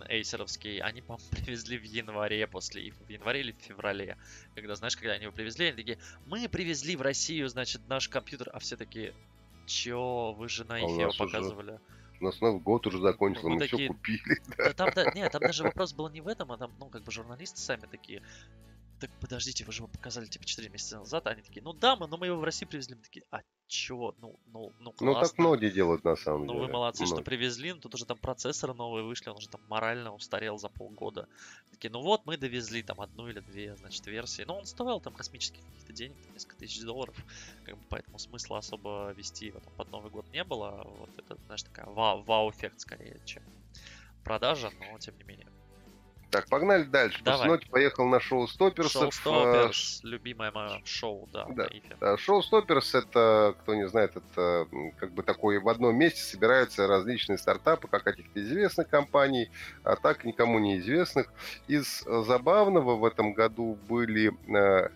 эйсеровский, 0.09 0.79
они, 0.79 1.03
по-моему, 1.03 1.29
привезли 1.45 1.79
в 1.79 1.85
январе 1.85 2.47
после 2.47 2.83
их, 2.83 2.95
в 2.95 3.09
январе 3.09 3.41
или 3.41 3.53
в 3.53 3.63
феврале. 3.63 4.17
Когда, 4.55 4.75
знаешь, 4.75 4.97
когда 4.97 5.13
они 5.13 5.25
его 5.25 5.33
привезли, 5.33 5.67
они 5.67 5.77
такие, 5.77 5.99
мы 6.27 6.49
привезли 6.49 6.97
в 6.97 7.03
Россию, 7.03 7.49
значит, 7.49 7.83
наш 7.89 8.09
компьютер, 8.09 8.51
а 8.53 8.59
все 8.59 8.77
такие, 8.77 9.15
чё, 9.67 10.35
вы 10.37 10.49
же 10.49 10.65
на 10.65 10.77
А 10.77 10.81
у 10.81 10.95
ИФе 10.95 11.03
его 11.03 11.25
нас 11.27 11.53
уже 11.53 11.81
У 12.21 12.25
нас 12.25 12.41
Новый 12.41 12.61
год 12.61 12.87
уже 12.87 13.01
закончился, 13.01 13.49
Мы 13.49 13.55
мы 13.57 13.61
все 13.63 13.71
такие- 13.71 13.89
купили. 13.89 14.41
Да 14.57 14.73
там, 14.73 14.91
да, 14.95 15.11
нет, 15.15 15.33
там 15.33 15.41
даже 15.41 15.63
вопрос 15.63 15.93
был 15.93 16.09
не 16.11 16.21
в 16.21 16.29
этом, 16.29 16.51
а 16.53 16.59
там, 16.59 16.73
ну, 16.81 16.87
как 16.89 17.05
бы 17.05 17.13
журналисты 17.13 17.61
сами 17.61 17.87
такие, 17.91 18.23
так 18.99 19.11
подождите, 19.21 19.65
вы 19.65 19.73
же 19.73 19.81
его 19.81 19.89
показали 19.89 20.27
типа 20.27 20.45
4 20.47 20.69
месяца 20.71 20.99
назад, 20.99 21.27
а 21.27 21.31
они 21.31 21.43
такие, 21.43 21.63
ну 21.63 21.73
да, 21.73 21.97
мы, 21.97 22.07
но 22.09 22.17
мы 22.19 22.27
его 22.27 22.39
в 22.39 22.45
Россию 22.45 22.69
привезли, 22.69 22.95
мы 22.97 23.03
такие, 23.03 23.25
а 23.31 23.41
чё, 23.67 24.15
ну, 24.19 24.39
ну, 24.47 24.75
ну 24.79 24.93
Ну, 25.01 25.17
классно. 25.17 25.17
так 25.17 25.39
многие 25.39 25.71
делают 25.71 26.05
на 26.05 26.15
самом 26.15 26.47
Ну 26.47 26.55
деле. 26.55 26.59
вы 26.59 26.69
молодцы, 26.69 27.07
что 27.07 27.23
Многие. 27.23 27.25
привезли, 27.25 27.73
но 27.73 27.81
тут 27.81 27.95
уже 27.95 28.07
там 28.07 28.19
процессоры 28.21 28.75
новые 28.75 29.05
вышли, 29.05 29.31
он 29.31 29.37
уже 29.39 29.49
там 29.49 29.63
морально 29.67 30.15
устарел 30.15 30.59
за 30.59 30.69
полгода. 30.69 31.29
Такие, 31.71 31.91
ну 31.91 32.01
вот, 32.03 32.27
мы 32.27 32.37
довезли 32.37 32.83
там 32.83 33.01
одну 33.01 33.29
или 33.29 33.41
две, 33.41 33.77
значит, 33.77 34.07
версии. 34.07 34.43
Но 34.43 34.59
он 34.59 34.67
стоил 34.67 35.01
там 35.01 35.15
космических 35.15 35.65
каких-то 35.65 35.93
денег, 35.93 36.21
там, 36.23 36.33
несколько 36.35 36.57
тысяч 36.57 36.83
долларов, 36.83 37.17
как 37.65 37.79
бы 37.79 37.85
поэтому 37.89 38.19
смысла 38.19 38.59
особо 38.59 39.13
вести 39.13 39.47
его 39.47 39.61
там 39.61 39.75
под 39.75 39.89
Новый 39.89 40.11
год 40.11 40.27
не 40.33 40.45
было. 40.45 40.83
Вот 40.87 41.11
это, 41.17 41.39
знаешь, 41.47 41.63
такая 41.65 41.87
вау- 41.87 42.23
вау-эффект 42.25 42.81
скорее, 42.81 43.21
чем 43.25 43.45
продажа, 44.23 44.71
но 44.71 44.99
тем 44.99 45.17
не 45.19 45.25
менее. 45.25 45.51
Так, 46.31 46.47
погнали 46.49 46.85
дальше. 46.85 47.23
Давай. 47.25 47.49
После 47.49 47.71
поехал 47.71 48.07
на 48.07 48.21
шоу 48.21 48.47
Стоперсов. 48.49 49.15
Шоу-стоперс, 49.15 50.01
любимое 50.03 50.53
мое 50.53 50.83
шоу, 50.85 51.29
да, 51.33 51.47
да. 51.49 51.69
Э, 52.01 52.17
Шоу 52.19 52.43
Стоперс 52.43 52.95
это, 52.95 53.55
кто 53.61 53.75
не 53.75 53.89
знает, 53.89 54.15
это 54.17 54.67
как 54.99 55.13
бы 55.13 55.23
такое 55.23 55.61
в 55.61 55.69
одном 55.69 55.97
месте 55.97 56.21
собираются 56.21 56.87
различные 56.87 57.39
стартапы, 57.39 57.89
как 57.89 58.03
каких-то 58.03 58.41
известных 58.43 58.89
компаний, 58.89 59.51
а 59.85 59.97
так 59.97 60.25
никому 60.25 60.59
неизвестных. 60.59 61.33
Из 61.67 62.07
э, 62.07 62.23
забавного 62.27 62.97
в 62.97 63.05
этом 63.05 63.33
году 63.33 63.79
были 63.89 64.33
э, 64.55 64.91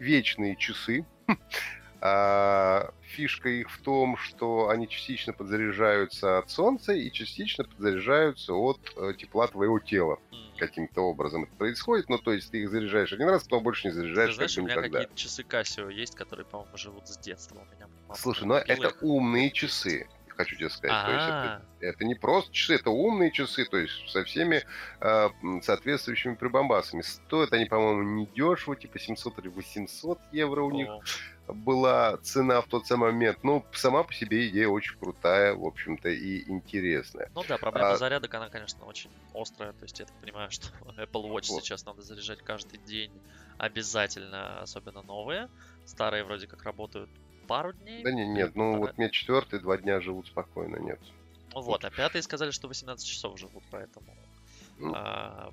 вечные 0.00 0.56
часы. 0.56 1.06
А, 2.04 2.92
фишка 3.02 3.48
их 3.48 3.70
в 3.70 3.80
том, 3.80 4.16
что 4.16 4.68
они 4.70 4.88
частично 4.88 5.32
подзаряжаются 5.32 6.38
от 6.38 6.50
солнца 6.50 6.92
и 6.92 7.12
частично 7.12 7.62
подзаряжаются 7.62 8.54
от 8.54 8.80
э, 8.96 9.12
тепла 9.16 9.46
твоего 9.46 9.78
тела. 9.78 10.18
Каким-то 10.58 11.02
образом 11.02 11.44
это 11.44 11.54
происходит. 11.54 12.08
Ну, 12.08 12.18
то 12.18 12.32
есть 12.32 12.50
ты 12.50 12.62
их 12.62 12.70
заряжаешь 12.70 13.12
один 13.12 13.28
раз, 13.28 13.44
потом 13.44 13.62
больше 13.62 13.86
не 13.86 13.92
Ты 13.92 14.00
заряжаешь 14.00 14.34
знаешь, 14.34 14.54
как 14.56 14.62
у 14.62 14.66
меня 14.66 14.74
никогда. 14.76 14.98
какие-то 14.98 15.16
часы 15.20 15.42
Casio 15.42 15.92
есть, 15.92 16.16
которые, 16.16 16.44
по-моему, 16.44 16.76
живут 16.76 17.06
с 17.06 17.16
детства. 17.18 17.60
У 17.60 17.74
меня 17.76 17.86
мама 18.08 18.16
Слушай, 18.16 18.46
ну 18.46 18.58
купила 18.58 18.74
это 18.76 18.88
их. 18.88 19.02
умные 19.02 19.50
часы, 19.52 20.08
хочу 20.26 20.56
тебе 20.56 20.70
сказать. 20.70 21.06
То 21.06 21.12
есть 21.12 21.24
это, 21.28 21.62
А, 21.62 21.62
это 21.80 22.04
не 22.04 22.16
просто 22.16 22.52
часы, 22.52 22.74
это 22.74 22.90
умные 22.90 23.30
часы, 23.30 23.64
то 23.64 23.76
есть 23.78 24.10
со 24.10 24.24
всеми 24.24 24.64
э, 25.00 25.28
соответствующими 25.62 26.34
прибамбасами. 26.34 27.02
Стоят 27.02 27.52
они, 27.52 27.66
по-моему, 27.66 28.02
недешево, 28.02 28.74
типа 28.74 28.98
700 28.98 29.38
или 29.38 29.48
800 29.48 30.18
евро 30.32 30.62
у 30.62 30.70
них 30.72 30.88
о, 30.88 31.00
была 31.48 32.16
цена 32.18 32.60
в 32.60 32.66
тот 32.66 32.86
самый 32.86 33.12
момент. 33.12 33.38
Ну, 33.42 33.64
сама 33.72 34.02
по 34.04 34.12
себе 34.12 34.48
идея 34.48 34.68
очень 34.68 34.96
крутая, 34.98 35.54
в 35.54 35.64
общем-то, 35.64 36.08
и 36.08 36.48
интересная. 36.48 37.30
Ну 37.34 37.42
да, 37.48 37.58
проблема 37.58 37.92
А- 37.92 37.96
зарядок, 37.96 38.32
она, 38.34 38.48
конечно, 38.48 38.84
очень 38.84 39.10
острая. 39.34 39.72
То 39.72 39.84
есть 39.84 39.98
я 39.98 40.06
так 40.06 40.14
понимаю, 40.20 40.50
что 40.50 40.68
Apple 40.96 41.24
Watch 41.24 41.48
Вот. 41.50 41.62
сейчас 41.62 41.84
надо 41.84 42.02
заряжать 42.02 42.40
каждый 42.42 42.78
день 42.78 43.12
обязательно, 43.58 44.60
особенно 44.60 45.02
новые. 45.02 45.48
Старые 45.84 46.24
вроде 46.24 46.46
как 46.46 46.62
работают 46.62 47.10
пару 47.48 47.72
дней. 47.72 48.04
Да 48.04 48.12
не, 48.12 48.26
нет, 48.26 48.54
ну 48.54 48.78
вот 48.78 48.96
мне 48.96 49.10
четвертый 49.10 49.60
два 49.60 49.76
дня 49.76 50.00
живут 50.00 50.26
спокойно, 50.28 50.76
нет. 50.76 51.00
Ну 51.54 51.60
вот, 51.60 51.84
а 51.84 51.90
пятые 51.90 52.22
сказали, 52.22 52.50
что 52.50 52.68
18 52.68 53.06
часов 53.06 53.38
живут, 53.38 53.62
поэтому... 53.70 54.06
Ну, 54.78 54.92
а, 54.96 55.52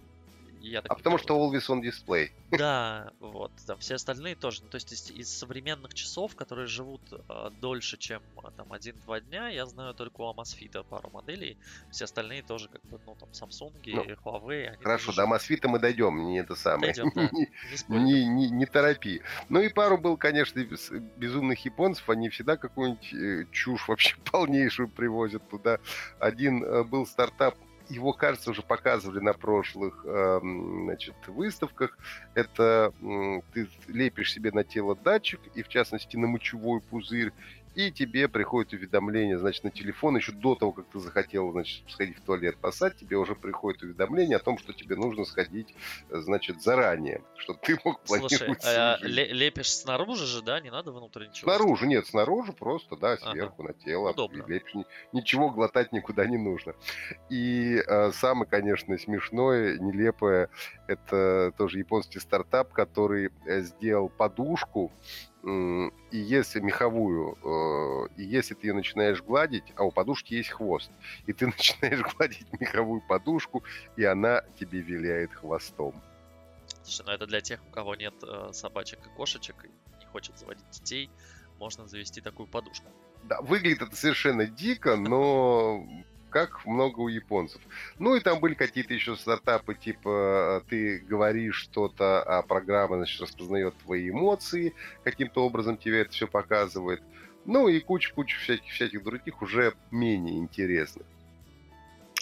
я 0.61 0.81
так 0.81 0.91
А 0.91 0.95
потому 0.95 1.17
что 1.17 1.35
always 1.37 1.67
on 1.69 1.81
display. 1.81 2.29
Да, 2.51 3.11
вот, 3.19 3.51
да, 3.67 3.75
все 3.77 3.95
остальные 3.95 4.35
тоже. 4.35 4.63
Ну, 4.63 4.69
то 4.69 4.75
есть 4.75 4.91
из, 4.91 5.11
из 5.11 5.29
современных 5.29 5.93
часов, 5.93 6.35
которые 6.35 6.67
живут 6.67 7.01
а, 7.27 7.49
дольше, 7.49 7.97
чем 7.97 8.21
а, 8.43 8.51
там 8.51 8.73
один-два 8.73 9.19
дня, 9.21 9.49
я 9.49 9.65
знаю 9.65 9.93
только 9.93 10.21
у 10.21 10.33
Amazfit 10.33 10.83
пару 10.83 11.09
моделей. 11.11 11.57
Все 11.91 12.05
остальные 12.05 12.43
тоже, 12.43 12.67
как 12.67 12.81
бы, 12.85 12.99
ну, 13.05 13.15
там, 13.15 13.29
Samsung, 13.29 13.73
Ну, 13.85 14.03
Huawei, 14.03 14.75
Хорошо, 14.81 15.13
до. 15.13 15.25
Мосфита 15.27 15.67
мы 15.69 15.79
дойдем, 15.79 16.17
не 16.25 16.39
это 16.39 16.55
самое. 16.55 16.93
Дойдем, 16.93 17.11
да. 17.15 17.29
Не- 17.87 18.25
Не 18.27 18.49
не, 18.49 18.65
торопи. 18.65 19.21
Ну 19.49 19.61
и 19.61 19.69
пару 19.69 19.97
был, 19.97 20.17
конечно, 20.17 20.59
без- 20.59 20.91
безумных 21.17 21.63
японцев. 21.65 22.09
Они 22.09 22.29
всегда 22.29 22.57
какую-нибудь 22.57 23.13
э, 23.13 23.45
чушь 23.51 23.87
вообще 23.87 24.15
полнейшую 24.31 24.89
привозят 24.89 25.47
туда. 25.49 25.79
Один 26.19 26.63
э, 26.63 26.83
был 26.83 27.05
стартап, 27.05 27.55
его, 27.89 28.13
кажется, 28.13 28.51
уже 28.51 28.61
показывали 28.61 29.19
на 29.19 29.33
прошлых 29.33 30.05
эм, 30.05 30.85
значит, 30.85 31.15
выставках. 31.27 31.97
Это 32.35 32.93
ты 33.53 33.67
лепишь 33.87 34.33
себе 34.33 34.51
на 34.51 34.63
тело 34.63 34.95
датчик, 34.95 35.39
и 35.55 35.63
в 35.63 35.67
частности 35.67 36.15
на 36.15 36.27
мочевой 36.27 36.81
пузырь, 36.81 37.33
и 37.79 37.91
тебе 37.91 38.27
приходит 38.27 38.73
уведомление, 38.73 39.37
значит, 39.39 39.63
на 39.63 39.71
телефон, 39.71 40.17
еще 40.17 40.33
до 40.33 40.53
того, 40.55 40.73
как 40.73 40.85
ты 40.87 40.99
захотел, 40.99 41.49
значит, 41.53 41.89
сходить 41.89 42.17
в 42.17 42.21
туалет 42.21 42.57
посать, 42.57 42.97
тебе 42.97 43.15
уже 43.15 43.35
приходит 43.35 43.81
уведомление 43.83 44.35
о 44.35 44.39
том, 44.39 44.57
что 44.57 44.73
тебе 44.73 44.97
нужно 44.97 45.23
сходить, 45.23 45.73
э, 46.09 46.19
значит, 46.19 46.61
заранее, 46.61 47.21
чтобы 47.37 47.59
ты 47.63 47.77
мог 47.85 48.01
Слушай, 48.03 48.19
планировать 48.37 48.65
а, 48.65 48.97
жизнь. 48.97 49.13
ле- 49.13 49.31
лепишь 49.33 49.71
снаружи 49.71 50.25
же, 50.25 50.41
да? 50.41 50.59
Не 50.59 50.71
надо 50.71 50.91
внутрь 50.91 51.27
ничего? 51.27 51.49
Снаружи, 51.55 51.87
нет, 51.87 52.05
снаружи 52.05 52.51
просто, 52.51 52.97
да, 52.97 53.13
Ага. 53.13 53.31
сверху 53.31 53.63
на 53.63 53.71
тело. 53.73 54.09
Удобно. 54.11 54.43
и 54.43 54.51
лепишь. 54.51 54.73
Ни- 54.75 54.85
Ничего 55.13 55.49
глотать 55.49 55.93
никуда 55.93 56.25
не 56.25 56.37
нужно. 56.37 56.73
И 57.29 57.81
э, 57.87 58.11
самое, 58.11 58.49
конечно, 58.49 58.97
смешное, 58.97 59.77
нелепое, 59.79 60.49
это 60.87 61.53
тоже 61.57 61.79
японский 61.79 62.19
стартап, 62.19 62.73
который 62.73 63.31
э, 63.45 63.61
сделал 63.61 64.09
подушку, 64.09 64.91
и 65.43 66.17
если 66.17 66.59
меховую, 66.59 67.37
э, 67.43 68.09
и 68.17 68.23
если 68.23 68.55
ты 68.55 68.67
ее 68.67 68.73
начинаешь 68.73 69.21
гладить, 69.23 69.63
а 69.75 69.83
у 69.83 69.91
подушки 69.91 70.33
есть 70.33 70.49
хвост, 70.49 70.91
и 71.27 71.33
ты 71.33 71.47
начинаешь 71.47 72.01
гладить 72.01 72.47
меховую 72.59 73.01
подушку, 73.01 73.63
и 73.95 74.03
она 74.03 74.43
тебе 74.59 74.81
виляет 74.81 75.33
хвостом. 75.33 75.93
Слушай, 76.83 77.05
ну 77.05 77.11
это 77.13 77.25
для 77.25 77.41
тех, 77.41 77.61
у 77.67 77.71
кого 77.71 77.95
нет 77.95 78.13
э, 78.23 78.49
собачек 78.51 78.99
и 79.05 79.09
кошечек 79.15 79.55
и 79.65 79.69
не 79.99 80.05
хочет 80.07 80.37
заводить 80.37 80.69
детей, 80.71 81.09
можно 81.57 81.87
завести 81.87 82.21
такую 82.21 82.47
подушку. 82.47 82.87
Да, 83.23 83.41
выглядит 83.41 83.81
это 83.81 83.95
совершенно 83.95 84.45
дико, 84.45 84.95
но 84.95 85.85
как 86.29 86.65
много 86.65 86.99
у 86.99 87.07
японцев. 87.07 87.61
Ну 87.97 88.15
и 88.15 88.19
там 88.19 88.39
были 88.39 88.53
какие-то 88.53 88.93
еще 88.93 89.15
стартапы, 89.15 89.75
типа 89.75 90.63
ты 90.69 90.99
говоришь 90.99 91.55
что-то, 91.55 92.21
а 92.23 92.41
программа, 92.41 92.97
значит, 92.97 93.21
распознает 93.21 93.75
твои 93.83 94.09
эмоции, 94.09 94.73
каким-то 95.03 95.45
образом 95.45 95.77
тебе 95.77 96.01
это 96.01 96.11
все 96.11 96.27
показывает. 96.27 97.01
Ну 97.45 97.67
и 97.67 97.79
куча-куча 97.79 98.37
всяких, 98.39 98.71
всяких 98.71 99.03
других 99.03 99.41
уже 99.41 99.73
менее 99.91 100.37
интересных. 100.37 101.05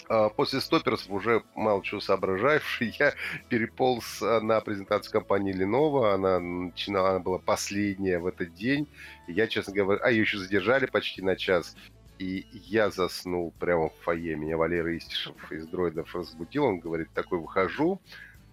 А, 0.10 0.30
после 0.30 0.62
стоперов 0.62 1.02
уже 1.10 1.43
мало 1.56 1.84
чего 1.84 2.00
соображавший, 2.00 2.96
я 3.00 3.13
переполз 3.50 4.22
а, 4.22 4.39
на 4.41 4.62
презентацию 4.62 5.12
компании 5.12 5.54
Lenovo. 5.54 6.13
Она 6.13 6.39
начинала, 6.39 7.12
она 7.12 7.20
была 7.20 7.39
последняя 7.39 8.20
в 8.20 8.28
этот 8.28 8.54
день. 8.54 8.88
я, 9.28 9.48
честно 9.48 9.74
говоря, 9.74 10.00
а 10.04 10.12
ее 10.12 10.22
еще 10.22 10.38
задержали 10.38 10.86
почти 10.86 11.22
на 11.22 11.36
час. 11.36 11.76
И 12.19 12.47
я 12.51 12.89
заснул 12.89 13.53
прямо 13.60 13.89
в 13.89 13.95
фойе. 14.01 14.36
Меня 14.36 14.58
Валера 14.58 14.97
Истишев 14.97 15.51
из 15.51 15.67
дроидов 15.67 16.15
разбудил. 16.15 16.65
Он 16.65 16.80
говорит, 16.80 17.10
такой 17.13 17.39
выхожу, 17.39 18.01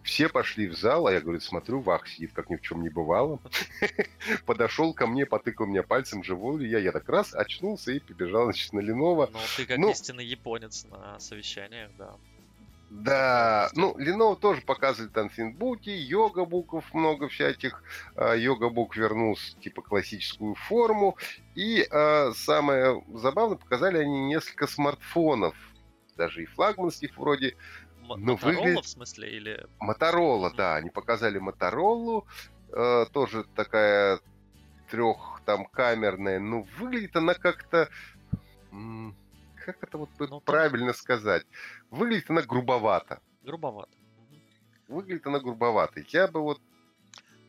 все 0.04 0.28
пошли 0.28 0.68
в 0.68 0.76
зал, 0.76 1.06
а 1.06 1.12
я, 1.12 1.20
говорю, 1.20 1.40
смотрю, 1.40 1.80
Вах 1.80 2.06
сидит, 2.06 2.32
как 2.34 2.50
ни 2.50 2.56
в 2.56 2.60
чем 2.60 2.82
не 2.82 2.90
бывало. 2.90 3.40
Подошел 4.46 4.92
ко 4.92 5.06
мне, 5.06 5.24
потыкал 5.24 5.66
меня 5.66 5.82
пальцем, 5.82 6.22
живой 6.22 6.60
ли 6.60 6.68
я. 6.68 6.78
Я 6.78 6.92
так 6.92 7.08
раз 7.08 7.34
очнулся 7.34 7.90
и 7.90 8.00
побежал, 8.00 8.44
значит, 8.44 8.74
на 8.74 8.80
Lenovo. 8.80 9.30
Ну, 9.32 9.38
ты 9.56 9.64
как 9.64 9.78
ну, 9.78 9.90
истинный 9.90 10.26
японец 10.26 10.84
на 10.84 11.18
совещаниях, 11.18 11.90
да. 11.96 12.16
Да, 12.94 13.70
ну, 13.74 13.96
Lenovo 13.98 14.36
тоже 14.36 14.60
показывали 14.62 15.10
там 15.10 15.28
финбуки, 15.28 15.90
йога-буков 15.90 16.94
много 16.94 17.28
всяких. 17.28 17.82
А, 18.14 18.34
йога-бук 18.34 18.96
вернулся, 18.96 19.58
типа, 19.58 19.82
классическую 19.82 20.54
форму. 20.54 21.16
И 21.56 21.84
а, 21.90 22.30
самое 22.36 23.02
забавное, 23.12 23.56
показали 23.56 23.98
они 23.98 24.26
несколько 24.26 24.68
смартфонов. 24.68 25.56
Даже 26.16 26.44
и 26.44 26.46
флагманских 26.46 27.18
вроде 27.18 27.56
ну, 28.06 28.36
выглядит... 28.36 28.84
в 28.84 28.88
смысле, 28.88 29.28
или... 29.28 29.66
Моторола, 29.80 30.50
mm-hmm. 30.50 30.56
да, 30.56 30.76
они 30.76 30.90
показали 30.90 31.38
Моторолу, 31.38 32.28
э, 32.72 33.06
тоже 33.12 33.44
такая 33.56 34.20
трех 34.88 35.40
там 35.44 35.66
камерная, 35.66 36.38
ну, 36.38 36.64
выглядит 36.78 37.16
она 37.16 37.34
как-то... 37.34 37.88
Как 39.64 39.82
это 39.82 39.98
вот 39.98 40.10
ну, 40.18 40.40
правильно 40.40 40.92
сказать? 40.92 41.46
Выглядит 41.90 42.28
она 42.28 42.42
грубовато. 42.42 43.20
Грубовато. 43.42 43.92
Выглядит 44.88 45.26
она 45.26 45.40
грубовато. 45.40 46.00
Я 46.08 46.28
бы 46.28 46.40
вот 46.40 46.60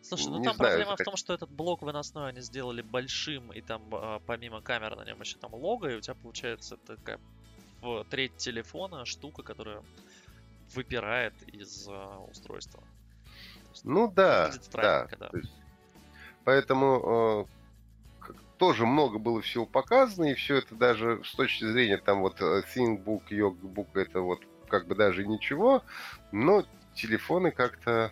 Слушай, 0.01 0.29
ну 0.29 0.37
не 0.37 0.45
там 0.45 0.55
знаю, 0.55 0.71
проблема 0.77 0.95
в 0.95 1.03
том, 1.03 1.17
что 1.17 1.33
этот 1.33 1.49
блок 1.49 1.81
выносной 1.81 2.29
они 2.29 2.39
сделали 2.41 2.81
большим, 2.81 3.51
и 3.51 3.59
там 3.59 3.83
а, 3.91 4.19
помимо 4.25 4.61
камеры 4.61 4.95
на 4.95 5.03
нем 5.03 5.19
еще 5.19 5.37
там 5.37 5.53
лого, 5.55 5.89
и 5.89 5.95
у 5.95 6.01
тебя 6.01 6.13
получается 6.13 6.77
такая 6.77 7.19
в 7.81 8.05
треть 8.05 8.37
телефона 8.37 9.05
штука, 9.05 9.41
которая 9.41 9.83
выпирает 10.73 11.33
из 11.47 11.87
uh, 11.87 12.29
устройства. 12.31 12.83
Ну 13.83 14.11
да, 14.11 14.51
да. 14.71 15.07
да. 15.19 15.29
Есть, 15.33 15.51
поэтому 16.43 17.47
э, 17.47 17.64
тоже 18.57 18.85
много 18.85 19.19
было 19.19 19.41
всего 19.41 19.65
показано, 19.65 20.25
и 20.25 20.33
все 20.33 20.57
это 20.57 20.75
даже 20.75 21.21
с 21.23 21.35
точки 21.35 21.65
зрения 21.65 21.97
там 21.97 22.21
вот 22.21 22.41
э, 22.41 22.63
ThinkBook, 22.73 23.29
Yogbook, 23.29 23.87
это 23.95 24.21
вот 24.21 24.41
как 24.67 24.87
бы 24.87 24.95
даже 24.95 25.25
ничего, 25.25 25.83
но 26.31 26.65
телефоны 26.95 27.51
как-то 27.51 28.11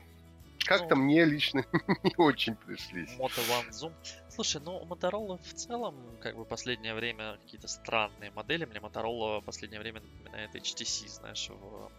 как-то 0.65 0.95
ну, 0.95 1.03
мне 1.03 1.25
лично 1.25 1.65
не 2.03 2.13
очень 2.17 2.55
пришлись. 2.55 3.11
Moto 3.17 3.41
One 3.49 3.69
Zoom. 3.69 3.91
Слушай, 4.29 4.61
ну 4.63 4.83
Motorola 4.85 5.37
в 5.43 5.53
целом, 5.53 5.95
как 6.21 6.37
бы 6.37 6.45
последнее 6.45 6.93
время 6.93 7.37
какие-то 7.43 7.67
странные 7.67 8.31
модели. 8.31 8.65
Мне 8.65 8.79
Motorola 8.79 9.41
последнее 9.43 9.81
время 9.81 10.01
напоминает 10.01 10.55
HTC, 10.55 11.07
знаешь, 11.09 11.49
в 11.49 11.91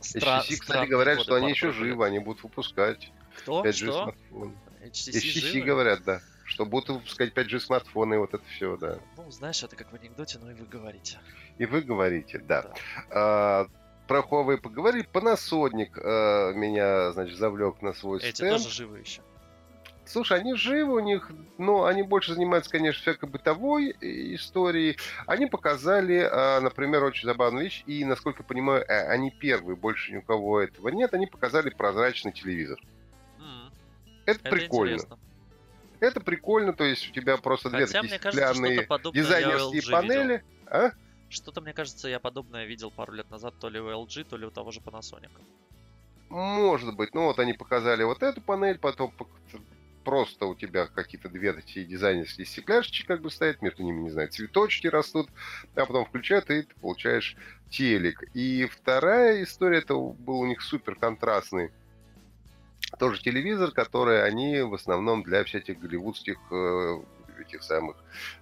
Стра- 0.00 0.40
HTC, 0.42 0.56
кстати, 0.58 0.88
говорят, 0.88 1.20
что 1.20 1.34
они 1.34 1.50
еще 1.50 1.72
живы, 1.72 2.06
они 2.06 2.20
будут 2.20 2.42
выпускать. 2.42 3.10
Кто? 3.38 3.64
5G 3.64 3.72
что? 3.72 4.14
HTC, 4.80 5.12
HTC 5.12 5.60
говорят, 5.62 6.04
да. 6.04 6.20
Что 6.48 6.64
будут 6.64 6.88
выпускать 6.88 7.34
5G 7.34 7.60
смартфоны, 7.60 8.14
и 8.14 8.16
вот 8.16 8.32
это 8.32 8.42
все, 8.56 8.78
да. 8.78 8.98
Ну, 9.18 9.30
знаешь, 9.30 9.62
это 9.62 9.76
как 9.76 9.92
в 9.92 9.94
анекдоте, 9.94 10.38
но 10.38 10.50
и 10.50 10.54
вы 10.54 10.64
говорите. 10.64 11.18
И 11.58 11.66
вы 11.66 11.82
говорите, 11.82 12.38
да. 12.38 12.62
да. 12.62 12.74
А, 13.10 13.66
про 14.06 14.20
Huawei 14.20 14.56
поговорили. 14.56 15.06
Panasonic 15.12 15.90
а, 16.02 16.54
меня, 16.54 17.12
значит, 17.12 17.36
завлек 17.36 17.82
на 17.82 17.92
свой 17.92 18.20
Эти 18.20 18.36
стенд. 18.36 18.52
тоже 18.52 18.70
живы 18.70 19.00
еще. 19.00 19.20
Слушай, 20.06 20.40
они 20.40 20.54
живы 20.54 20.94
у 20.94 21.00
них, 21.00 21.30
но 21.58 21.84
они 21.84 22.02
больше 22.02 22.32
занимаются, 22.32 22.70
конечно, 22.70 23.02
всякой 23.02 23.28
бытовой 23.28 23.94
историей. 24.00 24.96
Они 25.26 25.44
показали, 25.44 26.26
а, 26.32 26.62
например, 26.62 27.04
очень 27.04 27.26
забавную 27.26 27.64
вещь, 27.64 27.84
и, 27.86 28.06
насколько 28.06 28.42
я 28.42 28.46
понимаю, 28.46 28.86
э, 28.88 29.06
они 29.08 29.30
первые, 29.30 29.76
больше 29.76 30.12
ни 30.12 30.16
у 30.16 30.22
кого 30.22 30.62
этого 30.62 30.88
нет, 30.88 31.12
они 31.12 31.26
показали 31.26 31.68
прозрачный 31.68 32.32
телевизор. 32.32 32.80
Mm. 33.38 33.70
Это, 34.24 34.40
Это 34.40 34.50
прикольно. 34.50 34.94
Интересно. 34.94 35.18
Это 36.00 36.20
прикольно, 36.20 36.72
то 36.72 36.84
есть 36.84 37.08
у 37.08 37.12
тебя 37.12 37.36
просто 37.36 37.70
Хотя, 37.70 37.86
две 37.86 38.00
такие 38.00 38.18
стеклянные 38.18 38.88
дизайнерские 39.12 39.82
панели. 39.90 40.32
Видел. 40.32 40.44
А? 40.66 40.92
Что-то, 41.28 41.60
мне 41.60 41.72
кажется, 41.72 42.08
я 42.08 42.20
подобное 42.20 42.64
видел 42.64 42.90
пару 42.90 43.12
лет 43.12 43.30
назад 43.30 43.54
то 43.60 43.68
ли 43.68 43.80
у 43.80 43.88
LG, 43.88 44.24
то 44.24 44.36
ли 44.36 44.46
у 44.46 44.50
того 44.50 44.70
же 44.70 44.80
Panasonic. 44.80 45.30
Может 46.28 46.94
быть. 46.94 47.14
Ну 47.14 47.24
вот 47.24 47.38
они 47.38 47.52
показали 47.52 48.02
вот 48.02 48.22
эту 48.22 48.40
панель, 48.40 48.78
потом 48.78 49.12
просто 50.04 50.46
у 50.46 50.54
тебя 50.54 50.86
какие-то 50.86 51.28
две 51.28 51.52
такие 51.52 51.84
дизайнерские 51.84 52.46
стекляшечки 52.46 53.06
как 53.06 53.20
бы 53.20 53.30
стоят, 53.30 53.60
между 53.60 53.82
ними, 53.82 54.00
не 54.02 54.10
знаю, 54.10 54.28
цветочки 54.28 54.86
растут, 54.86 55.28
а 55.74 55.84
потом 55.84 56.06
включают, 56.06 56.50
и 56.50 56.62
ты 56.62 56.74
получаешь 56.80 57.36
телек. 57.68 58.22
И 58.34 58.66
вторая 58.66 59.42
история, 59.42 59.78
это 59.78 59.94
был 59.94 60.40
у 60.40 60.46
них 60.46 60.62
супер 60.62 60.94
контрастный 60.94 61.72
тоже 62.98 63.20
телевизор, 63.20 63.70
который 63.70 64.24
они 64.24 64.62
в 64.62 64.74
основном 64.74 65.22
для 65.22 65.44
всяких 65.44 65.78
голливудских 65.78 66.38
э, 66.50 67.02
этих 67.40 67.62
самых 67.62 67.96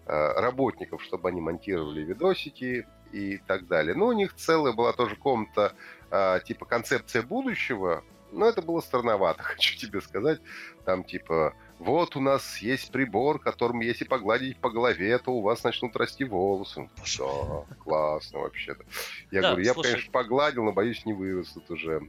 э, 0.07 0.41
работников, 0.41 1.03
чтобы 1.03 1.29
они 1.29 1.41
монтировали 1.41 2.03
видосики 2.03 2.87
и 3.13 3.39
так 3.39 3.67
далее. 3.67 3.95
Но 3.95 4.07
у 4.07 4.13
них 4.13 4.35
целая 4.35 4.73
была 4.73 4.93
тоже 4.93 5.17
комната 5.17 5.73
э, 6.11 6.41
типа 6.45 6.65
концепция 6.65 7.23
будущего, 7.23 8.05
но 8.33 8.47
это 8.47 8.63
было 8.63 8.81
странновато, 8.81 9.43
хочу 9.43 9.77
тебе 9.77 10.01
сказать. 10.01 10.41
Там 10.85 11.05
типа, 11.05 11.55
вот 11.79 12.17
у 12.17 12.21
нас 12.21 12.59
есть 12.59 12.91
прибор, 12.91 13.39
которым 13.39 13.81
если 13.81 14.05
погладить 14.05 14.59
по 14.59 14.71
голове, 14.71 15.19
то 15.19 15.33
у 15.33 15.43
вас 15.43 15.63
начнут 15.63 15.95
расти 15.97 16.25
волосы. 16.25 16.89
Да, 17.19 17.77
классно 17.79 18.41
вообще-то. 18.41 18.85
Я 19.31 19.43
да, 19.43 19.49
говорю, 19.51 19.67
я, 19.67 19.75
слушай, 19.75 19.93
конечно, 19.93 20.13
погладил, 20.13 20.65
но 20.65 20.73
боюсь, 20.73 21.05
не 21.05 21.13
вырастут 21.13 21.71
уже. 21.71 22.01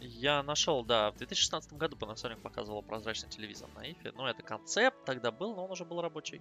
Я 0.00 0.42
нашел, 0.42 0.84
да, 0.84 1.10
в 1.10 1.16
2016 1.16 1.72
году 1.72 1.96
Panasonic 1.96 2.40
показывал 2.40 2.82
прозрачный 2.82 3.28
телевизор 3.28 3.68
на 3.74 3.80
IFE. 3.80 4.12
Ну, 4.16 4.26
это 4.26 4.42
концепт 4.42 5.04
тогда 5.04 5.32
был, 5.32 5.56
но 5.56 5.64
он 5.64 5.72
уже 5.72 5.84
был 5.84 6.00
рабочий. 6.00 6.40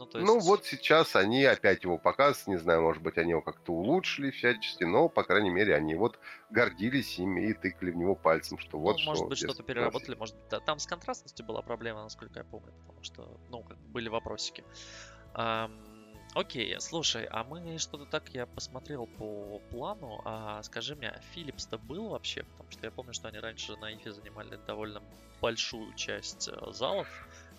Ну, 0.00 0.06
то 0.06 0.18
ну, 0.18 0.36
есть... 0.36 0.46
ну 0.46 0.50
вот 0.50 0.64
сейчас 0.64 1.14
они 1.14 1.44
опять 1.44 1.84
его 1.84 1.98
показывают, 1.98 2.46
не 2.48 2.56
знаю, 2.56 2.80
может 2.80 3.02
быть, 3.02 3.18
они 3.18 3.32
его 3.32 3.42
как-то 3.42 3.72
улучшили 3.72 4.30
всячески, 4.30 4.84
но, 4.84 5.10
по 5.10 5.22
крайней 5.24 5.50
мере, 5.50 5.74
они 5.74 5.94
вот 5.94 6.18
гордились 6.48 7.18
ими 7.18 7.50
и 7.50 7.52
тыкали 7.52 7.90
в 7.90 7.96
него 7.96 8.14
пальцем, 8.14 8.58
что 8.58 8.78
ну, 8.78 8.84
вот 8.84 8.96
может 9.04 9.18
что... 9.18 9.28
быть, 9.28 9.38
что-то 9.38 9.62
переработали, 9.62 10.14
может 10.14 10.36
быть, 10.36 10.48
да, 10.48 10.60
там 10.60 10.78
с 10.78 10.86
контрастностью 10.86 11.44
была 11.44 11.60
проблема, 11.60 12.02
насколько 12.02 12.38
я 12.38 12.44
помню, 12.44 12.72
потому 12.80 13.04
что, 13.04 13.38
ну, 13.50 13.62
были 13.88 14.08
вопросики. 14.08 14.64
Эм, 15.34 15.78
окей, 16.34 16.80
слушай, 16.80 17.26
а 17.30 17.44
мы 17.44 17.76
что-то 17.76 18.06
так, 18.06 18.30
я 18.30 18.46
посмотрел 18.46 19.06
по 19.06 19.60
плану, 19.70 20.22
а 20.24 20.62
скажи 20.62 20.96
мне, 20.96 21.10
а 21.10 21.20
Philips-то 21.34 21.76
был 21.76 22.08
вообще? 22.08 22.44
Потому 22.44 22.70
что 22.70 22.86
я 22.86 22.90
помню, 22.90 23.12
что 23.12 23.28
они 23.28 23.38
раньше 23.38 23.76
на 23.76 23.92
IFE 23.92 24.12
занимали 24.12 24.58
довольно 24.66 25.02
большую 25.42 25.92
часть 25.94 26.48
э, 26.48 26.72
залов, 26.72 27.06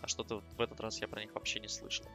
а 0.02 0.08
что-то 0.08 0.42
в 0.58 0.62
этот 0.62 0.80
раз 0.80 1.00
я 1.02 1.08
про 1.08 1.22
них 1.22 1.36
вообще 1.36 1.60
не 1.60 1.68
слышал. 1.68 2.08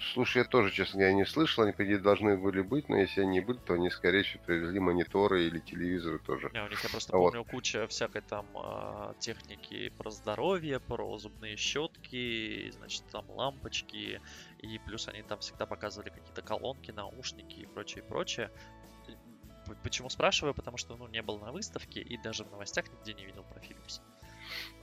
Слушай, 0.00 0.38
я 0.38 0.44
тоже, 0.44 0.70
честно 0.70 1.00
говоря, 1.00 1.12
не 1.12 1.26
слышал. 1.26 1.64
Они, 1.64 1.72
по 1.72 1.84
идее, 1.84 1.98
должны 1.98 2.36
были 2.36 2.60
быть, 2.60 2.88
но 2.88 2.96
если 2.96 3.22
они 3.22 3.40
были, 3.40 3.58
то 3.58 3.74
они, 3.74 3.90
скорее 3.90 4.22
всего, 4.22 4.42
привезли 4.44 4.78
мониторы 4.78 5.44
или 5.44 5.58
телевизоры 5.58 6.20
тоже. 6.20 6.50
Не, 6.54 6.62
у 6.62 6.68
них, 6.68 6.82
я 6.84 6.88
просто 6.88 7.12
а 7.12 7.18
помню, 7.18 7.38
вот. 7.40 7.48
куча 7.48 7.86
всякой 7.88 8.22
там 8.22 8.46
э, 8.54 9.14
техники 9.18 9.92
про 9.98 10.10
здоровье, 10.10 10.78
про 10.78 11.18
зубные 11.18 11.56
щетки, 11.56 12.70
значит, 12.70 13.02
там 13.10 13.28
лампочки. 13.28 14.20
И 14.60 14.78
плюс 14.86 15.08
они 15.08 15.22
там 15.22 15.40
всегда 15.40 15.66
показывали 15.66 16.10
какие-то 16.10 16.42
колонки, 16.42 16.92
наушники 16.92 17.60
и 17.60 17.66
прочее, 17.66 18.04
прочее. 18.04 18.52
Почему 19.82 20.08
спрашиваю? 20.10 20.54
Потому 20.54 20.76
что, 20.76 20.96
ну, 20.96 21.08
не 21.08 21.22
был 21.22 21.38
на 21.38 21.50
выставке 21.50 22.00
и 22.00 22.16
даже 22.16 22.44
в 22.44 22.50
новостях 22.50 22.86
нигде 22.90 23.14
не 23.14 23.26
видел 23.26 23.42
про 23.42 23.58
Philips. 23.58 24.00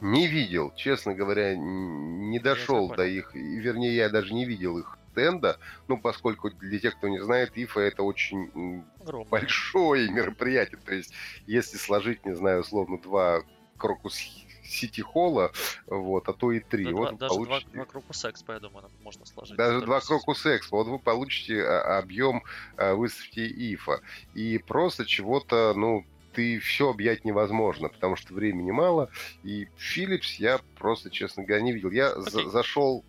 Не 0.02 0.28
видел, 0.28 0.74
честно 0.76 1.16
говоря, 1.16 1.56
не 1.56 2.38
дошел 2.38 2.90
до 2.90 3.04
их, 3.04 3.34
вернее, 3.34 3.96
я 3.96 4.10
даже 4.10 4.34
не 4.34 4.46
видел 4.46 4.78
их 4.78 5.00
стенда, 5.16 5.58
ну, 5.88 5.98
поскольку 5.98 6.52
для 6.52 6.80
тех, 6.80 6.98
кто 6.98 7.08
не 7.08 7.20
знает, 7.24 7.58
ИФА 7.58 7.80
это 7.80 8.04
очень 8.04 8.84
Огромное. 9.02 9.30
большое 9.30 10.12
мероприятие. 10.12 10.80
То 10.86 10.94
есть, 10.94 11.14
если 11.48 11.78
сложить, 11.78 12.26
не 12.26 12.36
знаю, 12.36 12.62
условно, 12.62 13.00
два 13.00 13.42
крокус 13.78 14.18
сити-холла, 14.64 15.52
вот, 15.88 16.28
а 16.28 16.34
то 16.34 16.52
и 16.52 16.60
три. 16.60 16.86
Да, 16.86 16.92
вот 16.92 17.10
два, 17.10 17.18
даже 17.18 17.36
получите... 17.36 17.66
два, 17.68 17.76
два 17.76 17.86
Крокус 17.86 18.26
Экспо, 18.26 18.54
я 18.54 18.60
думаю, 18.60 18.90
можно 19.02 19.26
сложить. 19.26 19.56
Даже 19.56 19.82
два 19.82 20.02
Крокус 20.02 20.46
Экспо. 20.46 20.78
Вот 20.78 20.88
вы 20.88 21.00
получите 21.00 21.64
а, 21.64 22.00
объем 22.00 22.44
а, 22.76 22.96
выставки 22.96 23.40
ИФА. 23.40 24.02
И 24.34 24.58
просто 24.58 25.06
чего-то, 25.06 25.74
ну, 25.76 26.06
ты 26.36 26.60
все 26.60 26.90
объять 26.90 27.24
невозможно, 27.24 27.88
потому 27.88 28.16
что 28.18 28.34
времени 28.34 28.72
мало. 28.72 29.10
И 29.44 29.68
Philips 29.78 30.36
я 30.38 30.60
просто, 30.78 31.10
честно 31.10 31.44
говоря, 31.44 31.64
не 31.64 31.72
видел. 31.72 31.92
Я 31.92 32.12
okay. 32.12 32.30
за 32.30 32.50
зашел, 32.50 33.06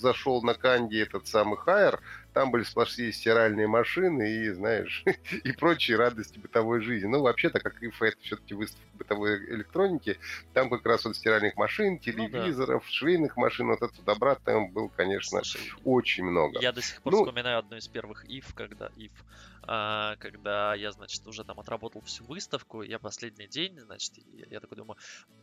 зашел 0.00 0.42
на 0.42 0.54
Канди 0.54 0.96
этот 0.96 1.28
самый 1.28 1.56
Хайер, 1.56 2.00
там 2.32 2.50
были 2.50 2.64
сплошные 2.64 3.12
стиральные 3.12 3.68
машины 3.68 4.28
и, 4.28 4.50
знаешь, 4.50 5.04
и 5.44 5.52
прочие 5.52 5.96
радости 5.96 6.38
бытовой 6.38 6.80
жизни. 6.80 7.06
Ну, 7.06 7.22
вообще-то, 7.22 7.60
как 7.60 7.82
ИФА, 7.82 8.06
это 8.06 8.18
все-таки 8.20 8.54
выставка 8.54 8.90
бытовой 8.98 9.38
электроники. 9.54 10.18
Там 10.52 10.68
как 10.68 10.84
раз 10.84 11.04
вот 11.04 11.16
стиральных 11.16 11.56
машин, 11.56 11.98
телевизоров, 11.98 12.82
ну, 12.84 12.90
да. 12.90 12.94
швейных 12.94 13.36
машин, 13.36 13.68
вот 13.68 13.82
этого 13.82 14.04
добра 14.04 14.34
там 14.34 14.70
был, 14.70 14.88
конечно, 14.88 15.42
Слушай, 15.42 15.72
очень 15.84 16.24
много. 16.24 16.60
Я 16.60 16.72
до 16.72 16.82
сих 16.82 17.00
пор 17.02 17.12
ну, 17.12 17.24
вспоминаю 17.24 17.58
одну 17.58 17.76
из 17.76 17.88
первых 17.88 18.24
ИФ, 18.28 18.54
когда 18.54 18.90
ИФ 18.96 19.12
когда 19.62 20.74
я, 20.74 20.92
значит, 20.92 21.26
уже 21.26 21.44
там 21.44 21.60
отработал 21.60 22.00
всю 22.02 22.24
выставку, 22.24 22.82
я 22.82 22.98
последний 22.98 23.46
день, 23.46 23.78
значит, 23.80 24.12
я, 24.32 24.46
я 24.50 24.60
такой 24.60 24.76
думаю, 24.76 24.96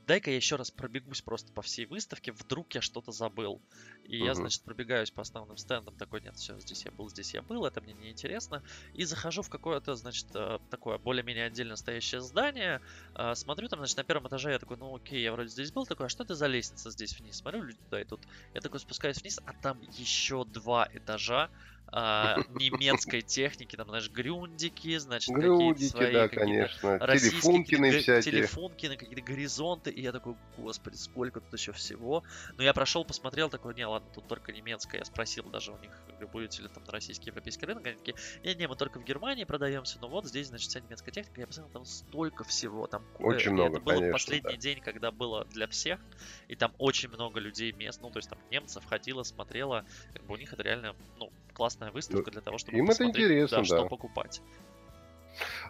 дай-ка 0.07 0.31
я 0.31 0.35
еще 0.37 0.55
раз 0.55 0.71
пробегусь 0.71 1.21
просто 1.21 1.51
по 1.51 1.61
всей 1.61 1.85
выставке, 1.85 2.31
вдруг 2.31 2.73
я 2.73 2.81
что-то 2.81 3.11
забыл. 3.11 3.61
И 4.03 4.17
угу. 4.17 4.25
я, 4.25 4.33
значит, 4.33 4.63
пробегаюсь 4.63 5.11
по 5.11 5.21
основным 5.21 5.57
стендам, 5.57 5.95
такой, 5.95 6.21
нет, 6.21 6.35
все, 6.35 6.59
здесь 6.59 6.85
я 6.85 6.91
был, 6.91 7.09
здесь 7.09 7.33
я 7.33 7.41
был, 7.41 7.65
это 7.65 7.81
мне 7.81 7.93
не 7.93 8.09
интересно. 8.09 8.63
И 8.93 9.03
захожу 9.03 9.41
в 9.41 9.49
какое-то, 9.49 9.95
значит, 9.95 10.27
э, 10.33 10.59
такое 10.69 10.97
более-менее 10.97 11.45
отдельно 11.45 11.75
стоящее 11.75 12.21
здание, 12.21 12.81
а, 13.13 13.35
смотрю 13.35 13.67
там, 13.67 13.79
значит, 13.79 13.97
на 13.97 14.03
первом 14.03 14.27
этаже, 14.27 14.51
я 14.51 14.59
такой, 14.59 14.77
ну 14.77 14.95
окей, 14.95 15.21
я 15.21 15.31
вроде 15.31 15.49
здесь 15.49 15.71
был, 15.71 15.85
такой, 15.85 16.05
а 16.05 16.09
что 16.09 16.23
это 16.23 16.35
за 16.35 16.47
лестница 16.47 16.89
здесь 16.89 17.19
вниз? 17.19 17.37
Смотрю, 17.37 17.63
люди 17.63 17.79
туда 17.79 18.01
идут. 18.01 18.21
Я 18.53 18.61
такой 18.61 18.79
спускаюсь 18.79 19.21
вниз, 19.21 19.39
а 19.45 19.53
там 19.53 19.81
еще 19.81 20.45
два 20.45 20.87
этажа, 20.93 21.49
а, 21.49 21.76
немецкой 21.91 23.21
техники, 23.21 23.75
там, 23.75 23.87
знаешь, 23.87 24.09
грюндики, 24.09 24.97
значит, 24.97 25.33
какие-то 25.33 25.83
свои 25.83 26.13
да, 26.13 26.27
конечно. 26.27 26.99
Телефункины 26.99 27.91
всякие. 27.99 28.21
Телефункины, 28.21 28.97
какие-то 28.97 29.21
горизонты, 29.21 29.91
и 29.91 30.01
я 30.01 30.11
такой, 30.11 30.35
господи, 30.57 30.95
сколько 30.95 31.39
тут 31.39 31.53
еще 31.53 31.71
всего. 31.71 32.23
Но 32.57 32.63
я 32.63 32.73
прошел, 32.73 33.05
посмотрел, 33.05 33.49
такой, 33.49 33.73
не, 33.75 33.85
ладно, 33.85 34.09
тут 34.13 34.27
только 34.27 34.51
немецкая. 34.51 34.99
Я 34.99 35.05
спросил 35.05 35.45
даже 35.45 35.71
у 35.71 35.77
них, 35.79 35.91
будете 36.31 36.61
ли 36.61 36.67
там 36.67 36.83
на 36.83 36.91
российский 36.91 37.27
европейский 37.27 37.65
рынок, 37.65 37.85
они 37.85 37.95
такие, 37.95 38.15
не, 38.43 38.53
не, 38.55 38.67
мы 38.67 38.75
только 38.75 38.99
в 38.99 39.03
Германии 39.03 39.43
продаемся, 39.43 39.97
но 40.01 40.07
вот 40.09 40.25
здесь, 40.25 40.47
значит, 40.47 40.69
вся 40.69 40.79
немецкая 40.79 41.11
техника. 41.11 41.41
Я 41.41 41.47
посмотрел, 41.47 41.73
там 41.73 41.85
столько 41.85 42.43
всего, 42.43 42.87
там 42.87 43.03
очень 43.19 43.51
много, 43.51 43.77
Это 43.77 43.85
было 43.85 43.93
конечно, 43.93 44.11
последний 44.13 44.55
да. 44.55 44.57
день, 44.57 44.81
когда 44.81 45.11
было 45.11 45.45
для 45.45 45.67
всех, 45.67 45.99
и 46.47 46.55
там 46.55 46.73
очень 46.77 47.09
много 47.09 47.39
людей 47.39 47.71
мест, 47.71 48.01
ну, 48.01 48.09
то 48.09 48.17
есть 48.17 48.29
там 48.29 48.39
немцев 48.51 48.83
ходило, 48.85 49.23
смотрело, 49.23 49.85
как 50.13 50.25
бы 50.25 50.33
у 50.33 50.37
них 50.37 50.51
это 50.53 50.63
реально, 50.63 50.95
ну, 51.17 51.31
классная 51.57 51.91
выставка 51.91 52.29
для 52.29 52.41
того, 52.41 52.59
чтобы 52.59 52.77
Им 52.77 52.89
это 52.91 53.03
интересно, 53.03 53.57
да, 53.57 53.63
что 53.65 53.85
покупать. 53.87 54.41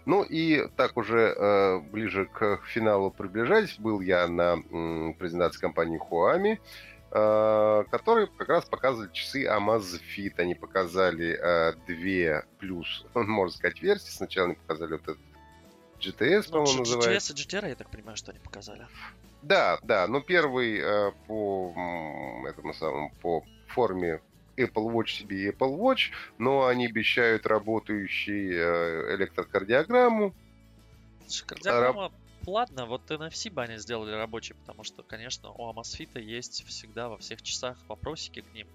Ну 0.06 0.24
и 0.24 0.68
так 0.76 0.98
уже 0.98 1.34
э, 1.34 1.80
ближе 1.80 2.26
к 2.26 2.62
финалу 2.68 3.10
приближаясь, 3.10 3.80
был 3.80 4.02
я 4.02 4.28
на 4.28 4.62
м, 4.72 5.14
презентации 5.14 5.62
компании 5.62 5.98
Huami, 6.00 6.60
э, 7.12 7.84
которые 7.90 8.28
как 8.28 8.50
раз 8.50 8.66
показывали 8.66 9.10
часы 9.14 9.46
Amazfit. 9.46 10.34
Они 10.38 10.56
показали 10.56 11.38
э, 11.42 11.74
две 11.88 12.46
плюс, 12.60 13.06
можно 13.14 13.58
сказать, 13.58 13.82
версии. 13.82 14.12
Сначала 14.12 14.48
они 14.48 14.56
показали 14.56 14.92
вот 14.92 15.04
этот 15.04 15.20
GTS, 16.00 16.46
ну, 16.48 16.66
по-моему, 16.66 16.80
называется. 16.80 17.34
GTS 17.34 17.36
и 17.36 17.48
GTR, 17.48 17.70
я 17.70 17.76
так 17.76 17.90
понимаю, 17.90 18.18
что 18.18 18.32
они 18.32 18.40
показали. 18.40 18.86
Да, 19.42 19.80
да, 19.84 20.08
но 20.08 20.20
первый 20.20 20.80
э, 20.80 21.12
по 21.28 21.74
этому 22.46 22.74
самому 22.74 23.12
по 23.22 23.44
форме 23.68 24.22
Apple 24.58 24.92
Watch 24.92 25.08
себе 25.08 25.38
и 25.38 25.52
Apple 25.52 25.78
Watch, 25.78 26.12
но 26.38 26.66
они 26.66 26.88
обещают 26.88 27.46
работающий 27.46 28.52
э, 28.54 29.16
электрокардиограмму. 29.16 30.36
Кардиограмма, 31.46 32.12
ладно, 32.46 32.86
вот 32.86 33.10
NFC 33.12 33.52
бы 33.52 33.62
они 33.64 33.78
сделали 33.78 34.12
рабочий, 34.12 34.56
потому 34.56 34.84
что, 34.84 35.04
конечно, 35.04 35.52
у 35.52 35.72
Amazfit 35.72 36.20
есть 36.20 36.66
всегда 36.66 37.10
во 37.10 37.18
всех 37.18 37.42
часах 37.42 37.78
вопросики 37.88 38.42
к 38.42 38.54
ним. 38.54 38.68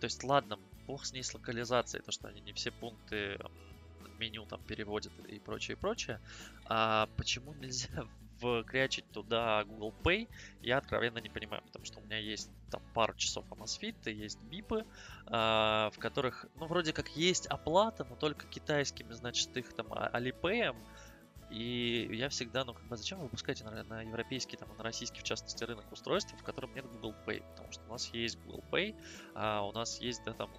То 0.00 0.06
есть, 0.06 0.22
ладно, 0.24 0.58
бог 0.86 1.04
с 1.04 1.12
ней 1.12 1.22
с 1.22 1.32
локализацией, 1.34 2.02
то, 2.02 2.10
что 2.10 2.28
они 2.28 2.40
не 2.40 2.52
все 2.52 2.72
пункты 2.72 3.38
меню 4.18 4.44
там 4.46 4.60
переводят 4.62 5.12
и 5.28 5.38
прочее, 5.38 5.76
и 5.76 5.80
прочее. 5.80 6.20
А 6.66 7.08
почему 7.16 7.54
нельзя 7.54 7.88
вкрячить 8.40 9.10
туда 9.12 9.64
Google 9.64 9.94
Pay, 10.02 10.28
я 10.62 10.78
откровенно 10.78 11.18
не 11.18 11.28
понимаю, 11.28 11.62
потому 11.64 11.84
что 11.84 12.00
у 12.00 12.02
меня 12.02 12.18
есть 12.18 12.50
там 12.70 12.82
пару 12.94 13.14
часов 13.14 13.44
Amazfit, 13.50 14.10
есть 14.10 14.40
бипы, 14.42 14.84
э, 15.26 15.30
в 15.30 15.94
которых, 15.98 16.46
ну, 16.56 16.66
вроде 16.66 16.92
как 16.92 17.08
есть 17.16 17.46
оплата, 17.46 18.06
но 18.08 18.16
только 18.16 18.46
китайскими, 18.46 19.12
значит, 19.12 19.56
их 19.56 19.72
там 19.74 19.92
а, 19.92 20.10
Alipay, 20.18 20.74
и 21.50 22.08
я 22.12 22.28
всегда, 22.28 22.64
ну, 22.64 22.74
как 22.74 22.84
бы, 22.84 22.96
зачем 22.96 23.18
вы 23.18 23.24
выпускаете 23.24 23.64
на, 23.64 23.82
на 23.82 24.02
европейский, 24.02 24.56
там, 24.56 24.68
на 24.76 24.84
российский, 24.84 25.20
в 25.20 25.24
частности, 25.24 25.64
рынок 25.64 25.90
устройств, 25.90 26.32
в 26.38 26.44
котором 26.44 26.72
нет 26.74 26.86
Google 26.86 27.14
Pay? 27.26 27.42
Потому 27.50 27.72
что 27.72 27.84
у 27.88 27.90
нас 27.90 28.08
есть 28.14 28.38
Google 28.44 28.64
Pay, 28.70 28.94
а 29.34 29.62
у 29.66 29.72
нас 29.72 30.00
есть, 30.00 30.22
да, 30.24 30.32
там, 30.32 30.50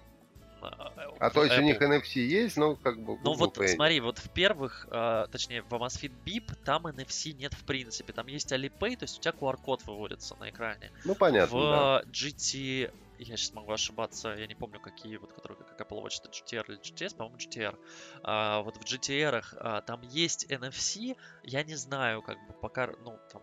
а 0.68 1.30
то 1.30 1.44
есть 1.44 1.56
Apple. 1.56 1.60
у 1.60 1.62
них 1.62 1.80
NFC 1.80 2.20
есть, 2.20 2.56
но 2.56 2.76
как 2.76 2.98
бы 3.00 3.18
Ну 3.22 3.34
вот 3.34 3.58
Pay. 3.58 3.68
смотри, 3.68 4.00
вот 4.00 4.18
в 4.18 4.30
первых, 4.30 4.86
э, 4.90 5.26
точнее 5.30 5.62
в 5.62 5.72
Amazfit 5.72 6.12
Beep 6.24 6.54
там 6.64 6.86
NFC 6.86 7.32
нет 7.32 7.54
в 7.54 7.64
принципе. 7.64 8.12
Там 8.12 8.26
есть 8.26 8.52
Alipay, 8.52 8.96
то 8.96 9.04
есть 9.04 9.18
у 9.18 9.20
тебя 9.20 9.32
QR-код 9.32 9.84
выводится 9.86 10.36
на 10.36 10.50
экране. 10.50 10.90
Ну 11.04 11.14
понятно, 11.14 11.56
В 11.56 11.60
да. 11.60 12.02
GT 12.10 12.90
я 13.24 13.36
сейчас 13.36 13.54
могу 13.54 13.72
ошибаться, 13.72 14.34
я 14.34 14.46
не 14.46 14.54
помню, 14.54 14.80
какие, 14.80 15.16
вот, 15.16 15.32
которые, 15.32 15.58
как 15.58 15.80
Apple 15.80 16.02
Watch, 16.02 16.20
это 16.20 16.30
GTR 16.30 16.64
или 16.68 16.80
GTS, 16.80 17.16
по-моему, 17.16 17.36
GTR. 17.38 17.78
А, 18.22 18.62
вот 18.62 18.76
в 18.76 18.80
GTR 18.80 19.42
а, 19.58 19.80
там 19.82 20.02
есть 20.02 20.50
NFC, 20.50 21.16
я 21.44 21.62
не 21.62 21.74
знаю, 21.74 22.22
как 22.22 22.38
бы 22.46 22.52
пока, 22.54 22.88
ну, 23.04 23.18
там, 23.32 23.42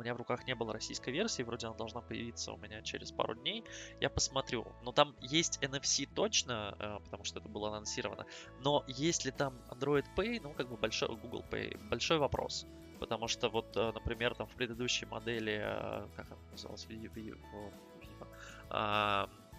у 0.00 0.02
меня 0.02 0.14
в 0.14 0.16
руках 0.16 0.46
не 0.46 0.54
было 0.54 0.72
российской 0.72 1.10
версии, 1.10 1.42
вроде 1.42 1.66
она 1.66 1.76
должна 1.76 2.00
появиться 2.00 2.52
у 2.52 2.56
меня 2.56 2.80
через 2.80 3.12
пару 3.12 3.34
дней, 3.34 3.64
я 4.00 4.08
посмотрю. 4.08 4.66
Но 4.82 4.92
там 4.92 5.14
есть 5.20 5.58
NFC 5.62 6.08
точно, 6.14 6.74
а, 6.78 7.00
потому 7.00 7.24
что 7.24 7.38
это 7.38 7.48
было 7.50 7.68
анонсировано, 7.68 8.24
но 8.60 8.82
есть 8.86 9.26
ли 9.26 9.30
там 9.30 9.60
Android 9.68 10.06
Pay, 10.16 10.40
ну, 10.42 10.54
как 10.54 10.70
бы 10.70 10.78
большой, 10.78 11.08
Google 11.16 11.44
Pay, 11.50 11.76
большой 11.90 12.18
вопрос. 12.18 12.66
Потому 12.98 13.28
что 13.28 13.50
вот, 13.50 13.76
а, 13.76 13.92
например, 13.92 14.34
там 14.34 14.46
в 14.46 14.54
предыдущей 14.54 15.04
модели, 15.04 15.60
а, 15.62 16.08
как 16.16 16.30
она 16.30 16.40
называлась, 16.50 16.86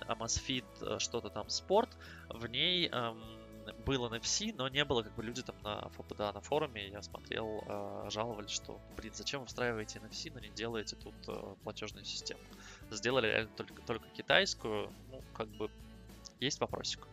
Amazfit 0.07 0.65
э, 0.81 0.99
что-то 0.99 1.29
там 1.29 1.49
спорт, 1.49 1.97
в 2.29 2.47
ней 2.47 2.87
эм, 2.87 3.21
был 3.85 4.05
NFC, 4.07 4.53
но 4.55 4.67
не 4.67 4.85
было, 4.85 5.03
как 5.03 5.13
бы 5.15 5.23
люди 5.23 5.41
там 5.41 5.55
на, 5.63 5.89
да, 6.17 6.31
на 6.31 6.41
форуме, 6.41 6.89
я 6.89 7.01
смотрел, 7.01 7.63
э, 7.67 8.09
жаловались, 8.09 8.51
что, 8.51 8.79
блин, 8.97 9.13
зачем 9.13 9.41
вы 9.41 9.47
встраиваете 9.47 9.99
NFC, 9.99 10.31
но 10.33 10.39
не 10.39 10.49
делаете 10.49 10.95
тут 10.95 11.13
э, 11.27 11.55
платежную 11.63 12.05
систему. 12.05 12.41
Сделали 12.89 13.47
только, 13.55 13.81
только 13.83 14.09
китайскую, 14.09 14.93
ну, 15.09 15.21
как 15.33 15.47
бы, 15.49 15.69
есть 16.39 16.59
вопросик. 16.59 17.07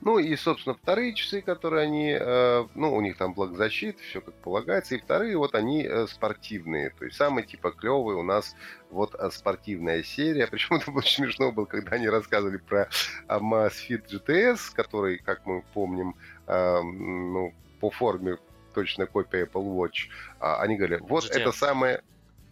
Ну 0.00 0.18
и, 0.18 0.36
собственно, 0.36 0.74
вторые 0.74 1.14
часы, 1.14 1.40
которые 1.40 1.84
они, 1.84 2.16
э, 2.18 2.66
ну, 2.74 2.94
у 2.94 3.00
них 3.00 3.16
там 3.16 3.34
благозащита, 3.34 4.00
все 4.02 4.20
как 4.20 4.34
полагается. 4.34 4.94
И 4.94 4.98
вторые, 4.98 5.36
вот 5.36 5.54
они 5.54 5.82
э, 5.82 6.06
спортивные. 6.06 6.90
То 6.90 7.06
есть 7.06 7.16
самый 7.16 7.44
типа 7.44 7.72
клевый 7.72 8.14
у 8.16 8.22
нас 8.22 8.54
вот 8.90 9.14
э, 9.14 9.30
спортивная 9.30 10.02
серия. 10.02 10.46
Причем 10.50 10.76
это 10.76 10.90
очень 10.90 11.24
смешно 11.24 11.50
было, 11.50 11.64
когда 11.64 11.96
они 11.96 12.08
рассказывали 12.08 12.58
про 12.58 12.88
Amazfit 13.28 14.06
GTS, 14.08 14.74
который, 14.74 15.18
как 15.18 15.46
мы 15.46 15.62
помним, 15.72 16.14
ну, 16.46 17.52
по 17.80 17.90
форме 17.90 18.38
точно 18.74 19.06
копия 19.06 19.46
Apple 19.46 19.74
Watch. 19.74 20.08
А 20.38 20.60
они 20.62 20.76
говорили, 20.76 21.00
вот 21.02 21.24
GTS. 21.24 21.40
это 21.40 21.52
самое... 21.52 22.02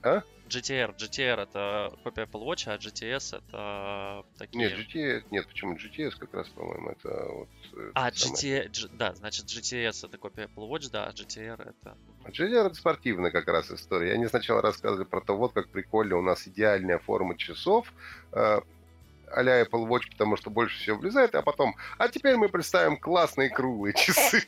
А? 0.03 0.23
GTR. 0.49 0.97
GTR 0.97 1.43
это 1.43 1.93
копия 2.03 2.23
Apple 2.23 2.45
Watch, 2.45 2.65
а 2.67 2.77
GTS 2.77 3.39
это 3.39 4.25
такие... 4.39 4.69
Нет, 4.69 4.79
GTS, 4.79 5.25
нет, 5.31 5.47
почему 5.47 5.75
GTS 5.75 6.17
как 6.19 6.35
раз, 6.35 6.49
по-моему, 6.49 6.91
это 6.91 7.27
вот... 7.33 7.49
Э, 7.77 7.91
а, 7.95 8.11
GT, 8.11 8.69
G, 8.69 8.89
да, 8.93 9.15
значит, 9.15 9.47
GTS 9.47 10.07
это 10.07 10.19
копия 10.19 10.45
Apple 10.45 10.69
Watch, 10.69 10.91
да, 10.91 11.07
а 11.07 11.11
GTR 11.11 11.61
это... 11.61 11.97
А 12.25 12.31
GTR 12.31 12.67
это 12.67 12.75
спортивная 12.75 13.31
как 13.31 13.49
раз 13.49 13.71
история. 13.71 14.13
Они 14.13 14.27
сначала 14.27 14.63
рассказывали 14.63 15.05
про 15.05 15.21
то, 15.21 15.37
вот 15.37 15.53
как 15.53 15.69
прикольно 15.69 16.17
у 16.17 16.23
нас 16.23 16.47
идеальная 16.47 16.99
форма 16.99 17.37
часов, 17.37 17.93
э, 18.33 18.61
а-ля 19.31 19.63
Apple 19.63 19.87
Watch, 19.89 20.11
потому 20.11 20.37
что 20.37 20.51
больше 20.51 20.79
всего 20.79 20.99
влезает, 20.99 21.35
а 21.35 21.43
потом, 21.43 21.75
а 21.99 22.09
теперь 22.09 22.37
мы 22.37 22.49
представим 22.49 22.97
классные 22.97 23.51
круглые 23.51 23.95
часы. 23.95 24.45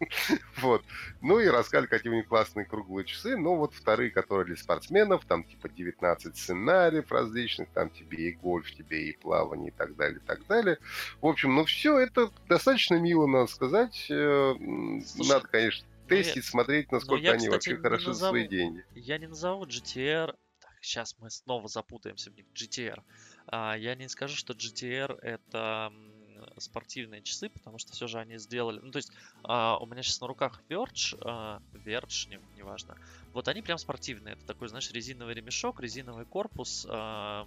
Вот. 0.58 0.82
Ну 1.20 1.40
и 1.40 1.48
рассказали, 1.48 1.86
какие 1.86 2.12
у 2.12 2.16
них 2.16 2.28
классные 2.28 2.66
круглые 2.66 3.04
часы. 3.04 3.36
Но 3.36 3.56
вот 3.56 3.74
вторые, 3.74 4.10
которые 4.10 4.46
для 4.46 4.56
спортсменов, 4.56 5.24
там 5.24 5.44
типа 5.44 5.68
19 5.68 6.36
сценариев 6.36 7.10
различных, 7.10 7.68
там 7.70 7.90
тебе 7.90 8.30
и 8.30 8.32
гольф, 8.32 8.70
тебе 8.74 9.08
и 9.08 9.16
плавание 9.16 9.68
и 9.68 9.74
так 9.74 9.96
далее, 9.96 10.18
и 10.18 10.26
так 10.26 10.46
далее. 10.46 10.78
В 11.20 11.26
общем, 11.26 11.54
ну 11.54 11.64
все 11.64 11.98
это 11.98 12.30
достаточно 12.48 12.96
мило, 12.96 13.26
надо 13.26 13.46
сказать. 13.46 14.06
Э, 14.10 14.54
Слушай, 15.04 15.28
надо, 15.28 15.48
конечно, 15.48 15.86
тестить, 16.08 16.36
я, 16.36 16.42
смотреть, 16.42 16.92
насколько 16.92 17.22
я, 17.22 17.32
они 17.32 17.48
кстати, 17.48 17.52
вообще 17.52 17.76
хороши 17.76 18.08
назову, 18.08 18.20
за 18.20 18.28
свои 18.28 18.48
деньги. 18.48 18.84
Я 18.94 19.18
не 19.18 19.26
назову 19.26 19.64
GTR, 19.64 20.34
так, 20.60 20.72
сейчас 20.80 21.16
мы 21.18 21.30
снова 21.30 21.68
запутаемся 21.68 22.30
в 22.30 22.36
них, 22.36 22.46
GTR. 22.54 23.02
А, 23.48 23.76
я 23.76 23.94
не 23.94 24.08
скажу, 24.08 24.36
что 24.36 24.52
GTR 24.52 25.18
это 25.20 25.92
спортивные 26.60 27.22
часы, 27.22 27.48
потому 27.48 27.78
что 27.78 27.92
все 27.92 28.06
же 28.06 28.18
они 28.18 28.38
сделали... 28.38 28.80
Ну, 28.80 28.90
то 28.90 28.98
есть 28.98 29.12
а, 29.42 29.78
у 29.78 29.86
меня 29.86 30.02
сейчас 30.02 30.20
на 30.20 30.26
руках 30.26 30.62
Verge, 30.68 31.16
а, 31.20 31.60
Verge, 31.72 32.28
не, 32.28 32.40
неважно. 32.56 32.96
Вот 33.32 33.48
они 33.48 33.62
прям 33.62 33.78
спортивные. 33.78 34.34
Это 34.34 34.44
такой, 34.44 34.68
знаешь, 34.68 34.90
резиновый 34.90 35.34
ремешок, 35.34 35.80
резиновый 35.80 36.24
корпус. 36.24 36.86
А, 36.88 37.46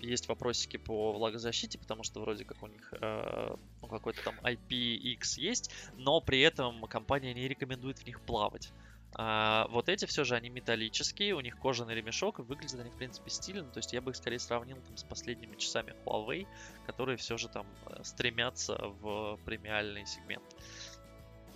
есть 0.00 0.28
вопросики 0.28 0.76
по 0.76 1.12
влагозащите, 1.12 1.78
потому 1.78 2.02
что 2.02 2.20
вроде 2.20 2.44
как 2.44 2.62
у 2.62 2.66
них 2.66 2.92
э, 3.00 3.56
ну, 3.80 3.88
какой-то 3.88 4.22
там 4.24 4.34
IPX 4.40 5.38
есть, 5.38 5.70
но 5.96 6.20
при 6.20 6.40
этом 6.40 6.82
компания 6.88 7.34
не 7.34 7.46
рекомендует 7.46 7.98
в 7.98 8.06
них 8.06 8.20
плавать. 8.20 8.72
А, 9.14 9.66
вот 9.70 9.88
эти 9.88 10.04
все 10.04 10.24
же, 10.24 10.34
они 10.34 10.50
металлические, 10.50 11.34
у 11.34 11.40
них 11.40 11.58
кожаный 11.58 11.94
ремешок, 11.94 12.38
и 12.38 12.42
выглядят 12.42 12.80
они, 12.80 12.90
в 12.90 12.96
принципе, 12.96 13.30
стильно. 13.30 13.64
То 13.64 13.78
есть 13.78 13.92
я 13.92 14.00
бы 14.00 14.10
их 14.10 14.16
скорее 14.16 14.38
сравнил 14.38 14.76
там, 14.76 14.96
с 14.96 15.04
последними 15.04 15.56
часами 15.56 15.94
Huawei, 16.04 16.46
которые 16.86 17.16
все 17.16 17.38
же 17.38 17.48
там 17.48 17.66
э, 17.86 18.02
стремятся 18.04 18.76
в 19.00 19.38
премиальный 19.44 20.06
сегмент, 20.06 20.44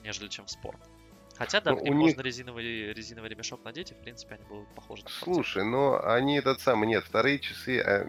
нежели 0.03 0.29
чем 0.29 0.47
в 0.47 0.51
спорт. 0.51 0.81
Хотя, 1.37 1.61
да, 1.61 1.73
ну, 1.73 1.83
них... 1.83 1.95
можно 1.95 2.21
резиновый, 2.21 2.93
резиновый 2.93 3.31
ремешок 3.31 3.65
надеть, 3.65 3.91
и, 3.91 3.95
в 3.95 3.99
принципе, 3.99 4.35
они 4.35 4.45
будут 4.45 4.69
похожи 4.75 5.03
на 5.05 5.11
Слушай, 5.11 5.65
но 5.65 6.01
они 6.05 6.37
этот 6.39 6.61
самый... 6.61 6.87
Нет, 6.87 7.05
вторые 7.05 7.39
часы 7.39 7.79
э, 7.79 8.05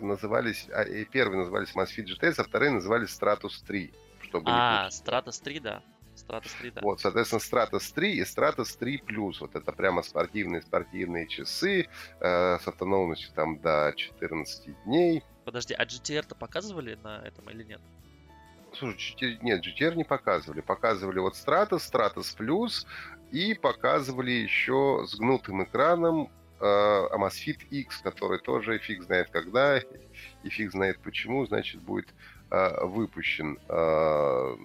назывались... 0.00 0.68
А, 0.72 0.84
первые 1.06 1.40
назывались 1.40 1.74
Masfit 1.74 2.06
GTS, 2.06 2.34
а 2.38 2.44
вторые 2.44 2.70
назывались 2.70 3.10
Stratus 3.10 3.64
3. 3.66 3.92
Чтобы 4.22 4.44
а, 4.48 4.88
Stratus 4.88 5.42
3, 5.42 5.60
да. 5.60 5.82
Stratus 6.28 6.58
3, 6.58 6.70
да. 6.70 6.80
Вот, 6.82 7.00
соответственно, 7.00 7.40
Stratus 7.40 7.94
3 7.94 8.12
и 8.12 8.22
Stratus 8.22 8.78
3 8.78 9.02
Plus. 9.06 9.36
Вот 9.40 9.54
это 9.54 9.72
прямо 9.72 10.02
спортивные 10.02 10.62
спортивные 10.62 11.26
часы 11.26 11.88
э, 12.20 12.58
с 12.58 12.66
автономностью 12.66 13.32
там 13.34 13.58
до 13.60 13.92
14 13.96 14.84
дней. 14.84 15.22
Подожди, 15.44 15.74
а 15.74 15.84
GTR-то 15.84 16.34
показывали 16.34 16.98
на 17.02 17.22
этом 17.24 17.48
или 17.50 17.62
нет? 17.62 17.80
Слушай, 18.72 19.14
GTR, 19.14 19.38
нет, 19.42 19.64
GTR 19.64 19.94
не 19.94 20.04
показывали. 20.04 20.60
Показывали 20.60 21.18
вот 21.18 21.34
Stratus, 21.34 21.80
Stratus 21.90 22.36
Plus 22.36 22.86
и 23.30 23.54
показывали 23.54 24.30
еще 24.30 25.04
с 25.06 25.14
гнутым 25.16 25.64
экраном 25.64 26.30
э, 26.60 26.64
Amazfit 26.64 27.66
X, 27.70 27.98
который 27.98 28.38
тоже 28.38 28.78
фиг 28.78 29.02
знает 29.02 29.30
когда 29.30 29.78
и 29.78 30.48
фиг 30.48 30.72
знает 30.72 30.98
почему, 31.00 31.46
значит, 31.46 31.80
будет 31.80 32.08
э, 32.50 32.84
выпущен. 32.84 33.58
Э, 33.68 34.56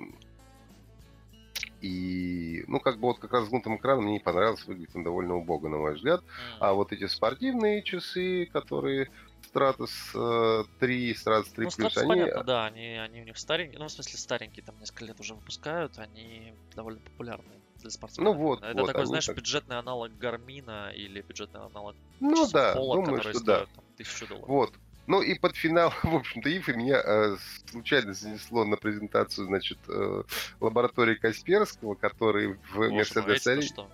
и, 1.81 2.63
ну, 2.67 2.79
как 2.79 2.99
бы 2.99 3.07
вот 3.07 3.19
как 3.19 3.33
раз 3.33 3.45
с 3.45 3.49
гнутым 3.49 3.77
экраном 3.77 4.05
мне 4.05 4.13
не 4.13 4.19
понравилось, 4.19 4.65
выглядит 4.65 4.95
он 4.95 5.03
довольно 5.03 5.35
убого, 5.35 5.67
на 5.67 5.77
мой 5.77 5.95
взгляд. 5.95 6.23
А 6.59 6.73
вот 6.73 6.91
эти 6.91 7.07
спортивные 7.07 7.81
часы, 7.83 8.45
которые 8.53 9.09
Stratus 9.53 10.67
3, 10.79 11.13
Stratus 11.13 11.53
3 11.55 11.65
ну, 11.65 11.69
Plus, 11.69 11.97
они... 11.97 12.07
понятно, 12.07 12.43
да, 12.43 12.65
они, 12.65 12.97
они 12.97 13.21
у 13.21 13.25
них 13.25 13.37
старенькие, 13.37 13.79
ну, 13.79 13.87
в 13.87 13.91
смысле 13.91 14.17
старенькие, 14.17 14.63
там 14.63 14.79
несколько 14.79 15.05
лет 15.05 15.19
уже 15.19 15.33
выпускают, 15.33 15.97
они 15.97 16.53
довольно 16.75 16.99
популярные 16.99 17.59
для 17.81 17.89
спортсменов. 17.89 18.35
Ну 18.35 18.41
вот, 18.41 18.63
Это 18.63 18.79
вот, 18.79 18.87
такой, 18.87 19.05
знаешь, 19.05 19.25
так... 19.25 19.35
бюджетный 19.35 19.77
аналог 19.77 20.15
Гармина 20.17 20.91
или 20.95 21.21
бюджетный 21.21 21.61
аналог 21.61 21.95
ну, 22.19 22.47
да, 22.49 22.73
Пола, 22.73 22.95
думаю, 22.95 23.17
который 23.17 23.33
что 23.33 23.39
стоит 23.39 23.69
да. 23.69 23.75
там, 23.75 23.83
тысячу 23.97 24.27
долларов. 24.27 24.47
Вот, 24.47 24.73
ну 25.07 25.21
и 25.21 25.37
под 25.37 25.55
финал, 25.55 25.93
в 26.03 26.15
общем-то, 26.15 26.49
IFA 26.55 26.73
меня 26.73 27.01
э, 27.03 27.37
случайно 27.69 28.13
занесло 28.13 28.65
на 28.65 28.77
презентацию, 28.77 29.47
значит, 29.47 29.79
э, 29.87 30.23
лаборатории 30.59 31.15
Касперского, 31.15 31.95
который 31.95 32.59
в 32.73 32.89
Мерседес 32.89 33.47
Арене. 33.47 33.87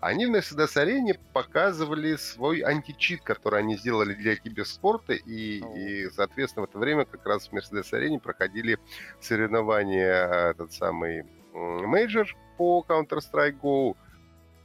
Они 0.00 0.26
в 0.26 0.30
Мерседес 0.30 0.76
Арене 0.76 1.18
показывали 1.32 2.16
свой 2.16 2.60
античит, 2.60 3.22
который 3.22 3.60
они 3.60 3.76
сделали 3.76 4.14
для 4.14 4.36
киберспорта, 4.36 5.14
и, 5.14 5.62
и, 5.76 6.10
соответственно, 6.10 6.66
в 6.66 6.70
это 6.70 6.78
время 6.78 7.04
как 7.04 7.24
раз 7.26 7.48
в 7.48 7.52
Мерседес 7.52 7.92
Арене 7.92 8.20
проходили 8.20 8.78
соревнования, 9.20 10.28
э, 10.28 10.50
этот 10.50 10.72
самый 10.72 11.24
major 11.52 12.34
по 12.56 12.84
Counter-Strike 12.88 13.60
Go, 13.60 13.96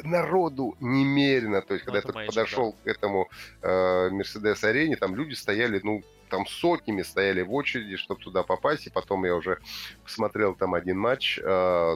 народу 0.03 0.75
немерено. 0.79 1.61
То 1.61 1.73
есть, 1.73 1.85
ну, 1.85 1.93
когда 1.93 1.97
я 1.97 2.13
только 2.13 2.31
подошел 2.31 2.71
да. 2.71 2.77
к 2.83 2.95
этому 2.95 3.29
э, 3.61 4.09
Мерседес-арене, 4.09 4.95
там 4.95 5.15
люди 5.15 5.33
стояли, 5.33 5.79
ну, 5.83 6.03
там 6.29 6.45
сотнями 6.45 7.03
стояли 7.03 7.41
в 7.41 7.53
очереди, 7.53 7.95
чтобы 7.95 8.21
туда 8.21 8.43
попасть. 8.43 8.87
И 8.87 8.89
потом 8.89 9.25
я 9.25 9.35
уже 9.35 9.59
посмотрел 10.03 10.55
там 10.55 10.73
один 10.73 10.97
матч. 10.99 11.39
Э, 11.41 11.95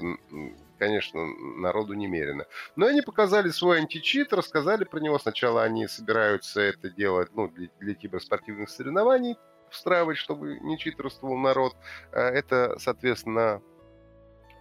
конечно, 0.79 1.25
народу 1.57 1.93
немерено. 1.93 2.45
Но 2.75 2.87
они 2.87 3.01
показали 3.01 3.49
свой 3.49 3.79
античит, 3.79 4.33
рассказали 4.33 4.83
про 4.83 4.99
него. 4.99 5.19
Сначала 5.19 5.63
они 5.63 5.87
собираются 5.87 6.61
это 6.61 6.89
делать 6.89 7.29
ну, 7.35 7.49
для, 7.49 7.69
для 7.79 7.93
киберспортивных 7.93 8.69
соревнований, 8.69 9.37
встраивать, 9.69 10.17
чтобы 10.17 10.59
не 10.59 10.79
читерствовал 10.79 11.37
народ. 11.37 11.75
Э, 12.11 12.21
это, 12.21 12.77
соответственно, 12.79 13.61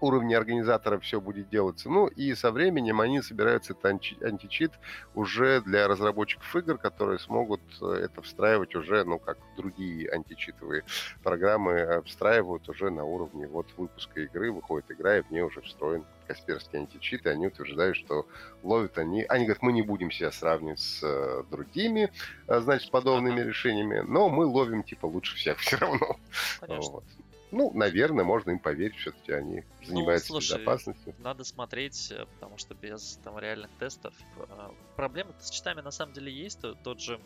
уровне 0.01 0.37
организатора 0.37 0.99
все 0.99 1.21
будет 1.21 1.49
делаться. 1.49 1.89
Ну 1.89 2.07
и 2.07 2.35
со 2.35 2.51
временем 2.51 3.01
они 3.01 3.23
собираются 3.23 3.73
этот 3.73 3.85
античит 4.23 4.73
уже 5.15 5.61
для 5.61 5.89
разработчиков 5.89 6.55
игр, 6.57 6.79
которые 6.79 7.19
смогут 7.19 7.61
э, 7.81 8.05
это 8.05 8.23
встраивать 8.23 8.75
уже, 8.75 9.05
ну, 9.05 9.19
как 9.19 9.39
другие 9.57 10.11
античитовые 10.11 10.85
программы 11.23 11.73
э, 11.73 12.03
встраивают 12.03 12.69
уже 12.69 12.91
на 12.91 13.05
уровне 13.05 13.47
вот 13.47 13.67
выпуска 13.77 14.21
игры, 14.21 14.53
выходит 14.53 14.91
игра, 14.91 15.19
и 15.19 15.23
в 15.23 15.31
ней 15.31 15.43
уже 15.43 15.61
встроен 15.63 16.05
Касперский 16.27 16.79
античит, 16.79 17.27
и 17.27 17.29
они 17.29 17.49
утверждают, 17.49 17.97
что 17.97 18.27
ловят 18.63 18.99
они... 18.99 19.25
Они 19.29 19.45
говорят, 19.45 19.63
мы 19.63 19.73
не 19.73 19.83
будем 19.83 20.11
себя 20.11 20.31
сравнивать 20.31 20.81
с 20.81 21.03
э, 21.03 21.45
другими, 21.51 22.11
значит, 22.47 22.91
подобными 22.91 23.41
решениями, 23.41 24.05
но 24.07 24.29
мы 24.29 24.47
ловим, 24.47 24.83
типа, 24.83 25.07
лучше 25.07 25.37
всех 25.37 25.59
все 25.59 25.77
равно. 25.77 26.17
Конечно. 26.61 26.93
Вот. 26.93 27.05
Ну, 27.53 27.73
наверное, 27.73 28.25
можно 28.25 28.51
им 28.51 28.59
поверить, 28.59 28.97
все-таки 28.97 29.33
они 29.33 29.65
ну, 29.81 29.87
занимаются 29.87 30.33
ну, 30.33 30.41
слушай, 30.41 30.59
безопасностью. 30.59 31.15
Надо 31.19 31.45
смотреть, 31.45 32.13
э, 32.13 32.27
потому 32.35 32.59
что 32.59 32.75
без 32.75 33.19
там 33.25 33.39
реальных 33.39 33.71
тестов 33.79 34.15
э, 34.37 34.71
проблемы 34.97 35.35
с 35.41 35.51
читами 35.51 35.81
на 35.81 35.91
самом 35.91 36.13
деле 36.13 36.33
есть. 36.33 36.61
Тот 36.85 37.01
же 37.01 37.21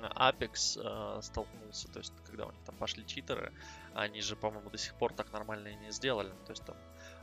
Apex 0.00 0.78
э, 0.78 1.22
столкнулся, 1.22 1.88
то 1.88 1.98
есть 1.98 2.12
когда 2.26 2.46
у 2.46 2.50
них 2.50 2.60
там 2.64 2.74
пошли 2.76 3.06
читеры, 3.06 3.52
они 3.94 4.20
же, 4.20 4.36
по-моему, 4.36 4.70
до 4.70 4.78
сих 4.78 4.94
пор 4.94 5.12
так 5.12 5.32
нормально 5.32 5.68
и 5.68 5.76
не 5.76 5.90
сделали. 5.90 6.30
То 6.46 6.52
есть 6.52 6.64
там 6.64 6.76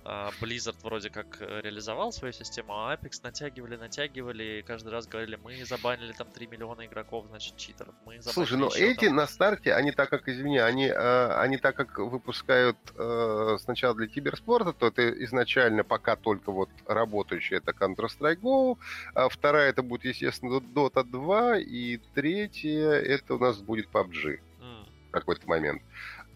а, 0.04 0.32
Blizzard 0.42 0.78
вроде 0.84 1.12
как 1.12 1.42
э, 1.42 1.62
реализовал 1.62 2.12
свою 2.12 2.34
систему, 2.34 2.74
а 2.74 2.96
Apex 2.96 3.20
натягивали, 3.24 3.76
натягивали, 3.76 4.44
и 4.44 4.62
каждый 4.64 4.92
раз 4.92 5.06
говорили, 5.06 5.38
мы 5.44 5.64
забанили 5.64 6.12
там 6.14 6.28
3 6.28 6.48
миллиона 6.48 6.88
игроков, 6.88 7.28
значит, 7.28 7.56
читеров. 7.56 7.94
Мы 8.06 8.20
Слушай, 8.22 8.58
ну 8.58 8.70
эти 8.74 9.06
там... 9.06 9.18
на 9.18 9.28
старте, 9.28 9.74
они 9.74 9.92
так 9.92 10.10
как, 10.10 10.28
извини, 10.28 10.58
они, 10.58 10.88
э, 10.88 11.34
они 11.36 11.58
так 11.58 11.76
как 11.76 12.00
выпускают 12.00 12.78
э, 12.98 13.58
сначала 13.60 13.94
для 13.94 14.08
киберспорта, 14.08 14.74
то 14.74 14.88
это 14.88 15.08
изначально 15.24 15.84
пока 15.84 16.16
только 16.16 16.52
вот 16.52 16.70
работающая 16.88 17.58
это 17.58 17.72
Counter-Strike 17.72 18.40
Go, 18.40 18.80
а 19.14 19.30
вторая 19.30 19.70
это 19.70 19.84
будет, 19.84 20.06
естественно, 20.06 20.58
Dota 20.58 21.04
2, 21.04 21.58
и 21.60 21.98
третья 22.16 22.90
это 22.94 23.36
у 23.36 23.38
нас 23.38 23.60
будет 23.60 23.88
PUBG 23.92 24.40
mm. 24.62 24.86
в 25.10 25.12
какой-то 25.12 25.48
момент 25.48 25.84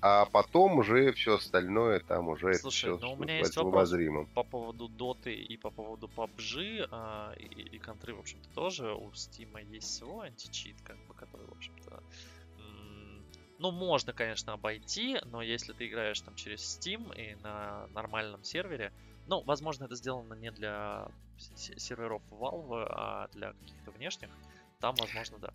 а 0.08 0.26
потом 0.26 0.78
уже 0.78 1.12
все 1.14 1.38
остальное 1.38 2.00
там 2.00 2.28
уже 2.28 2.54
Слушай, 2.54 2.92
это 2.92 2.98
все, 2.98 3.08
ну 3.08 3.14
у 3.14 3.16
меня 3.16 3.40
есть 3.40 3.58
вопрос 3.58 3.92
по 4.36 4.44
поводу 4.44 4.88
Доты 4.88 5.34
и 5.34 5.58
по 5.58 5.72
поводу 5.72 6.08
PUBG 6.16 6.88
а, 6.92 7.34
и, 7.34 7.46
и 7.46 7.80
контры, 7.80 8.14
в 8.14 8.20
общем-то, 8.20 8.48
тоже. 8.54 8.94
У 8.94 9.10
Steam 9.10 9.60
есть 9.74 9.96
свой 9.96 10.28
античит, 10.28 10.80
как 10.84 10.98
бы, 11.08 11.16
который, 11.16 11.48
в 11.48 11.54
общем-то, 11.54 12.04
ну, 13.58 13.72
можно, 13.72 14.14
конечно, 14.14 14.54
обойти, 14.54 15.18
но 15.26 15.42
если 15.42 15.74
ты 15.74 15.88
играешь 15.88 16.22
там 16.22 16.36
через 16.36 16.62
Steam 16.62 17.12
и 17.16 17.34
на 17.42 17.88
нормальном 17.88 18.44
сервере, 18.44 18.94
ну, 19.26 19.42
возможно, 19.42 19.86
это 19.86 19.96
сделано 19.96 20.36
не 20.36 20.52
для 20.52 21.08
серверов 21.38 22.22
Valve, 22.30 22.86
а 22.92 23.28
для 23.34 23.54
каких-то 23.54 23.90
внешних, 23.90 24.30
там, 24.80 24.94
возможно, 25.00 25.40
да. 25.40 25.54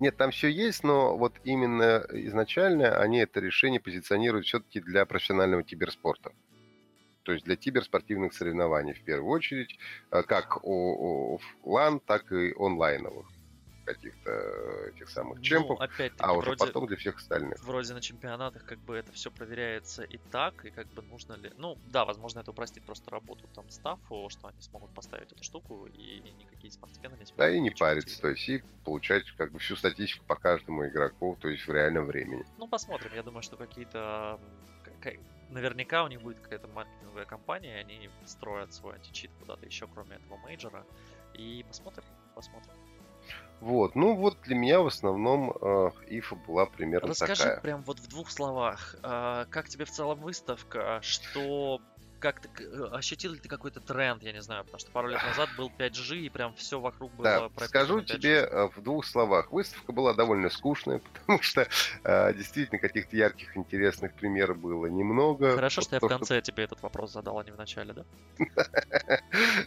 Нет, 0.00 0.16
там 0.16 0.30
все 0.30 0.48
есть, 0.48 0.82
но 0.82 1.16
вот 1.16 1.34
именно 1.44 2.04
изначально 2.10 2.96
они 2.98 3.18
это 3.18 3.38
решение 3.38 3.80
позиционируют 3.80 4.46
все-таки 4.46 4.80
для 4.80 5.04
профессионального 5.04 5.62
киберспорта. 5.62 6.32
То 7.22 7.32
есть 7.32 7.44
для 7.44 7.54
киберспортивных 7.56 8.32
соревнований 8.32 8.94
в 8.94 9.04
первую 9.04 9.30
очередь, 9.30 9.78
э, 10.10 10.22
как 10.22 10.56
офлайн, 10.64 12.00
так 12.00 12.32
и 12.32 12.54
онлайновых 12.58 13.26
каких-то 13.94 14.30
э, 14.30 14.90
этих 14.94 15.08
самых 15.08 15.38
ну, 15.38 15.42
чемпов, 15.42 15.78
ну, 15.80 16.10
а 16.18 16.32
уже 16.32 16.46
вроде, 16.46 16.66
потом 16.66 16.86
для 16.86 16.96
всех 16.96 17.16
остальных. 17.16 17.62
Вроде 17.62 17.94
на 17.94 18.00
чемпионатах 18.00 18.64
как 18.64 18.78
бы 18.78 18.96
это 18.96 19.12
все 19.12 19.30
проверяется 19.30 20.02
и 20.02 20.18
так, 20.30 20.64
и 20.64 20.70
как 20.70 20.86
бы 20.88 21.02
нужно 21.02 21.34
ли... 21.34 21.52
Ну, 21.56 21.78
да, 21.86 22.04
возможно, 22.04 22.40
это 22.40 22.50
упростит 22.50 22.84
просто 22.84 23.10
работу 23.10 23.48
там 23.54 23.68
стафу, 23.70 24.28
что 24.30 24.48
они 24.48 24.60
смогут 24.60 24.90
поставить 24.90 25.32
эту 25.32 25.42
штуку, 25.44 25.86
и 25.86 26.20
никакие 26.38 26.72
спортсмены 26.72 27.16
не. 27.16 27.24
Да, 27.36 27.50
и 27.50 27.60
не 27.60 27.70
париться, 27.70 28.20
то 28.20 28.28
есть 28.28 28.48
и 28.48 28.62
получать 28.84 29.24
как 29.36 29.52
бы 29.52 29.58
всю 29.58 29.76
статистику 29.76 30.24
по 30.26 30.36
каждому 30.36 30.86
игроку, 30.86 31.36
то 31.40 31.48
есть 31.48 31.66
в 31.66 31.72
реальном 31.72 32.06
времени. 32.06 32.44
Ну, 32.58 32.68
посмотрим, 32.68 33.12
я 33.14 33.22
думаю, 33.22 33.42
что 33.42 33.56
какие-то... 33.56 34.40
Наверняка 35.50 36.04
у 36.04 36.08
них 36.08 36.22
будет 36.22 36.38
какая-то 36.38 36.68
маркетинговая 36.68 37.24
компания, 37.24 37.76
они 37.78 38.08
строят 38.24 38.72
свой 38.72 38.94
античит 38.94 39.32
куда-то 39.40 39.66
еще, 39.66 39.88
кроме 39.88 40.16
этого 40.16 40.36
мейджора. 40.36 40.86
И 41.34 41.64
посмотрим, 41.66 42.04
посмотрим. 42.34 42.72
Вот, 43.60 43.94
ну 43.94 44.14
вот 44.14 44.40
для 44.42 44.56
меня 44.56 44.80
в 44.80 44.86
основном 44.86 45.50
э, 45.50 45.90
ИФА 46.08 46.34
была 46.34 46.64
примерно 46.64 47.08
Расскажи 47.08 47.42
такая. 47.42 47.60
прям 47.60 47.82
вот 47.82 48.00
в 48.00 48.08
двух 48.08 48.30
словах, 48.30 48.96
а, 49.02 49.44
как 49.50 49.68
тебе 49.68 49.84
в 49.84 49.90
целом 49.90 50.20
выставка, 50.20 50.98
что 51.02 51.82
как 52.20 52.40
ты 52.40 52.48
э, 52.62 52.88
ощутил 52.92 53.32
ли 53.32 53.38
ты 53.38 53.48
какой-то 53.48 53.80
тренд, 53.80 54.22
я 54.22 54.32
не 54.32 54.42
знаю, 54.42 54.64
потому 54.64 54.78
что 54.78 54.90
пару 54.92 55.08
лет 55.08 55.22
назад 55.22 55.48
был 55.56 55.72
5G, 55.76 56.18
и 56.18 56.28
прям 56.28 56.54
все 56.54 56.78
вокруг 56.78 57.12
было 57.14 57.50
Да, 57.56 57.66
скажу 57.66 58.00
5G. 58.00 58.04
тебе 58.04 58.36
э, 58.36 58.68
в 58.74 58.82
двух 58.82 59.04
словах. 59.06 59.50
Выставка 59.50 59.92
была 59.92 60.14
довольно 60.14 60.50
скучная, 60.50 61.00
потому 61.12 61.42
что 61.42 61.66
э, 62.04 62.34
действительно 62.34 62.78
каких-то 62.78 63.16
ярких, 63.16 63.56
интересных 63.56 64.14
примеров 64.14 64.58
было 64.58 64.86
немного. 64.86 65.54
Хорошо, 65.54 65.80
что 65.80 65.96
я 65.96 66.00
в 66.00 66.06
конце 66.06 66.40
тебе 66.42 66.64
этот 66.64 66.82
вопрос 66.82 67.12
задал, 67.12 67.38
а 67.38 67.44
не 67.44 67.50
в 67.50 67.56
начале, 67.56 67.92
да? 67.92 68.04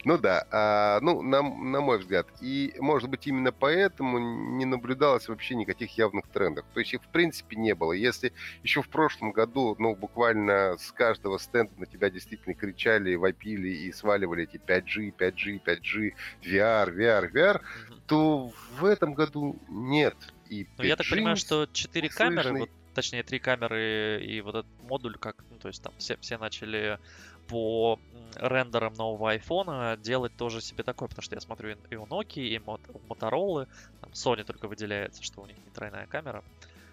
Ну 0.05 0.17
да, 0.17 0.45
а, 0.51 0.99
ну, 1.01 1.21
на 1.21 1.41
мой 1.41 1.97
взгляд. 1.97 2.27
И, 2.41 2.75
может 2.79 3.09
быть, 3.09 3.25
именно 3.27 3.51
поэтому 3.51 4.19
не 4.19 4.65
наблюдалось 4.65 5.27
вообще 5.27 5.55
никаких 5.55 5.97
явных 5.97 6.27
трендов. 6.27 6.65
То 6.73 6.79
есть 6.79 6.93
их, 6.93 7.01
в 7.01 7.07
принципе, 7.07 7.55
не 7.55 7.73
было. 7.73 7.93
Если 7.93 8.33
еще 8.61 8.81
в 8.81 8.89
прошлом 8.89 9.31
году, 9.31 9.75
ну, 9.79 9.95
буквально 9.95 10.77
с 10.77 10.91
каждого 10.91 11.37
стенда 11.37 11.73
на 11.77 11.85
тебя 11.85 12.09
действительно 12.09 12.42
кричали, 12.51 13.15
вопили 13.15 13.69
и 13.69 13.91
сваливали 13.93 14.43
эти 14.43 14.57
5G, 14.57 15.15
5G, 15.15 15.61
5G, 15.63 16.13
VR, 16.43 16.93
VR, 16.93 17.31
VR, 17.31 17.61
то 18.07 18.51
в 18.77 18.83
этом 18.85 19.13
году 19.13 19.57
нет. 19.69 20.15
И 20.49 20.67
Ну, 20.77 20.83
я 20.83 20.97
так 20.97 21.05
5G 21.07 21.09
понимаю, 21.11 21.37
что 21.37 21.65
4 21.71 22.09
камеры, 22.09 22.59
вот, 22.59 22.69
точнее, 22.93 23.23
3 23.23 23.39
камеры 23.39 24.21
и 24.25 24.41
вот 24.41 24.55
этот 24.55 24.83
модуль, 24.83 25.15
как, 25.17 25.43
ну, 25.49 25.57
то 25.57 25.69
есть 25.69 25.81
там 25.81 25.93
все, 25.97 26.17
все 26.17 26.37
начали 26.37 26.99
по 27.47 27.99
рендерам 28.35 28.93
нового 28.93 29.31
айфона 29.31 29.97
делать 29.97 30.35
тоже 30.37 30.61
себе 30.61 30.83
такое, 30.83 31.07
потому 31.09 31.23
что 31.23 31.35
я 31.35 31.41
смотрю 31.41 31.75
и 31.89 31.95
у 31.95 32.05
Nokia, 32.05 32.41
и 32.43 32.57
у 32.57 32.99
Motorola, 33.09 33.67
там 34.01 34.11
Sony 34.11 34.43
только 34.43 34.67
выделяется, 34.67 35.23
что 35.23 35.41
у 35.41 35.45
них 35.45 35.57
не 35.57 35.71
тройная 35.71 36.07
камера, 36.07 36.43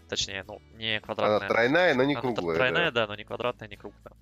точнее, 0.08 0.44
ну, 0.46 0.60
не 0.76 0.96
Она 0.96 1.00
квадратная. 1.00 1.48
тройная, 1.48 1.94
но 1.94 2.04
не 2.04 2.14
Она 2.14 2.20
круглая. 2.20 2.56
тройная, 2.56 2.90
да. 2.90 3.02
да, 3.02 3.06
но 3.08 3.14
не 3.14 3.24
квадратная, 3.24 3.68
не 3.68 3.76
круглая. 3.76 4.14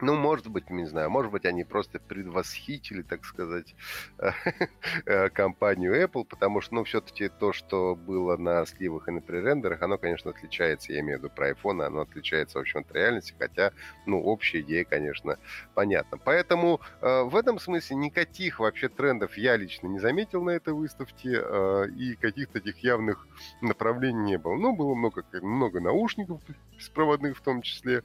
Ну, 0.00 0.16
может 0.16 0.48
быть, 0.48 0.70
не 0.70 0.86
знаю, 0.86 1.08
может 1.08 1.30
быть, 1.30 1.44
они 1.44 1.62
просто 1.62 2.00
предвосхитили, 2.00 3.02
так 3.02 3.24
сказать, 3.24 3.76
э, 5.06 5.28
компанию 5.30 5.94
Apple, 5.94 6.24
потому 6.24 6.60
что, 6.60 6.74
ну, 6.74 6.84
все-таки 6.84 7.28
то, 7.28 7.52
что 7.52 7.94
было 7.94 8.36
на 8.36 8.66
сливах 8.66 9.06
и 9.06 9.12
на 9.12 9.20
пререндерах, 9.20 9.82
оно, 9.82 9.96
конечно, 9.96 10.30
отличается, 10.30 10.92
я 10.92 11.00
имею 11.00 11.18
в 11.18 11.22
виду 11.22 11.34
про 11.34 11.50
iPhone, 11.50 11.84
оно 11.84 12.00
отличается, 12.00 12.58
в 12.58 12.62
общем, 12.62 12.80
от 12.80 12.92
реальности, 12.92 13.34
хотя, 13.38 13.72
ну, 14.04 14.20
общая 14.20 14.60
идея, 14.60 14.84
конечно, 14.84 15.38
понятна. 15.74 16.18
Поэтому 16.18 16.80
э, 17.00 17.22
в 17.22 17.36
этом 17.36 17.60
смысле 17.60 17.96
никаких 17.96 18.58
вообще 18.58 18.88
трендов 18.88 19.36
я 19.36 19.56
лично 19.56 19.86
не 19.86 20.00
заметил 20.00 20.42
на 20.42 20.50
этой 20.50 20.74
выставке, 20.74 21.40
э, 21.40 21.86
и 21.96 22.16
каких-то 22.16 22.54
таких 22.54 22.78
явных 22.78 23.28
направлений 23.60 24.32
не 24.32 24.38
было. 24.38 24.56
Ну, 24.56 24.74
было 24.74 24.94
много, 24.94 25.24
много 25.40 25.80
наушников 25.80 26.40
беспроводных 26.76 27.36
в 27.36 27.40
том 27.40 27.62
числе, 27.62 28.02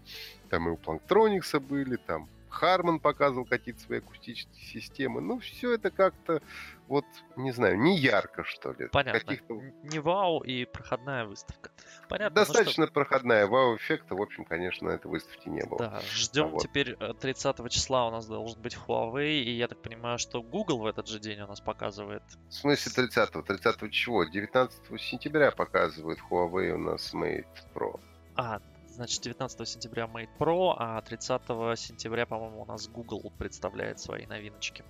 там 0.50 0.68
и 0.68 0.72
у 0.72 0.78
Планктроникса 0.78 1.60
были, 1.60 1.95
там 1.95 2.28
Харман 2.50 3.00
показывал 3.00 3.45
какие-то 3.45 3.82
свои 3.82 4.00
акустические 4.00 4.66
системы. 4.66 5.22
Ну, 5.22 5.39
все 5.39 5.74
это 5.76 5.91
как-то, 5.91 6.41
вот, 6.88 7.06
не 7.36 7.52
знаю, 7.52 7.80
не 7.80 7.97
ярко, 7.97 8.43
что 8.43 8.72
ли. 8.74 8.88
Понятно. 8.88 9.20
Каких-то 9.20 9.54
Не 9.84 10.00
вау 10.00 10.41
и 10.41 10.66
проходная 10.66 11.26
выставка. 11.26 11.72
Понятно. 12.10 12.39
ну 12.39 12.45
что, 12.45 12.54
достаточно 12.54 12.88
проходная 12.88 13.47
вау-эффекта, 13.47 14.16
в 14.16 14.22
общем, 14.22 14.45
конечно, 14.45 14.89
на 14.89 14.93
этой 14.93 15.08
выставке 15.08 15.50
не 15.50 15.64
было. 15.64 15.80
Да, 15.80 16.02
ждем 16.12 16.50
вот. 16.50 16.64
теперь 16.64 16.97
э, 17.00 17.14
30 17.14 17.70
числа 17.70 18.08
у 18.08 18.12
нас 18.12 18.26
должен 18.26 18.60
быть 18.62 18.76
Huawei, 18.76 19.41
и 19.41 19.52
я 19.52 19.68
так 19.68 19.82
понимаю, 19.82 20.18
что 20.18 20.41
Google 20.41 20.80
в 20.80 20.86
этот 20.88 21.08
же 21.08 21.20
день 21.20 21.39
у 21.41 21.47
нас 21.47 21.62
показывает. 21.62 22.24
В 22.50 22.54
смысле 22.54 23.06
30-го? 23.06 23.43
30 23.43 23.91
чего? 23.91 24.24
19 24.24 25.02
сентября 25.02 25.52
показывает 25.52 26.20
Huawei 26.30 26.72
у 26.72 26.78
нас 26.78 27.14
Mate 27.14 27.45
Pro. 27.74 28.00
А, 28.36 28.62
значит, 29.00 29.22
19 29.22 29.68
сентября 29.68 30.06
Mate 30.06 30.30
Pro, 30.38 30.76
а 30.78 31.02
30 31.02 31.41
сентября, 31.80 32.26
по-моему, 32.26 32.62
у 32.62 32.66
нас 32.66 32.89
Google 32.89 33.32
представляет 33.38 34.00
свои 34.00 34.26
новиночки. 34.26 34.84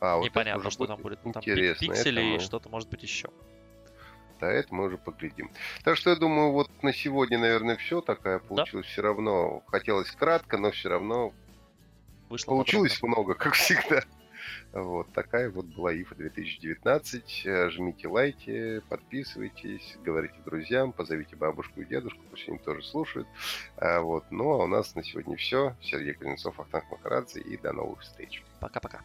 А, 0.00 0.16
вот 0.16 0.24
Непонятно, 0.24 0.70
что 0.70 0.86
там 0.86 1.02
будет. 1.02 1.22
Ну, 1.24 1.32
там 1.32 1.42
пиксели 1.42 2.36
и 2.36 2.38
что-то 2.38 2.70
может 2.70 2.88
быть 2.88 3.02
еще. 3.02 3.28
Да, 4.40 4.50
это 4.50 4.74
мы 4.74 4.84
уже 4.84 4.96
поглядим. 4.96 5.50
Так 5.84 5.96
что 5.96 6.10
я 6.10 6.16
думаю, 6.16 6.52
вот 6.52 6.70
на 6.82 6.94
сегодня, 6.94 7.38
наверное, 7.38 7.76
все. 7.76 8.00
Такая 8.00 8.38
получилась 8.38 8.86
все 8.86 9.02
равно. 9.02 9.62
Хотелось 9.66 10.10
кратко, 10.10 10.56
но 10.56 10.70
все 10.70 10.88
равно 10.88 11.32
Вышло 12.28 12.52
Получилось 12.52 13.02
много, 13.02 13.34
как 13.34 13.54
всегда. 13.54 14.02
Вот 14.82 15.10
такая 15.12 15.50
вот 15.50 15.66
была 15.66 15.94
ИФА 15.94 16.14
2019. 16.14 17.42
Э, 17.46 17.70
Жмите 17.70 18.08
лайки, 18.08 18.80
подписывайтесь, 18.88 19.96
говорите 20.04 20.34
друзьям, 20.44 20.92
позовите 20.92 21.34
бабушку 21.34 21.80
и 21.80 21.86
дедушку, 21.86 22.20
пусть 22.30 22.48
они 22.48 22.58
тоже 22.58 22.82
слушают. 22.82 23.26
А 23.76 24.00
Вот. 24.00 24.24
Ну 24.30 24.50
а 24.50 24.64
у 24.64 24.66
нас 24.66 24.94
на 24.94 25.02
сегодня 25.02 25.36
все. 25.36 25.74
Сергей 25.80 26.14
Клинцов, 26.14 26.60
Ахтанг 26.60 26.90
Махарадзе 26.90 27.40
и 27.40 27.56
до 27.56 27.72
новых 27.72 28.02
встреч. 28.02 28.42
Пока-пока. 28.60 29.00